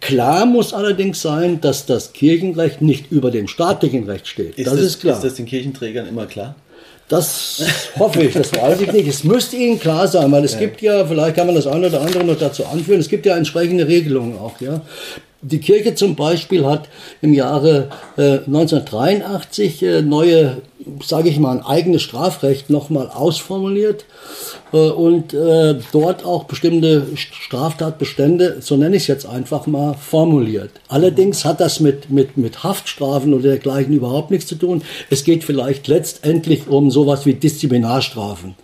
Klar 0.00 0.46
muss 0.46 0.74
allerdings 0.74 1.22
sein, 1.22 1.60
dass 1.60 1.86
das 1.86 2.12
Kirchenrecht 2.12 2.82
nicht 2.82 3.10
über 3.10 3.30
dem 3.30 3.48
staatlichen 3.48 4.04
Recht 4.04 4.26
steht. 4.26 4.58
Ist 4.58 4.66
das, 4.66 4.74
das 4.74 4.84
ist 4.84 5.00
klar. 5.00 5.16
Ist 5.16 5.24
das 5.24 5.34
den 5.34 5.46
Kirchenträgern 5.46 6.06
immer 6.06 6.26
klar? 6.26 6.56
Das 7.08 7.62
hoffe 7.98 8.24
ich, 8.24 8.34
das 8.34 8.52
weiß 8.52 8.80
ich 8.80 8.92
nicht. 8.92 9.06
Es 9.06 9.22
müsste 9.22 9.56
Ihnen 9.56 9.78
klar 9.78 10.08
sein, 10.08 10.30
weil 10.32 10.44
es 10.44 10.54
ja. 10.54 10.60
gibt 10.60 10.82
ja, 10.82 11.06
vielleicht 11.06 11.36
kann 11.36 11.46
man 11.46 11.54
das 11.54 11.66
eine 11.66 11.86
oder 11.86 12.00
andere 12.00 12.24
noch 12.24 12.38
dazu 12.38 12.66
anführen, 12.66 12.98
es 13.00 13.08
gibt 13.08 13.26
ja 13.26 13.36
entsprechende 13.36 13.86
Regelungen 13.86 14.38
auch, 14.38 14.60
ja. 14.60 14.80
Die 15.42 15.60
Kirche 15.60 15.94
zum 15.94 16.16
Beispiel 16.16 16.66
hat 16.66 16.88
im 17.22 17.32
Jahre 17.32 17.90
äh, 18.16 18.38
1983 18.38 19.82
äh, 19.82 20.02
neue, 20.02 20.56
sage 21.02 21.28
ich 21.28 21.38
mal, 21.38 21.58
ein 21.58 21.64
eigenes 21.64 22.02
Strafrecht 22.02 22.70
nochmal 22.70 23.08
ausformuliert 23.08 24.04
äh, 24.72 24.76
und 24.76 25.34
äh, 25.34 25.76
dort 25.92 26.24
auch 26.24 26.44
bestimmte 26.44 27.06
Straftatbestände, 27.14 28.58
so 28.60 28.76
nenne 28.76 28.96
ich 28.96 29.02
es 29.02 29.08
jetzt 29.08 29.26
einfach 29.26 29.66
mal, 29.66 29.94
formuliert. 29.94 30.70
Allerdings 30.88 31.44
hat 31.44 31.60
das 31.60 31.80
mit, 31.80 32.10
mit, 32.10 32.36
mit 32.36 32.62
Haftstrafen 32.62 33.34
oder 33.34 33.44
dergleichen 33.44 33.94
überhaupt 33.94 34.30
nichts 34.30 34.46
zu 34.46 34.54
tun. 34.54 34.82
Es 35.10 35.24
geht 35.24 35.44
vielleicht 35.44 35.88
letztendlich 35.88 36.68
um 36.68 36.90
sowas 36.90 37.26
wie 37.26 37.34
Disziplinarstrafen. 37.34 38.54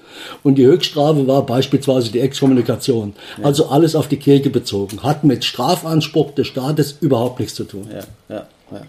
Und 0.42 0.56
die 0.56 0.66
Höchststrafe 0.66 1.26
war 1.26 1.44
beispielsweise 1.44 2.12
die 2.12 2.20
Exkommunikation. 2.20 3.14
Ja. 3.38 3.46
Also 3.46 3.66
alles 3.66 3.96
auf 3.96 4.08
die 4.08 4.18
Kirche 4.18 4.50
bezogen. 4.50 5.02
Hat 5.02 5.24
mit 5.24 5.44
Strafanspruch 5.44 6.32
des 6.32 6.46
Staates 6.46 6.96
überhaupt 7.00 7.40
nichts 7.40 7.54
zu 7.54 7.64
tun. 7.64 7.88
Ja, 7.90 8.36
ja, 8.36 8.46
ja. 8.70 8.82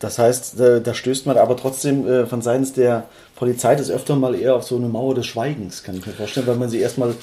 Das 0.00 0.18
heißt, 0.18 0.54
da, 0.58 0.94
stößt 0.94 1.26
man 1.26 1.36
aber 1.36 1.56
trotzdem 1.56 2.08
äh, 2.08 2.26
von 2.26 2.40
seitens 2.40 2.72
der 2.72 3.04
Polizei 3.36 3.76
das 3.76 3.90
öfter 3.90 4.16
mal 4.16 4.34
eher 4.34 4.56
auf 4.56 4.64
so 4.64 4.76
eine 4.76 4.88
Mauer 4.88 5.14
des 5.14 5.26
Schweigens, 5.26 5.82
kann 5.82 5.96
ich 5.96 6.06
mir 6.06 6.12
vorstellen, 6.12 6.46
weil 6.46 6.56
man 6.56 6.70
sie 6.70 6.80
erstmal 6.80 7.14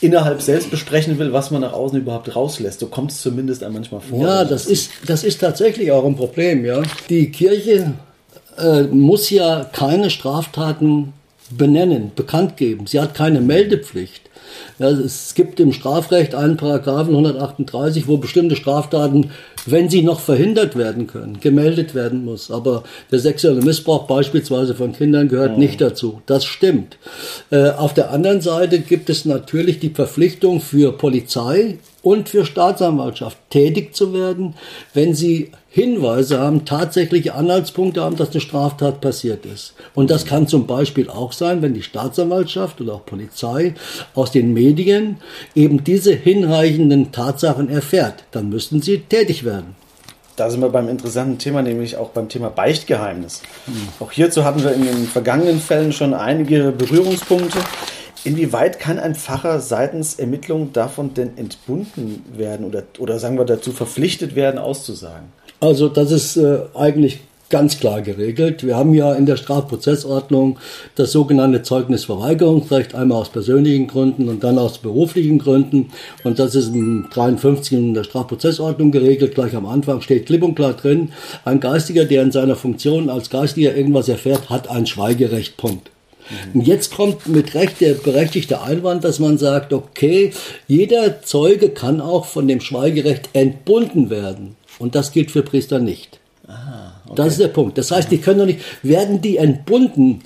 innerhalb 0.00 0.40
selbst 0.40 0.70
besprechen 0.70 1.18
will, 1.18 1.32
was 1.32 1.50
man 1.50 1.60
nach 1.60 1.72
außen 1.72 1.98
überhaupt 1.98 2.34
rauslässt. 2.34 2.80
So 2.80 2.86
kommt 2.86 3.10
es 3.10 3.20
zumindest 3.20 3.62
manchmal 3.68 4.00
vor. 4.00 4.22
Ja, 4.22 4.44
das 4.44 4.66
ist, 4.66 4.90
das 5.06 5.22
ist 5.22 5.40
tatsächlich 5.40 5.92
auch 5.92 6.04
ein 6.04 6.16
Problem. 6.16 6.64
Ja. 6.64 6.82
Die 7.10 7.30
Kirche 7.30 7.94
äh, 8.56 8.82
muss 8.84 9.28
ja 9.30 9.64
keine 9.64 10.10
Straftaten 10.10 11.12
benennen, 11.50 12.12
bekannt 12.14 12.56
geben. 12.56 12.86
Sie 12.86 13.00
hat 13.00 13.14
keine 13.14 13.40
Meldepflicht. 13.40 14.27
Ja, 14.78 14.90
es 14.90 15.34
gibt 15.34 15.60
im 15.60 15.72
Strafrecht 15.72 16.34
einen 16.34 16.56
Paragraphen 16.56 17.10
138, 17.10 18.08
wo 18.08 18.16
bestimmte 18.16 18.56
Straftaten, 18.56 19.30
wenn 19.66 19.88
sie 19.88 20.02
noch 20.02 20.20
verhindert 20.20 20.76
werden 20.76 21.06
können, 21.06 21.40
gemeldet 21.40 21.94
werden 21.94 22.24
muss. 22.24 22.50
Aber 22.50 22.84
der 23.10 23.18
sexuelle 23.18 23.62
Missbrauch 23.62 24.06
beispielsweise 24.06 24.74
von 24.74 24.92
Kindern 24.92 25.28
gehört 25.28 25.52
mhm. 25.52 25.58
nicht 25.58 25.80
dazu. 25.80 26.22
Das 26.26 26.44
stimmt. 26.44 26.98
Äh, 27.50 27.70
auf 27.70 27.94
der 27.94 28.10
anderen 28.10 28.40
Seite 28.40 28.80
gibt 28.80 29.10
es 29.10 29.24
natürlich 29.24 29.78
die 29.80 29.90
Verpflichtung 29.90 30.60
für 30.60 30.92
Polizei 30.92 31.78
und 32.08 32.30
für 32.30 32.46
Staatsanwaltschaft 32.46 33.36
tätig 33.50 33.94
zu 33.94 34.14
werden, 34.14 34.54
wenn 34.94 35.12
sie 35.14 35.52
Hinweise 35.68 36.40
haben, 36.40 36.64
tatsächliche 36.64 37.34
Anhaltspunkte 37.34 38.00
haben, 38.00 38.16
dass 38.16 38.30
eine 38.30 38.40
Straftat 38.40 39.02
passiert 39.02 39.44
ist. 39.44 39.74
Und 39.94 40.10
das 40.10 40.24
kann 40.24 40.48
zum 40.48 40.66
Beispiel 40.66 41.10
auch 41.10 41.32
sein, 41.32 41.60
wenn 41.60 41.74
die 41.74 41.82
Staatsanwaltschaft 41.82 42.80
oder 42.80 42.94
auch 42.94 43.04
Polizei 43.04 43.74
aus 44.14 44.32
den 44.32 44.54
Medien 44.54 45.18
eben 45.54 45.84
diese 45.84 46.14
hinreichenden 46.14 47.12
Tatsachen 47.12 47.68
erfährt. 47.68 48.24
Dann 48.30 48.48
müssten 48.48 48.80
sie 48.80 49.00
tätig 49.00 49.44
werden. 49.44 49.76
Da 50.36 50.48
sind 50.48 50.62
wir 50.62 50.70
beim 50.70 50.88
interessanten 50.88 51.36
Thema, 51.36 51.60
nämlich 51.60 51.98
auch 51.98 52.08
beim 52.10 52.30
Thema 52.30 52.48
Beichtgeheimnis. 52.48 53.42
Auch 54.00 54.12
hierzu 54.12 54.44
hatten 54.44 54.64
wir 54.64 54.72
in 54.72 54.86
den 54.86 55.06
vergangenen 55.06 55.60
Fällen 55.60 55.92
schon 55.92 56.14
einige 56.14 56.72
Berührungspunkte. 56.72 57.58
Inwieweit 58.28 58.78
kann 58.78 58.98
ein 58.98 59.14
Pfarrer 59.14 59.58
seitens 59.58 60.16
Ermittlungen 60.18 60.74
davon 60.74 61.14
denn 61.14 61.38
entbunden 61.38 62.22
werden 62.36 62.66
oder, 62.66 62.82
oder 62.98 63.18
sagen 63.18 63.38
wir 63.38 63.46
dazu 63.46 63.72
verpflichtet 63.72 64.36
werden, 64.36 64.58
auszusagen? 64.58 65.32
Also 65.60 65.88
das 65.88 66.12
ist 66.12 66.36
äh, 66.36 66.58
eigentlich 66.74 67.20
ganz 67.48 67.80
klar 67.80 68.02
geregelt. 68.02 68.66
Wir 68.66 68.76
haben 68.76 68.92
ja 68.92 69.14
in 69.14 69.24
der 69.24 69.38
Strafprozessordnung 69.38 70.58
das 70.94 71.10
sogenannte 71.10 71.62
Zeugnisverweigerungsrecht, 71.62 72.94
einmal 72.94 73.22
aus 73.22 73.30
persönlichen 73.30 73.86
Gründen 73.86 74.28
und 74.28 74.44
dann 74.44 74.58
aus 74.58 74.76
beruflichen 74.76 75.38
Gründen. 75.38 75.88
Und 76.22 76.38
das 76.38 76.54
ist 76.54 76.74
in 76.74 77.06
53 77.10 77.78
in 77.78 77.94
der 77.94 78.04
Strafprozessordnung 78.04 78.90
geregelt. 78.90 79.36
Gleich 79.36 79.56
am 79.56 79.64
Anfang 79.64 80.02
steht 80.02 80.26
klipp 80.26 80.42
und 80.42 80.54
klar 80.54 80.74
drin, 80.74 81.12
ein 81.46 81.60
Geistiger, 81.60 82.04
der 82.04 82.24
in 82.24 82.30
seiner 82.30 82.56
Funktion 82.56 83.08
als 83.08 83.30
Geistiger 83.30 83.74
irgendwas 83.74 84.10
erfährt, 84.10 84.50
hat 84.50 84.68
ein 84.68 84.84
Schweigerecht. 84.84 85.56
Punkt. 85.56 85.90
Und 86.54 86.66
jetzt 86.66 86.94
kommt 86.94 87.26
mit 87.26 87.54
Recht 87.54 87.80
der 87.80 87.94
berechtigte 87.94 88.60
Einwand, 88.60 89.04
dass 89.04 89.18
man 89.18 89.38
sagt, 89.38 89.72
okay, 89.72 90.32
jeder 90.66 91.22
Zeuge 91.22 91.70
kann 91.70 92.00
auch 92.00 92.26
von 92.26 92.48
dem 92.48 92.60
Schweigerecht 92.60 93.30
entbunden 93.32 94.10
werden. 94.10 94.56
Und 94.78 94.94
das 94.94 95.12
gilt 95.12 95.30
für 95.30 95.42
Priester 95.42 95.78
nicht. 95.78 96.20
Ah, 96.46 96.92
okay. 97.06 97.14
Das 97.16 97.28
ist 97.28 97.40
der 97.40 97.48
Punkt. 97.48 97.78
Das 97.78 97.90
heißt, 97.90 98.10
die 98.10 98.18
können 98.18 98.38
doch 98.40 98.46
nicht, 98.46 98.60
werden 98.82 99.20
die 99.20 99.36
entbunden 99.36 100.22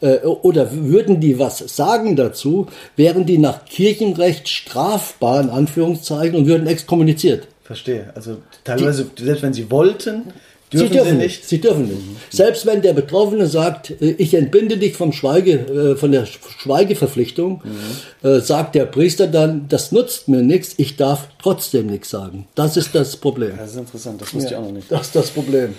äh, 0.00 0.18
oder 0.20 0.70
würden 0.72 1.20
die 1.20 1.38
was 1.38 1.58
sagen 1.58 2.16
dazu, 2.16 2.66
wären 2.96 3.26
die 3.26 3.38
nach 3.38 3.64
Kirchenrecht 3.64 4.48
strafbar, 4.48 5.42
in 5.42 5.50
Anführungszeichen, 5.50 6.36
und 6.36 6.46
würden 6.46 6.66
exkommuniziert. 6.66 7.48
Verstehe. 7.62 8.10
Also 8.14 8.38
teilweise, 8.64 9.06
die, 9.16 9.24
selbst 9.24 9.42
wenn 9.42 9.52
sie 9.52 9.70
wollten, 9.70 10.32
Dürfen 10.72 10.88
sie 10.88 10.92
dürfen 10.92 11.10
sie 11.10 11.16
nicht. 11.16 11.48
Sie 11.48 11.60
dürfen 11.60 11.88
nicht. 11.88 12.00
Selbst 12.30 12.64
wenn 12.64 12.80
der 12.80 12.92
Betroffene 12.92 13.46
sagt, 13.46 13.90
äh, 14.00 14.14
ich 14.18 14.34
entbinde 14.34 14.76
dich 14.76 14.94
vom 14.96 15.12
Schweige, 15.12 15.52
äh, 15.52 15.96
von 15.96 16.12
der 16.12 16.26
Schweigeverpflichtung, 16.26 17.62
mhm. 17.64 18.28
Äh, 18.28 18.40
sagt 18.40 18.74
der 18.74 18.84
Priester 18.84 19.26
dann, 19.26 19.66
das 19.68 19.92
nutzt 19.92 20.28
mir 20.28 20.42
nichts, 20.42 20.74
ich 20.76 20.96
darf 20.96 21.28
trotzdem 21.42 21.86
nichts 21.86 22.10
sagen. 22.10 22.46
Das 22.54 22.76
ist 22.76 22.94
das 22.94 23.16
Problem. 23.16 23.52
Das 23.56 23.70
ist 23.70 23.78
interessant, 23.78 24.20
das 24.20 24.34
wusste 24.34 24.52
ja, 24.52 24.58
ich 24.58 24.62
auch 24.62 24.68
noch 24.68 24.74
nicht. 24.74 24.92
Das 24.92 25.06
ist 25.06 25.16
das 25.16 25.30
Problem. 25.30 25.74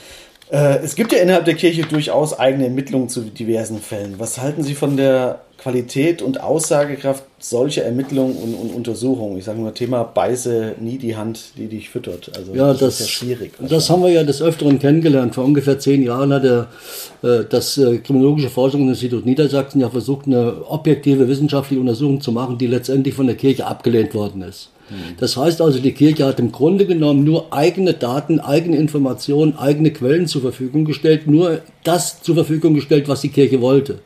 Es 0.49 0.95
gibt 0.95 1.13
ja 1.13 1.19
innerhalb 1.19 1.45
der 1.45 1.53
Kirche 1.53 1.83
durchaus 1.83 2.37
eigene 2.37 2.65
Ermittlungen 2.65 3.07
zu 3.07 3.21
diversen 3.21 3.79
Fällen. 3.79 4.15
Was 4.17 4.37
halten 4.37 4.63
Sie 4.63 4.75
von 4.75 4.97
der 4.97 5.39
Qualität 5.62 6.24
und 6.24 6.41
Aussagekraft 6.41 7.24
solcher 7.39 7.84
Ermittlungen 7.84 8.36
und, 8.36 8.55
und 8.55 8.74
Untersuchungen. 8.74 9.38
Ich 9.38 9.45
sage 9.45 9.59
nur 9.59 9.74
Thema 9.74 10.03
Beiße 10.03 10.76
nie 10.80 10.97
die 10.97 11.16
Hand, 11.16 11.53
die 11.55 11.68
dich 11.68 11.89
füttert. 11.89 12.32
Also 12.36 12.55
ja, 12.55 12.72
das, 12.72 12.80
das 12.80 12.93
ist 12.95 12.99
ja 13.01 13.07
schwierig. 13.07 13.53
Das 13.59 13.89
haben 13.89 14.01
wir 14.01 14.09
ja 14.09 14.24
des 14.24 14.41
Öfteren 14.41 14.80
kennengelernt. 14.80 15.36
Vor 15.36 15.45
ungefähr 15.45 15.78
zehn 15.78 16.01
Jahren 16.01 16.34
hat 16.34 16.43
er, 16.43 16.68
äh, 17.22 17.45
das 17.47 17.78
äh, 17.78 17.99
Kriminologische 17.99 18.49
Forschungsinstitut 18.49 19.26
Niedersachsen 19.26 19.82
ja 19.82 19.89
versucht, 19.89 20.26
eine 20.26 20.68
objektive 20.68 21.28
wissenschaftliche 21.28 21.80
Untersuchung 21.80 22.22
zu 22.22 22.32
machen, 22.32 22.57
die 22.57 22.68
letztendlich 22.68 23.14
von 23.14 23.28
der 23.28 23.36
Kirche 23.36 23.68
abgelehnt 23.68 24.16
worden 24.16 24.41
ist. 24.41 24.70
Hm. 24.89 25.16
Das 25.20 25.38
heißt 25.38 25.62
also, 25.62 25.78
die 25.78 25.93
Kirche 25.93 26.26
hat 26.26 26.39
im 26.39 26.51
Grunde 26.51 26.88
genommen 26.88 27.24
nur 27.24 27.53
eigene 27.53 27.93
Daten, 27.93 28.39
eigene 28.39 28.78
Informationen, 28.78 29.55
eigene 29.57 29.91
Quellen 29.91 30.26
zur 30.26 30.41
Verfügung 30.41 30.86
gestellt, 30.86 31.28
nur 31.28 31.62
das 31.84 32.24
zur 32.24 32.34
Verfügung 32.34 32.74
gestellt, 32.74 33.07
was 33.07 33.22
die 33.22 33.30
Kirche 33.30 33.62
wollte. 33.62 33.99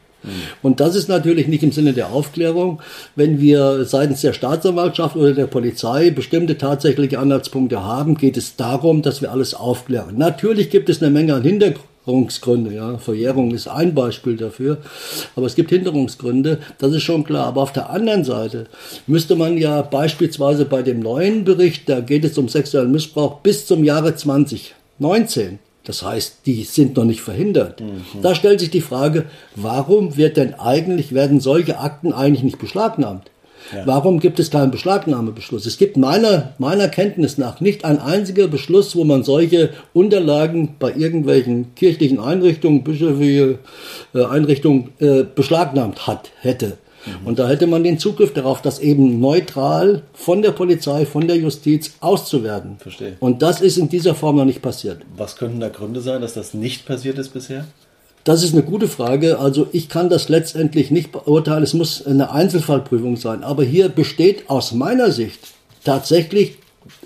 Und 0.61 0.79
das 0.79 0.95
ist 0.95 1.09
natürlich 1.09 1.47
nicht 1.47 1.63
im 1.63 1.71
Sinne 1.71 1.93
der 1.93 2.11
Aufklärung, 2.11 2.81
wenn 3.15 3.39
wir 3.39 3.85
seitens 3.85 4.21
der 4.21 4.33
Staatsanwaltschaft 4.33 5.15
oder 5.15 5.33
der 5.33 5.47
Polizei 5.47 6.11
bestimmte 6.11 6.57
tatsächliche 6.57 7.19
Anhaltspunkte 7.19 7.83
haben, 7.83 8.15
geht 8.17 8.37
es 8.37 8.55
darum, 8.55 9.01
dass 9.01 9.21
wir 9.21 9.31
alles 9.31 9.53
aufklären. 9.53 10.17
Natürlich 10.17 10.69
gibt 10.69 10.89
es 10.89 11.01
eine 11.01 11.11
Menge 11.11 11.33
an 11.33 11.43
Hintergründe. 11.43 12.73
Ja. 12.73 12.97
Verjährung 12.97 13.51
ist 13.51 13.67
ein 13.67 13.93
Beispiel 13.93 14.37
dafür. 14.37 14.77
Aber 15.35 15.45
es 15.45 15.55
gibt 15.55 15.69
Hinderungsgründe, 15.69 16.59
das 16.77 16.93
ist 16.93 17.03
schon 17.03 17.23
klar. 17.23 17.47
Aber 17.47 17.61
auf 17.61 17.73
der 17.73 17.89
anderen 17.89 18.23
Seite 18.23 18.67
müsste 19.07 19.35
man 19.35 19.57
ja 19.57 19.81
beispielsweise 19.81 20.65
bei 20.65 20.81
dem 20.81 20.99
neuen 20.99 21.43
Bericht, 21.43 21.89
da 21.89 22.01
geht 22.01 22.25
es 22.25 22.37
um 22.37 22.49
sexuellen 22.49 22.91
Missbrauch 22.91 23.39
bis 23.39 23.65
zum 23.65 23.83
Jahre 23.83 24.15
2019, 24.15 25.59
das 25.85 26.03
heißt, 26.03 26.39
die 26.45 26.63
sind 26.63 26.97
noch 26.97 27.05
nicht 27.05 27.21
verhindert. 27.21 27.79
Mhm. 27.79 28.21
Da 28.21 28.35
stellt 28.35 28.59
sich 28.59 28.71
die 28.71 28.81
Frage, 28.81 29.25
warum 29.55 30.17
wird 30.17 30.37
denn 30.37 30.55
eigentlich, 30.55 31.13
werden 31.13 31.39
solche 31.39 31.79
Akten 31.79 32.11
eigentlich 32.11 32.43
nicht 32.43 32.59
beschlagnahmt? 32.59 33.29
Ja. 33.73 33.87
Warum 33.87 34.19
gibt 34.19 34.39
es 34.39 34.51
keinen 34.51 34.71
Beschlagnahmebeschluss? 34.71 35.65
Es 35.65 35.77
gibt 35.77 35.97
meiner, 35.97 36.53
meiner 36.59 36.87
Kenntnis 36.87 37.37
nach 37.37 37.61
nicht 37.61 37.83
ein 37.83 37.99
einziger 37.99 38.47
Beschluss, 38.47 38.95
wo 38.95 39.03
man 39.03 39.23
solche 39.23 39.71
Unterlagen 39.93 40.75
bei 40.77 40.93
irgendwelchen 40.93 41.73
kirchlichen 41.75 42.19
Einrichtungen, 42.19 42.83
bischöfliche 42.83 43.59
äh, 44.13 44.23
Einrichtungen 44.23 44.89
äh, 44.99 45.23
beschlagnahmt 45.23 46.05
hat, 46.05 46.31
hätte. 46.41 46.77
Mhm. 47.05 47.27
Und 47.27 47.39
da 47.39 47.47
hätte 47.47 47.67
man 47.67 47.83
den 47.83 47.99
Zugriff 47.99 48.33
darauf, 48.33 48.61
das 48.61 48.79
eben 48.79 49.19
neutral 49.19 50.01
von 50.13 50.41
der 50.41 50.51
Polizei, 50.51 51.05
von 51.05 51.27
der 51.27 51.37
Justiz 51.37 51.93
auszuwerten. 51.99 52.77
Verstehe. 52.79 53.17
Und 53.19 53.41
das 53.41 53.61
ist 53.61 53.77
in 53.77 53.89
dieser 53.89 54.15
Form 54.15 54.37
noch 54.37 54.45
nicht 54.45 54.61
passiert. 54.61 55.01
Was 55.15 55.35
könnten 55.35 55.59
da 55.59 55.69
Gründe 55.69 56.01
sein, 56.01 56.21
dass 56.21 56.33
das 56.33 56.53
nicht 56.53 56.85
passiert 56.85 57.17
ist 57.17 57.29
bisher? 57.29 57.65
Das 58.23 58.41
ist 58.41 58.53
eine 58.53 58.63
gute 58.63 58.87
Frage. 58.87 59.37
Also 59.37 59.67
ich 59.71 59.87
kann 59.87 60.09
das 60.09 60.29
letztendlich 60.29 60.89
nicht 60.89 61.11
beurteilen. 61.11 61.61
Es 61.61 61.75
muss 61.75 62.05
eine 62.05 62.31
Einzelfallprüfung 62.31 63.17
sein. 63.17 63.43
Aber 63.43 63.63
hier 63.63 63.87
besteht 63.87 64.49
aus 64.49 64.71
meiner 64.71 65.11
Sicht 65.11 65.39
tatsächlich 65.83 66.57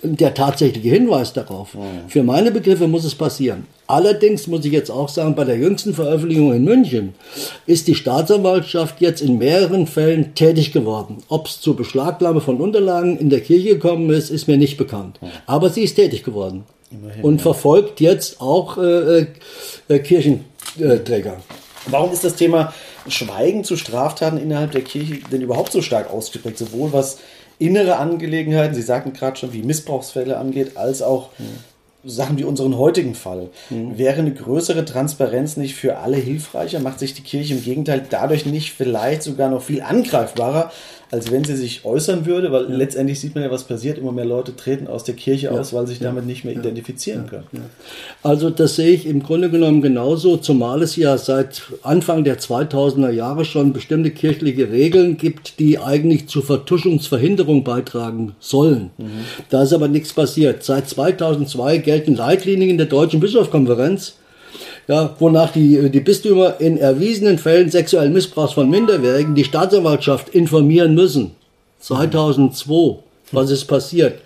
der 0.03 0.33
tatsächliche 0.33 0.89
Hinweis 0.89 1.33
darauf. 1.33 1.75
Für 2.07 2.23
meine 2.23 2.51
Begriffe 2.51 2.87
muss 2.87 3.05
es 3.05 3.15
passieren. 3.15 3.65
Allerdings 3.87 4.47
muss 4.47 4.65
ich 4.65 4.71
jetzt 4.71 4.91
auch 4.91 5.09
sagen, 5.09 5.35
bei 5.35 5.45
der 5.45 5.57
jüngsten 5.57 5.93
Veröffentlichung 5.93 6.53
in 6.53 6.63
München 6.63 7.15
ist 7.65 7.87
die 7.87 7.95
Staatsanwaltschaft 7.95 9.01
jetzt 9.01 9.21
in 9.21 9.37
mehreren 9.37 9.87
Fällen 9.87 10.35
tätig 10.35 10.71
geworden. 10.71 11.17
Ob 11.27 11.47
es 11.47 11.59
zur 11.59 11.75
Beschlagnahme 11.75 12.41
von 12.41 12.61
Unterlagen 12.61 13.17
in 13.17 13.29
der 13.29 13.41
Kirche 13.41 13.69
gekommen 13.69 14.09
ist, 14.11 14.29
ist 14.29 14.47
mir 14.47 14.57
nicht 14.57 14.77
bekannt. 14.77 15.19
Aber 15.47 15.69
sie 15.69 15.81
ist 15.81 15.95
tätig 15.95 16.23
geworden 16.23 16.65
Immerhin, 16.91 17.23
und 17.23 17.37
ja. 17.37 17.43
verfolgt 17.43 17.99
jetzt 17.99 18.41
auch 18.41 18.77
äh, 18.77 19.25
äh, 19.87 19.99
Kirchenträger. 19.99 21.37
Warum 21.87 22.11
ist 22.11 22.23
das 22.23 22.35
Thema 22.35 22.73
Schweigen 23.07 23.63
zu 23.63 23.75
Straftaten 23.75 24.37
innerhalb 24.37 24.71
der 24.71 24.81
Kirche 24.81 25.19
denn 25.31 25.41
überhaupt 25.41 25.71
so 25.71 25.81
stark 25.81 26.11
ausgeprägt? 26.11 26.57
Sowohl 26.57 26.93
was 26.93 27.17
innere 27.59 27.97
Angelegenheiten, 27.97 28.73
Sie 28.73 28.81
sagten 28.81 29.13
gerade 29.13 29.37
schon, 29.37 29.53
wie 29.53 29.61
Missbrauchsfälle 29.61 30.37
angeht, 30.37 30.77
als 30.77 31.01
auch 31.01 31.29
Sachen 32.05 32.37
wie 32.37 32.45
unseren 32.45 32.77
heutigen 32.77 33.13
Fall. 33.13 33.49
Wäre 33.69 34.19
eine 34.19 34.33
größere 34.33 34.85
Transparenz 34.85 35.57
nicht 35.57 35.75
für 35.75 35.97
alle 35.97 36.15
hilfreicher? 36.15 36.79
Macht 36.79 36.99
sich 36.99 37.13
die 37.13 37.23
Kirche 37.23 37.55
im 37.55 37.63
Gegenteil 37.63 38.05
dadurch 38.09 38.45
nicht 38.45 38.71
vielleicht 38.71 39.21
sogar 39.21 39.49
noch 39.49 39.61
viel 39.61 39.81
angreifbarer, 39.81 40.71
als 41.11 41.31
wenn 41.31 41.43
sie 41.43 41.55
sich 41.55 41.85
äußern 41.85 42.25
würde? 42.25 42.51
Weil 42.51 42.65
letztendlich 42.65 43.19
sieht 43.19 43.33
man 43.35 43.43
ja, 43.43 43.51
was 43.51 43.63
passiert. 43.63 43.97
Immer 43.97 44.11
mehr 44.11 44.25
Leute 44.25 44.55
treten 44.55 44.87
aus 44.87 45.03
der 45.03 45.15
Kirche 45.15 45.51
aus, 45.51 45.73
weil 45.73 45.87
sie 45.87 45.93
sich 45.93 46.01
damit 46.01 46.25
nicht 46.25 46.45
mehr 46.45 46.55
identifizieren 46.55 47.27
können. 47.27 47.45
Also 48.21 48.49
das 48.49 48.75
sehe 48.75 48.91
ich 48.91 49.05
im 49.05 49.23
Grunde 49.23 49.49
genommen 49.49 49.81
genauso, 49.81 50.37
zumal 50.37 50.83
es 50.83 50.95
ja 50.95 51.17
seit 51.17 51.63
Anfang 51.83 52.23
der 52.23 52.39
2000er 52.39 53.09
Jahre 53.09 53.45
schon 53.45 53.73
bestimmte 53.73 54.11
kirchliche 54.11 54.71
Regeln 54.71 55.17
gibt, 55.17 55.59
die 55.59 55.79
eigentlich 55.79 56.27
zur 56.27 56.43
Vertuschungsverhinderung 56.43 57.63
beitragen 57.63 58.35
sollen. 58.39 58.91
Da 59.49 59.63
ist 59.63 59.73
aber 59.73 59.87
nichts 59.87 60.13
passiert. 60.13 60.63
Seit 60.63 60.89
2002 60.89 61.79
gelten 61.79 62.15
Leitlinien 62.15 62.77
der 62.77 62.87
Deutschen 62.87 63.19
Bischofskonferenz, 63.19 64.15
ja, 64.89 65.15
wonach 65.19 65.51
die, 65.51 65.89
die 65.91 65.99
Bistümer 65.99 66.59
in 66.59 66.77
erwiesenen 66.77 67.37
Fällen 67.37 67.69
sexuellen 67.69 68.11
Missbrauchs 68.11 68.53
von 68.53 68.69
Minderjährigen 68.71 69.35
die 69.35 69.43
Staatsanwaltschaft 69.43 70.29
informieren 70.29 70.95
müssen. 70.95 71.35
2002, 71.79 72.97
was 73.31 73.51
ist 73.51 73.65
passiert? 73.65 74.19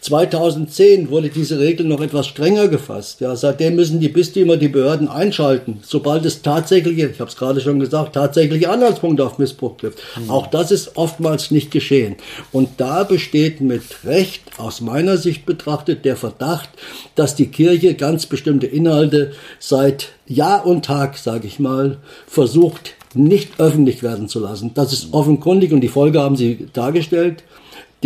2010 0.00 1.10
wurde 1.10 1.28
diese 1.28 1.58
Regel 1.58 1.86
noch 1.86 2.00
etwas 2.00 2.26
strenger 2.26 2.68
gefasst. 2.68 3.20
Ja, 3.20 3.36
seitdem 3.36 3.76
müssen 3.76 4.00
die 4.00 4.08
Bistümer 4.08 4.56
die 4.56 4.68
Behörden 4.68 5.08
einschalten, 5.08 5.80
sobald 5.82 6.24
es 6.24 6.42
tatsächliche, 6.42 7.08
ich 7.08 7.20
habe 7.20 7.30
es 7.30 7.36
gerade 7.36 7.60
schon 7.60 7.80
gesagt, 7.80 8.14
tatsächliche 8.14 8.70
Anhaltspunkte 8.70 9.24
auf 9.24 9.38
Missbrauch 9.38 9.76
gibt. 9.76 10.00
Auch 10.28 10.46
das 10.46 10.70
ist 10.70 10.96
oftmals 10.96 11.50
nicht 11.50 11.70
geschehen. 11.70 12.16
Und 12.52 12.68
da 12.78 13.04
besteht 13.04 13.60
mit 13.60 13.82
Recht 14.04 14.42
aus 14.58 14.80
meiner 14.80 15.16
Sicht 15.16 15.46
betrachtet 15.46 16.04
der 16.04 16.16
Verdacht, 16.16 16.70
dass 17.14 17.34
die 17.34 17.48
Kirche 17.48 17.94
ganz 17.94 18.26
bestimmte 18.26 18.66
Inhalte 18.66 19.32
seit 19.58 20.08
Jahr 20.26 20.66
und 20.66 20.84
Tag, 20.84 21.18
sage 21.18 21.46
ich 21.46 21.58
mal, 21.58 21.98
versucht 22.26 22.94
nicht 23.14 23.58
öffentlich 23.58 24.02
werden 24.02 24.28
zu 24.28 24.40
lassen. 24.40 24.72
Das 24.74 24.92
ist 24.92 25.12
offenkundig 25.12 25.72
und 25.72 25.80
die 25.80 25.88
Folge 25.88 26.20
haben 26.20 26.36
Sie 26.36 26.66
dargestellt 26.72 27.42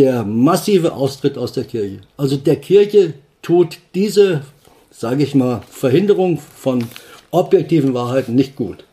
der 0.01 0.25
massive 0.25 0.95
Austritt 0.95 1.37
aus 1.37 1.53
der 1.53 1.65
Kirche. 1.65 2.01
Also 2.17 2.37
der 2.39 2.57
Kirche 2.57 3.13
tut 3.43 3.79
diese, 3.95 4.43
sage 4.91 5.23
ich 5.23 5.35
mal, 5.35 5.63
Verhinderung 5.71 6.39
von 6.39 6.85
objektiven 7.31 7.93
Wahrheiten 7.93 8.35
nicht 8.35 8.57
gut. 8.57 8.85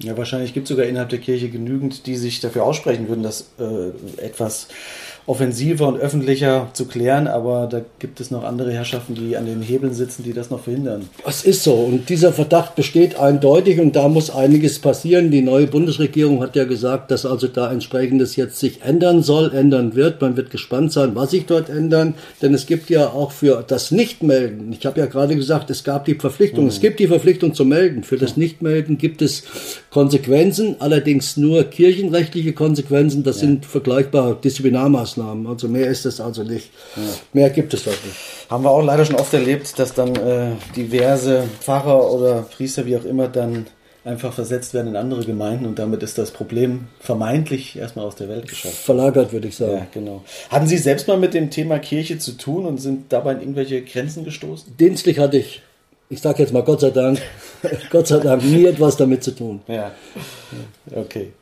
Ja, 0.00 0.16
wahrscheinlich 0.16 0.54
gibt 0.54 0.64
es 0.64 0.70
sogar 0.70 0.86
innerhalb 0.86 1.10
der 1.10 1.20
Kirche 1.20 1.48
genügend, 1.48 2.06
die 2.06 2.16
sich 2.16 2.40
dafür 2.40 2.64
aussprechen 2.64 3.08
würden, 3.08 3.22
das 3.22 3.52
äh, 3.60 4.20
etwas 4.20 4.66
offensiver 5.28 5.86
und 5.86 6.00
öffentlicher 6.00 6.70
zu 6.72 6.86
klären, 6.86 7.26
aber 7.26 7.68
da 7.70 7.82
gibt 7.98 8.18
es 8.18 8.30
noch 8.30 8.44
andere 8.44 8.72
Herrschaften, 8.72 9.14
die 9.14 9.36
an 9.36 9.44
den 9.44 9.60
Hebeln 9.60 9.92
sitzen, 9.92 10.22
die 10.22 10.32
das 10.32 10.48
noch 10.48 10.60
verhindern. 10.60 11.06
Es 11.26 11.44
ist 11.44 11.62
so 11.62 11.74
und 11.74 12.08
dieser 12.08 12.32
Verdacht 12.32 12.76
besteht 12.76 13.18
eindeutig 13.18 13.78
und 13.78 13.94
da 13.94 14.08
muss 14.08 14.30
einiges 14.30 14.78
passieren. 14.78 15.30
Die 15.30 15.42
neue 15.42 15.66
Bundesregierung 15.66 16.42
hat 16.42 16.56
ja 16.56 16.64
gesagt, 16.64 17.10
dass 17.10 17.26
also 17.26 17.46
da 17.46 17.70
entsprechendes 17.70 18.36
jetzt 18.36 18.58
sich 18.58 18.80
ändern 18.82 19.22
soll, 19.22 19.54
ändern 19.54 19.94
wird. 19.94 20.20
Man 20.22 20.36
wird 20.38 20.50
gespannt 20.50 20.92
sein, 20.92 21.14
was 21.14 21.32
sich 21.32 21.44
dort 21.44 21.68
ändern, 21.68 22.14
denn 22.40 22.54
es 22.54 22.64
gibt 22.64 22.88
ja 22.88 23.08
auch 23.08 23.32
für 23.32 23.62
das 23.66 23.90
Nichtmelden, 23.90 24.72
ich 24.72 24.86
habe 24.86 24.98
ja 24.98 25.06
gerade 25.06 25.36
gesagt, 25.36 25.68
es 25.68 25.84
gab 25.84 26.06
die 26.06 26.14
Verpflichtung, 26.14 26.64
mhm. 26.64 26.70
es 26.70 26.80
gibt 26.80 27.00
die 27.00 27.06
Verpflichtung 27.06 27.52
zu 27.52 27.66
melden. 27.66 28.02
Für 28.02 28.16
das 28.16 28.38
Nichtmelden 28.38 28.96
gibt 28.96 29.20
es 29.20 29.44
Konsequenzen, 29.90 30.76
allerdings 30.80 31.36
nur 31.36 31.64
kirchenrechtliche 31.64 32.52
Konsequenzen, 32.52 33.22
das 33.22 33.36
ja. 33.36 33.48
sind 33.48 33.64
vergleichbare 33.64 34.36
Disziplinarmaßnahmen. 34.42 35.46
Also 35.46 35.68
mehr 35.68 35.86
ist 35.86 36.04
es 36.04 36.20
also 36.20 36.42
nicht. 36.42 36.70
Ja. 36.96 37.02
Mehr 37.32 37.50
gibt 37.50 37.72
es 37.72 37.84
dort 37.84 38.04
nicht. 38.04 38.16
Haben 38.50 38.64
wir 38.64 38.70
auch 38.70 38.82
leider 38.82 39.04
schon 39.04 39.16
oft 39.16 39.32
erlebt, 39.32 39.78
dass 39.78 39.94
dann 39.94 40.14
äh, 40.14 40.50
diverse 40.76 41.44
Pfarrer 41.60 42.12
oder 42.12 42.42
Priester, 42.42 42.84
wie 42.84 42.96
auch 42.96 43.04
immer, 43.04 43.28
dann 43.28 43.66
einfach 44.04 44.32
versetzt 44.32 44.74
werden 44.74 44.88
in 44.88 44.96
andere 44.96 45.24
Gemeinden 45.24 45.66
und 45.66 45.78
damit 45.78 46.02
ist 46.02 46.16
das 46.16 46.30
Problem 46.30 46.88
vermeintlich 46.98 47.76
erstmal 47.76 48.06
aus 48.06 48.16
der 48.16 48.28
Welt 48.28 48.48
geschafft. 48.48 48.74
Verlagert, 48.74 49.32
würde 49.32 49.48
ich 49.48 49.56
sagen. 49.56 49.72
Ja, 49.72 49.86
genau. 49.92 50.24
Hatten 50.50 50.66
Sie 50.66 50.78
selbst 50.78 51.08
mal 51.08 51.18
mit 51.18 51.34
dem 51.34 51.50
Thema 51.50 51.78
Kirche 51.78 52.18
zu 52.18 52.32
tun 52.32 52.64
und 52.64 52.78
sind 52.78 53.12
dabei 53.12 53.32
in 53.32 53.40
irgendwelche 53.40 53.82
Grenzen 53.82 54.24
gestoßen? 54.24 54.76
Dienstlich 54.78 55.18
hatte 55.18 55.38
ich, 55.38 55.62
ich 56.10 56.20
sage 56.20 56.42
jetzt 56.42 56.52
mal 56.52 56.62
Gott 56.62 56.80
sei 56.80 56.90
Dank, 56.90 57.20
Gott 57.90 58.06
sei 58.06 58.18
Dank 58.18 58.44
nie 58.44 58.66
etwas 58.66 58.96
damit 58.96 59.22
zu 59.22 59.32
tun. 59.32 59.60
Ja, 59.66 59.92
okay. 60.94 61.32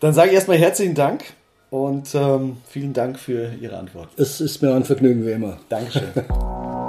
Dann 0.00 0.12
sage 0.12 0.30
ich 0.30 0.34
erstmal 0.34 0.58
herzlichen 0.58 0.94
Dank 0.94 1.24
und 1.70 2.14
ähm, 2.14 2.58
vielen 2.68 2.92
Dank 2.92 3.18
für 3.18 3.52
Ihre 3.60 3.76
Antwort. 3.76 4.08
Es 4.16 4.40
ist 4.40 4.62
mir 4.62 4.74
ein 4.74 4.84
Vergnügen 4.84 5.26
wie 5.26 5.32
immer. 5.32 5.58
Dankeschön. 5.68 6.10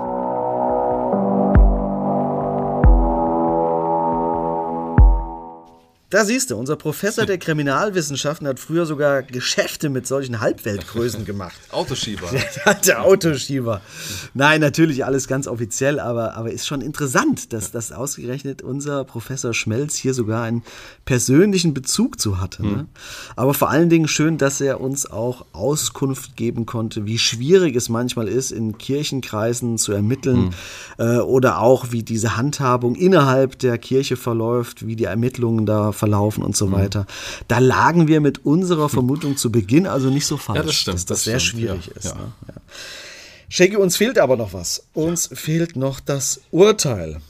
Da 6.12 6.26
siehst 6.26 6.51
du, 6.51 6.57
unser 6.57 6.76
Professor 6.76 7.26
der 7.26 7.38
Kriminalwissenschaften 7.38 8.45
hat 8.45 8.59
früher 8.59 8.86
sogar 8.86 9.24
Geschäfte 9.24 9.89
mit 9.89 10.05
solchen 10.05 10.41
Halbweltgrößen 10.41 11.24
gemacht. 11.24 11.55
Autoschieber. 11.72 12.28
der 12.86 13.01
Autoschieber. 13.01 13.80
Nein, 14.34 14.59
natürlich 14.59 15.05
alles 15.05 15.30
ganz 15.30 15.47
offiziell, 15.47 16.01
aber, 16.01 16.36
aber 16.36 16.51
ist 16.51 16.68
schon 16.68 16.82
interessant, 16.82 17.53
dass 17.53 17.72
das 17.72 17.93
ausgerechnet 17.93 18.62
unser 18.62 19.05
Professor 19.05 19.53
Schmelz 19.53 19.95
hier 19.95 20.14
sogar 20.14 20.43
einen 20.43 20.64
persönlichen 21.05 21.74
Bezug 21.74 22.20
zu 22.20 22.41
hatte. 22.41 22.62
Ne? 22.62 22.88
Aber 23.38 23.53
vor 23.53 23.70
allen 23.70 23.89
Dingen 23.89 24.09
schön, 24.09 24.38
dass 24.38 24.59
er 24.59 24.82
uns 24.82 25.09
auch 25.09 25.45
Auskunft 25.53 26.36
geben 26.36 26.66
konnte, 26.66 27.05
wie 27.05 27.20
schwierig 27.20 27.78
es 27.78 27.88
manchmal 27.88 28.28
ist, 28.28 28.51
in 28.51 28.78
Kirchenkreisen 28.78 29.78
zu 29.78 29.93
ermitteln 29.93 30.47
mhm. 30.47 30.51
äh, 30.97 31.18
oder 31.20 31.59
auch, 31.62 31.93
wie 31.93 32.03
diese 32.03 32.36
Handhabung 32.36 32.95
innerhalb 32.95 33.59
der 33.59 33.78
Kirche 33.78 34.18
verläuft, 34.18 34.86
wie 34.86 34.97
die 34.97 35.05
Ermittlungen 35.05 35.66
da 35.66 35.93
verlaufen 36.02 36.43
und 36.43 36.58
so 36.58 36.66
mhm. 36.66 36.72
weiter. 36.72 37.06
Da 37.47 37.60
lagen 37.60 38.08
wir 38.08 38.22
mit 38.22 38.43
unserer 38.43 38.89
Vermutung 38.97 39.38
zu 39.38 39.52
Beginn 39.52 39.86
also 39.86 40.10
nicht 40.10 40.26
so 40.26 40.38
falsch. 40.38 40.58
Ja, 40.58 40.64
das 40.64 40.76
stimmt. 40.76 40.95
Dass 40.95 41.06
das, 41.06 41.18
das 41.20 41.24
sehr 41.26 41.39
stimmt, 41.39 41.62
schwierig 41.62 41.86
ja, 41.86 41.93
ist. 41.93 42.06
ja. 42.06 42.16
Ne? 42.16 42.32
Ja. 42.47 42.54
Shaggy, 43.49 43.76
uns 43.76 43.97
fehlt 43.97 44.18
aber 44.18 44.36
noch 44.36 44.54
was. 44.54 44.88
Uns 44.93 45.30
fehlt 45.32 45.76
noch 45.76 45.99
das 45.99 46.41
Urteil. 46.49 47.22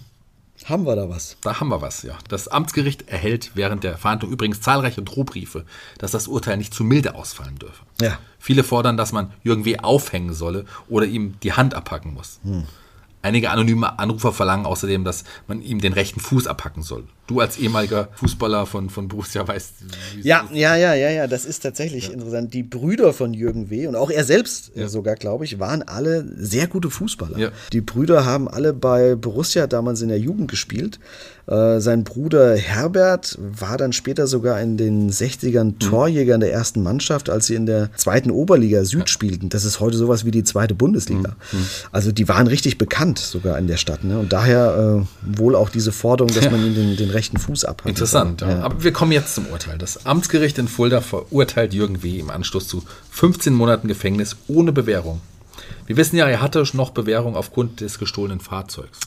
Haben 0.65 0.85
wir 0.85 0.95
da 0.95 1.09
was? 1.09 1.35
Da 1.41 1.59
haben 1.59 1.69
wir 1.69 1.81
was, 1.81 2.03
ja. 2.03 2.17
Das 2.29 2.47
Amtsgericht 2.47 3.09
erhält 3.09 3.51
während 3.55 3.83
der 3.83 3.97
Verhandlung 3.97 4.31
übrigens 4.31 4.61
zahlreiche 4.61 5.01
Drohbriefe, 5.01 5.65
dass 5.97 6.11
das 6.11 6.27
Urteil 6.27 6.57
nicht 6.57 6.73
zu 6.73 6.83
milde 6.83 7.15
ausfallen 7.15 7.57
dürfe. 7.57 7.83
Ja. 7.99 8.19
Viele 8.39 8.63
fordern, 8.63 8.95
dass 8.95 9.11
man 9.11 9.33
Jürgen 9.43 9.65
W. 9.65 9.79
aufhängen 9.79 10.33
solle 10.33 10.65
oder 10.87 11.07
ihm 11.07 11.35
die 11.41 11.53
Hand 11.53 11.73
abhacken 11.73 12.13
muss. 12.13 12.39
Hm. 12.43 12.65
Einige 13.23 13.51
anonyme 13.51 13.99
Anrufer 13.99 14.31
verlangen 14.31 14.65
außerdem, 14.65 15.03
dass 15.03 15.23
man 15.47 15.61
ihm 15.61 15.81
den 15.81 15.93
rechten 15.93 16.19
Fuß 16.19 16.47
abhacken 16.47 16.83
soll. 16.83 17.03
Du 17.31 17.39
als 17.39 17.57
ehemaliger 17.57 18.09
Fußballer 18.15 18.65
von, 18.65 18.89
von 18.89 19.07
Borussia 19.07 19.47
weißt. 19.47 19.73
wie 20.15 20.19
es 20.19 20.25
Ja, 20.25 20.41
ist. 20.51 20.55
ja, 20.55 20.75
ja, 20.75 20.93
ja, 20.93 21.09
ja, 21.09 21.27
das 21.27 21.45
ist 21.45 21.59
tatsächlich 21.61 22.11
interessant. 22.11 22.53
Die 22.53 22.63
Brüder 22.63 23.13
von 23.13 23.33
Jürgen 23.33 23.69
W. 23.69 23.87
und 23.87 23.95
auch 23.95 24.09
er 24.09 24.23
selbst 24.25 24.71
Ja. 24.75 24.89
sogar, 24.89 25.15
glaube 25.15 25.45
ich, 25.45 25.59
waren 25.59 25.81
alle 25.83 26.25
sehr 26.37 26.67
gute 26.67 26.89
Fußballer. 26.89 27.37
Ja. 27.37 27.49
Die 27.71 27.81
Brüder 27.81 28.25
haben 28.25 28.47
alle 28.49 28.73
bei 28.73 29.15
Borussia 29.15 29.67
damals 29.67 30.01
in 30.01 30.09
der 30.09 30.19
Jugend 30.19 30.49
gespielt. 30.51 30.99
Äh, 31.47 31.79
sein 31.79 32.03
Bruder 32.03 32.55
Herbert 32.55 33.37
war 33.39 33.77
dann 33.77 33.93
später 33.93 34.27
sogar 34.27 34.61
in 34.61 34.77
den 34.77 35.09
60ern 35.11 35.79
Torjäger 35.79 36.35
in 36.35 36.39
der 36.41 36.53
ersten 36.53 36.83
Mannschaft, 36.83 37.29
als 37.29 37.47
sie 37.47 37.55
in 37.55 37.65
der 37.65 37.89
zweiten 37.95 38.29
Oberliga 38.29 38.85
Süd 38.85 39.09
spielten. 39.09 39.49
Das 39.49 39.65
ist 39.65 39.79
heute 39.79 39.97
sowas 39.97 40.23
wie 40.23 40.31
die 40.31 40.43
zweite 40.43 40.75
Bundesliga. 40.75 41.35
Also 41.91 42.11
die 42.11 42.27
waren 42.27 42.47
richtig 42.47 42.77
bekannt 42.77 43.19
sogar 43.19 43.57
in 43.57 43.67
der 43.67 43.77
Stadt. 43.77 44.03
Ne? 44.03 44.19
Und 44.19 44.31
daher 44.33 45.03
äh, 45.03 45.37
wohl 45.39 45.55
auch 45.55 45.69
diese 45.69 45.91
Forderung, 45.91 46.31
dass 46.33 46.49
man 46.51 46.63
ihnen 46.63 46.75
den, 46.75 46.95
den 46.95 47.09
rechten 47.21 47.37
Fuß 47.37 47.65
abhackt. 47.65 47.87
Interessant. 47.87 48.41
Ja. 48.41 48.61
Aber 48.63 48.83
wir 48.83 48.91
kommen 48.91 49.11
jetzt 49.11 49.35
zum 49.35 49.45
Urteil. 49.45 49.77
Das 49.77 50.07
Amtsgericht 50.07 50.57
in 50.57 50.67
Fulda 50.67 51.01
verurteilt 51.01 51.71
Jürgen 51.71 52.01
W. 52.01 52.17
im 52.17 52.31
Anschluss 52.31 52.67
zu 52.67 52.83
15 53.11 53.53
Monaten 53.53 53.87
Gefängnis 53.87 54.37
ohne 54.47 54.71
Bewährung. 54.71 55.21
Wir 55.85 55.97
wissen 55.97 56.15
ja, 56.15 56.27
er 56.27 56.41
hatte 56.41 56.63
noch 56.73 56.89
Bewährung 56.89 57.35
aufgrund 57.35 57.81
des 57.81 57.99
gestohlenen 57.99 58.39
Fahrzeugs. 58.39 58.99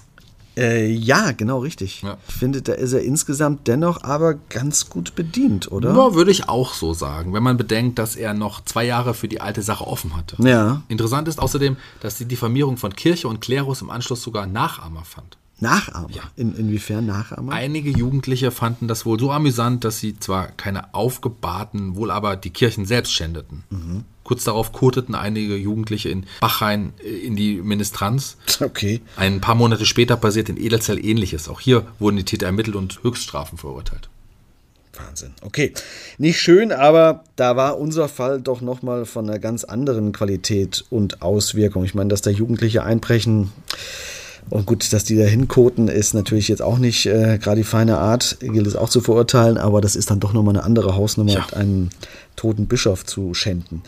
Äh, 0.56 0.86
ja, 0.86 1.32
genau 1.32 1.58
richtig. 1.58 2.02
Ja. 2.02 2.16
Ich 2.28 2.34
finde, 2.34 2.62
da 2.62 2.74
ist 2.74 2.92
er 2.92 3.02
insgesamt 3.02 3.66
dennoch 3.66 4.04
aber 4.04 4.34
ganz 4.34 4.88
gut 4.88 5.16
bedient, 5.16 5.72
oder? 5.72 5.92
Ja, 5.92 6.14
würde 6.14 6.30
ich 6.30 6.48
auch 6.48 6.74
so 6.74 6.94
sagen, 6.94 7.32
wenn 7.32 7.42
man 7.42 7.56
bedenkt, 7.56 7.98
dass 7.98 8.14
er 8.14 8.32
noch 8.34 8.64
zwei 8.64 8.84
Jahre 8.84 9.14
für 9.14 9.26
die 9.26 9.40
alte 9.40 9.62
Sache 9.62 9.84
offen 9.84 10.16
hatte. 10.16 10.36
Ja. 10.40 10.82
Interessant 10.86 11.26
ist 11.26 11.40
außerdem, 11.40 11.76
dass 11.98 12.18
die 12.18 12.26
Diffamierung 12.26 12.76
von 12.76 12.94
Kirche 12.94 13.26
und 13.26 13.40
Klerus 13.40 13.82
im 13.82 13.90
Anschluss 13.90 14.22
sogar 14.22 14.46
Nachahmer 14.46 15.04
fand. 15.04 15.36
Nachahmer. 15.60 16.08
In, 16.36 16.54
inwiefern 16.56 17.06
Nachahmer? 17.06 17.52
Einige 17.52 17.90
Jugendliche 17.90 18.50
fanden 18.50 18.88
das 18.88 19.06
wohl 19.06 19.18
so 19.18 19.30
amüsant, 19.30 19.84
dass 19.84 19.98
sie 19.98 20.18
zwar 20.18 20.48
keine 20.48 20.94
aufgebahrten, 20.94 21.96
wohl 21.96 22.10
aber 22.10 22.36
die 22.36 22.50
Kirchen 22.50 22.86
selbst 22.86 23.12
schändeten. 23.12 23.64
Kurz 24.24 24.44
darauf 24.44 24.72
koteten 24.72 25.14
einige 25.14 25.54
Jugendliche 25.56 26.08
in 26.08 26.24
Bachhain 26.40 26.94
äh, 27.04 27.08
in 27.08 27.36
die 27.36 27.60
Ministranz. 27.60 28.36
Okay. 28.60 29.02
Ein 29.16 29.40
paar 29.40 29.54
Monate 29.54 29.84
später 29.84 30.16
passiert 30.16 30.48
in 30.48 30.56
Edelzell 30.56 31.04
ähnliches. 31.04 31.48
Auch 31.48 31.60
hier 31.60 31.86
wurden 31.98 32.16
die 32.16 32.24
Täter 32.24 32.46
ermittelt 32.46 32.76
und 32.76 33.02
Höchststrafen 33.02 33.58
verurteilt. 33.58 34.08
Wahnsinn. 34.96 35.34
Okay, 35.42 35.74
nicht 36.18 36.40
schön, 36.40 36.72
aber 36.72 37.24
da 37.36 37.56
war 37.56 37.78
unser 37.78 38.08
Fall 38.08 38.40
doch 38.40 38.60
nochmal 38.60 39.06
von 39.06 39.28
einer 39.28 39.38
ganz 39.38 39.64
anderen 39.64 40.12
Qualität 40.12 40.84
und 40.88 41.20
Auswirkung. 41.20 41.84
Ich 41.84 41.94
meine, 41.94 42.08
dass 42.08 42.22
da 42.22 42.30
Jugendliche 42.30 42.84
einbrechen 42.84 43.52
und 44.50 44.66
gut, 44.66 44.92
dass 44.92 45.04
die 45.04 45.16
da 45.16 45.24
hinkoten, 45.24 45.88
ist 45.88 46.14
natürlich 46.14 46.48
jetzt 46.48 46.62
auch 46.62 46.78
nicht 46.78 47.06
äh, 47.06 47.38
gerade 47.38 47.56
die 47.56 47.64
feine 47.64 47.98
Art, 47.98 48.38
gilt 48.40 48.66
es 48.66 48.76
auch 48.76 48.88
zu 48.88 49.00
verurteilen, 49.00 49.58
aber 49.58 49.80
das 49.80 49.96
ist 49.96 50.10
dann 50.10 50.20
doch 50.20 50.32
nochmal 50.32 50.54
eine 50.54 50.64
andere 50.64 50.96
Hausnummer, 50.96 51.32
ja. 51.32 51.46
einem 51.52 51.90
toten 52.36 52.66
Bischof 52.66 53.04
zu 53.04 53.34
schänden. 53.34 53.82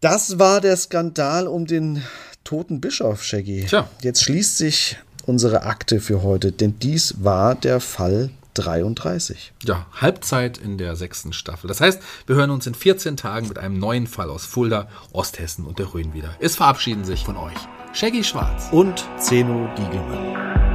Das 0.00 0.38
war 0.38 0.60
der 0.60 0.76
Skandal 0.76 1.46
um 1.46 1.66
den 1.66 2.02
toten 2.44 2.80
Bischof, 2.80 3.22
Shaggy. 3.22 3.66
Tja. 3.68 3.88
Jetzt 4.00 4.22
schließt 4.22 4.58
sich 4.58 4.96
unsere 5.26 5.62
Akte 5.62 6.00
für 6.00 6.22
heute, 6.22 6.50
denn 6.50 6.78
dies 6.80 7.16
war 7.22 7.54
der 7.54 7.80
Fall 7.80 8.30
33. 8.54 9.52
Ja, 9.64 9.86
Halbzeit 9.92 10.58
in 10.58 10.76
der 10.76 10.96
sechsten 10.96 11.32
Staffel. 11.32 11.68
Das 11.68 11.80
heißt, 11.80 12.00
wir 12.26 12.36
hören 12.36 12.50
uns 12.50 12.66
in 12.66 12.74
14 12.74 13.16
Tagen 13.16 13.48
mit 13.48 13.58
einem 13.58 13.78
neuen 13.78 14.06
Fall 14.06 14.28
aus 14.28 14.44
Fulda, 14.44 14.88
Osthessen 15.12 15.64
und 15.64 15.78
der 15.78 15.94
Rhön 15.94 16.12
wieder. 16.12 16.34
Es 16.40 16.56
verabschieden 16.56 17.04
sich 17.04 17.24
von 17.24 17.36
euch 17.36 17.56
Shaggy 17.94 18.24
Schwarz 18.24 18.68
und 18.72 19.06
Zeno 19.18 19.68
Diegelmann. 19.76 20.71